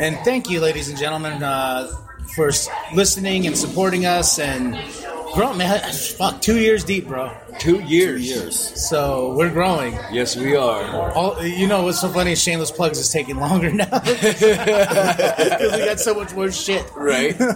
And 0.00 0.16
thank 0.18 0.48
you, 0.48 0.60
ladies 0.60 0.88
and 0.88 0.96
gentlemen, 0.98 1.42
uh, 1.42 1.88
for 2.36 2.50
listening 2.94 3.46
and 3.46 3.56
supporting 3.56 4.06
us. 4.06 4.38
And 4.38 4.76
growing, 5.38 5.58
man, 5.58 5.92
fuck, 5.92 6.40
two 6.40 6.58
years 6.58 6.82
deep, 6.82 7.06
bro. 7.06 7.32
Two 7.60 7.78
years. 7.82 8.26
years. 8.26 8.88
So 8.88 9.34
we're 9.36 9.50
growing. 9.52 9.92
Yes, 10.10 10.36
we 10.36 10.56
are. 10.56 11.12
All, 11.12 11.40
you 11.44 11.68
know 11.68 11.84
what's 11.84 12.00
so 12.00 12.08
funny? 12.08 12.34
Shameless 12.34 12.72
Plugs 12.72 12.98
is 12.98 13.08
taking 13.12 13.36
longer 13.36 13.72
now 13.72 13.84
because 14.00 14.40
we 14.40 15.84
got 15.84 16.00
so 16.00 16.14
much 16.14 16.34
more 16.34 16.50
shit. 16.50 16.84
Right. 16.96 17.36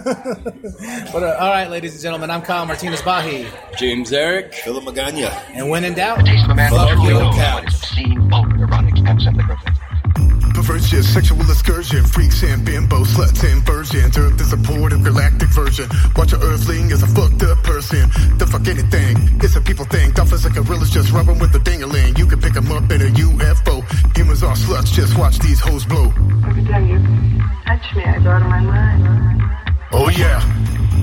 But 1.13 1.23
uh, 1.23 1.37
all 1.39 1.49
right, 1.49 1.69
ladies 1.69 1.93
and 1.93 2.01
gentlemen, 2.01 2.31
I'm 2.31 2.41
Kyle 2.41 2.65
Martinez 2.65 3.01
Bahi, 3.01 3.45
James 3.77 4.11
Eric. 4.11 4.53
Philip 4.55 4.83
Magana. 4.83 5.29
and 5.53 5.69
when 5.69 5.83
in 5.83 5.93
doubt, 5.93 6.25
Taste 6.25 6.45
of 6.45 6.51
a 6.51 6.55
man 6.55 6.71
fuck 6.71 6.87
never 6.87 7.01
your 7.01 7.19
knows 7.19 7.35
couch. 7.35 7.63
Perversion, 10.63 11.03
sexual 11.03 11.41
excursion, 11.41 12.05
freaks 12.05 12.41
and 12.41 12.63
bimbo, 12.63 13.03
sluts 13.03 13.43
and 13.43 13.61
virgins. 13.65 14.17
Earth 14.17 14.39
is 14.39 14.53
a 14.53 14.57
supportive 14.57 15.03
galactic 15.03 15.49
version. 15.49 15.89
Watch 16.15 16.31
a 16.31 16.37
earthling 16.37 16.89
as 16.93 17.03
a 17.03 17.07
fucked 17.07 17.43
up 17.43 17.61
person. 17.63 18.07
The 18.37 18.47
fuck 18.47 18.65
anything, 18.65 19.17
it's 19.43 19.57
a 19.57 19.61
people 19.61 19.83
thing. 19.83 20.11
Dolphins 20.11 20.45
and 20.45 20.55
gorillas 20.55 20.89
just 20.89 21.11
rubbing 21.11 21.37
with 21.39 21.51
the 21.51 21.59
dingaling. 21.59 22.17
You 22.17 22.25
can 22.27 22.39
pick 22.39 22.55
'em 22.55 22.71
up 22.71 22.89
in 22.89 23.01
a 23.01 23.09
UFO. 23.09 23.81
Humans 24.15 24.43
are 24.43 24.55
sluts, 24.55 24.93
just 24.93 25.17
watch 25.17 25.37
these 25.39 25.59
hoes 25.59 25.85
blow. 25.85 26.13
Every 26.47 26.63
time 26.63 26.87
you 26.87 26.97
touch 27.67 27.95
me, 27.95 28.05
I 28.05 28.19
go 28.19 28.29
out 28.31 28.41
of 28.41 28.47
my 28.47 28.61
mind. 28.61 29.43
Oh 29.91 30.07
yeah, 30.07 30.39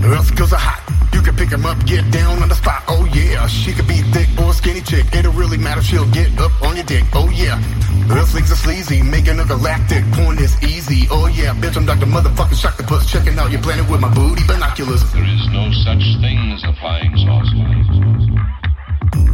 Earth 0.06 0.34
girls 0.36 0.54
are 0.54 0.58
hot. 0.58 0.99
You 1.20 1.26
can 1.26 1.36
pick 1.36 1.52
'em 1.52 1.66
up, 1.66 1.84
get 1.84 2.10
down 2.10 2.40
on 2.40 2.48
the 2.48 2.54
spot. 2.54 2.82
Oh 2.88 3.04
yeah, 3.12 3.46
she 3.46 3.74
could 3.74 3.86
be 3.86 4.00
thick 4.14 4.26
or 4.40 4.54
skinny 4.54 4.80
chick. 4.80 5.04
It 5.12 5.20
don't 5.20 5.36
really 5.36 5.58
matter, 5.58 5.82
she'll 5.82 6.08
get 6.08 6.32
up 6.40 6.50
on 6.62 6.76
your 6.76 6.86
dick. 6.86 7.04
Oh 7.12 7.28
yeah, 7.28 7.60
Earthlings 8.08 8.50
are 8.50 8.56
sleazy, 8.56 9.02
making 9.02 9.38
a 9.38 9.44
galactic. 9.44 10.02
Porn 10.12 10.38
is 10.38 10.56
easy. 10.62 11.08
Oh 11.10 11.26
yeah, 11.26 11.52
bitch, 11.52 11.76
I'm 11.76 11.84
Dr. 11.84 12.06
Motherfucking 12.06 12.58
Shock 12.58 12.78
the 12.78 12.84
Puss. 12.84 13.04
Checking 13.04 13.38
out 13.38 13.50
your 13.50 13.60
planet 13.60 13.86
with 13.90 14.00
my 14.00 14.08
booty 14.14 14.44
binoculars. 14.46 15.04
There 15.12 15.22
is 15.22 15.46
no 15.48 15.70
such 15.84 16.04
thing 16.22 16.52
as 16.56 16.64
a 16.64 16.72
flying 16.80 17.14
saucer. 17.18 18.60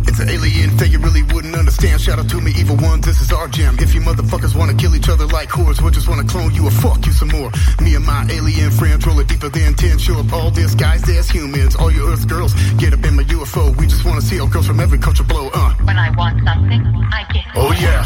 It's 0.08 0.18
an 0.18 0.30
alien 0.30 0.70
thing 0.78 0.90
you 0.90 0.98
really 0.98 1.22
wouldn't 1.34 1.54
understand. 1.54 2.00
Shout 2.00 2.18
out 2.18 2.28
to 2.30 2.40
me, 2.40 2.52
evil 2.56 2.76
ones, 2.76 3.04
this 3.06 3.20
is 3.20 3.32
our 3.32 3.48
jam. 3.48 3.76
If 3.78 3.94
you 3.94 4.00
motherfuckers 4.00 4.45
wanna 4.56 4.74
kill 4.74 4.94
each 4.94 5.08
other 5.08 5.26
like 5.26 5.48
whores, 5.50 5.80
we 5.80 5.90
just 5.90 6.08
wanna 6.08 6.24
clone 6.24 6.54
you 6.54 6.66
or 6.66 6.70
fuck 6.70 7.04
you 7.06 7.12
some 7.12 7.28
more. 7.28 7.50
Me 7.80 7.94
and 7.94 8.04
my 8.04 8.26
alien 8.30 8.70
friends 8.70 9.06
roll 9.06 9.18
it 9.20 9.28
deeper 9.28 9.48
than 9.48 9.74
10. 9.74 9.98
Show 9.98 10.18
up 10.18 10.32
all 10.32 10.50
disguised 10.50 11.08
as 11.08 11.28
humans. 11.30 11.76
All 11.76 11.90
your 11.90 12.10
Earth 12.10 12.26
girls, 12.28 12.54
get 12.78 12.92
up 12.92 13.04
in 13.04 13.16
my 13.16 13.22
UFO. 13.24 13.76
We 13.76 13.86
just 13.86 14.04
wanna 14.04 14.22
see 14.22 14.38
how 14.38 14.46
girls 14.46 14.66
from 14.66 14.80
every 14.80 14.98
culture 14.98 15.24
blow, 15.24 15.50
uh. 15.52 15.74
When 15.84 15.98
I 15.98 16.10
want 16.16 16.42
something, 16.44 16.82
I 17.12 17.24
get 17.32 17.46
it. 17.46 17.52
Oh 17.54 17.72
yeah, 17.72 18.02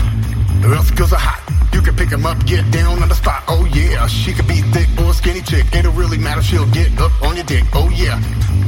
Earth 0.64 0.94
girls 0.96 1.12
are 1.12 1.18
hot. 1.18 1.40
You 1.72 1.80
can 1.80 1.96
pick 1.96 2.12
'em 2.12 2.26
up, 2.26 2.44
get 2.46 2.70
down 2.70 3.02
on 3.02 3.08
the 3.08 3.14
spot. 3.14 3.42
Oh 3.48 3.64
yeah, 3.72 4.06
she 4.06 4.32
could 4.32 4.46
be 4.46 4.60
thick 4.74 4.88
or 5.00 5.14
skinny 5.14 5.40
chick. 5.40 5.64
It 5.72 5.82
don't 5.82 5.96
really 5.96 6.18
matter, 6.18 6.42
she'll 6.42 6.66
get 6.66 6.98
up 7.00 7.12
on 7.22 7.36
your 7.36 7.44
dick. 7.44 7.64
Oh 7.72 7.88
yeah, 7.90 8.20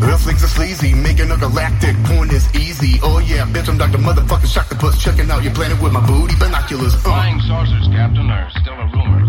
Earthlings 0.03 0.43
are 0.43 0.49
sleazy, 0.49 0.95
making 0.95 1.31
a 1.31 1.37
galactic. 1.37 1.95
Porn 2.05 2.31
is 2.31 2.47
easy. 2.55 2.99
Oh 3.03 3.19
yeah, 3.19 3.45
bitch, 3.45 3.69
I'm 3.69 3.79
Dr. 3.79 3.99
Motherfucking 3.99 4.53
Shock 4.53 4.69
the 4.69 4.77
Puss. 4.77 4.99
Checking 5.03 5.31
out 5.31 5.43
your 5.43 5.53
planet 5.55 5.81
with 5.83 5.93
my 5.93 6.05
booty 6.07 6.35
binoculars. 6.37 6.95
Uh. 6.95 6.99
Flying 6.99 7.41
saucers, 7.43 7.87
Captain, 7.89 8.31
are 8.31 8.51
still 8.51 8.75
a 8.75 8.87
rumor. 8.87 9.22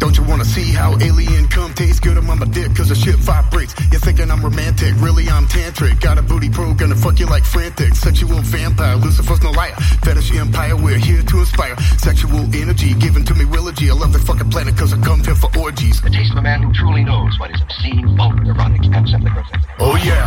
Don't 0.00 0.16
you 0.16 0.24
wanna 0.24 0.44
see 0.44 0.72
how 0.72 0.98
alien 0.98 1.46
cum 1.48 1.72
tastes 1.74 2.00
good? 2.00 2.16
I'm 2.16 2.28
on 2.28 2.40
my 2.40 2.46
dick 2.46 2.74
cause 2.74 2.88
the 2.88 2.96
shit 2.96 3.16
vibrates. 3.16 3.74
You're 3.92 4.00
thinking 4.00 4.30
I'm 4.30 4.42
romantic, 4.42 4.94
really 4.98 5.28
I'm 5.28 5.46
tantric. 5.46 6.00
Got 6.00 6.18
a 6.18 6.22
booty 6.22 6.50
pro, 6.50 6.74
gonna 6.74 6.96
fuck 6.96 7.20
you 7.20 7.26
like 7.26 7.44
frantic. 7.44 7.94
Sexual 7.94 8.40
vampire, 8.42 8.96
Lucifer's 8.96 9.42
no 9.42 9.50
liar. 9.52 9.76
Fetish 10.02 10.34
empire, 10.34 10.74
we're 10.74 10.98
here 10.98 11.22
to 11.22 11.38
inspire. 11.38 11.76
Sexual 11.98 12.52
energy 12.54 12.94
given 12.94 13.24
to 13.26 13.34
me 13.34 13.44
eulogy. 13.44 13.90
I 13.90 13.94
love 13.94 14.12
the 14.12 14.18
fucking 14.18 14.50
planet 14.50 14.76
cause 14.76 14.92
I 14.92 14.98
come 14.98 15.22
here 15.22 15.36
for 15.36 15.50
orgies. 15.56 16.00
The 16.00 16.10
taste 16.10 16.32
of 16.32 16.38
a 16.38 16.42
man 16.42 16.62
who 16.62 16.72
truly 16.72 17.04
knows 17.04 17.38
what 17.38 17.54
is 17.54 17.60
obscene, 17.62 18.16
vulgar, 18.16 18.50
erotic, 18.50 18.82
and 18.86 19.08
simply. 19.08 19.30
Oh 19.78 19.96
yeah, 20.02 20.26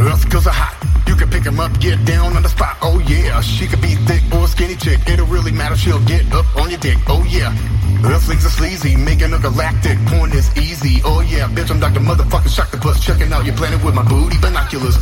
Earth 0.00 0.28
girls 0.30 0.48
are 0.48 0.58
hot. 0.58 0.74
You 1.06 1.14
can 1.14 1.28
pick 1.30 1.44
pick 1.44 1.52
'em 1.52 1.60
up, 1.60 1.78
get 1.78 2.02
down 2.04 2.36
on 2.36 2.42
the 2.42 2.48
spot. 2.48 2.76
Oh 2.80 2.98
yeah, 3.00 3.40
she 3.42 3.66
could 3.66 3.80
be 3.80 3.94
thick 4.08 4.22
or 4.32 4.48
skinny 4.48 4.76
chick. 4.76 5.00
It 5.06 5.16
don't 5.16 5.28
really 5.28 5.52
matter, 5.52 5.76
she'll 5.76 6.04
get 6.06 6.32
up 6.32 6.46
on 6.56 6.70
your 6.70 6.78
dick. 6.80 6.96
Oh 7.06 7.22
yeah, 7.28 7.52
Earthlings 8.04 8.44
are 8.46 8.50
sleazy, 8.50 8.93
making 8.96 9.32
a 9.32 9.38
galactic. 9.38 9.98
Porn 10.06 10.32
is 10.32 10.50
easy. 10.56 11.00
Oh 11.04 11.20
yeah, 11.20 11.48
bitch, 11.48 11.70
I'm 11.70 11.80
Dr. 11.80 12.00
Motherfucking 12.00 12.54
Shock 12.54 12.70
the 12.70 12.78
Puss. 12.78 13.00
Checking 13.00 13.32
out 13.32 13.44
your 13.44 13.56
planet 13.56 13.82
with 13.84 13.94
my 13.94 14.06
booty 14.06 14.38
binoculars. 14.38 14.96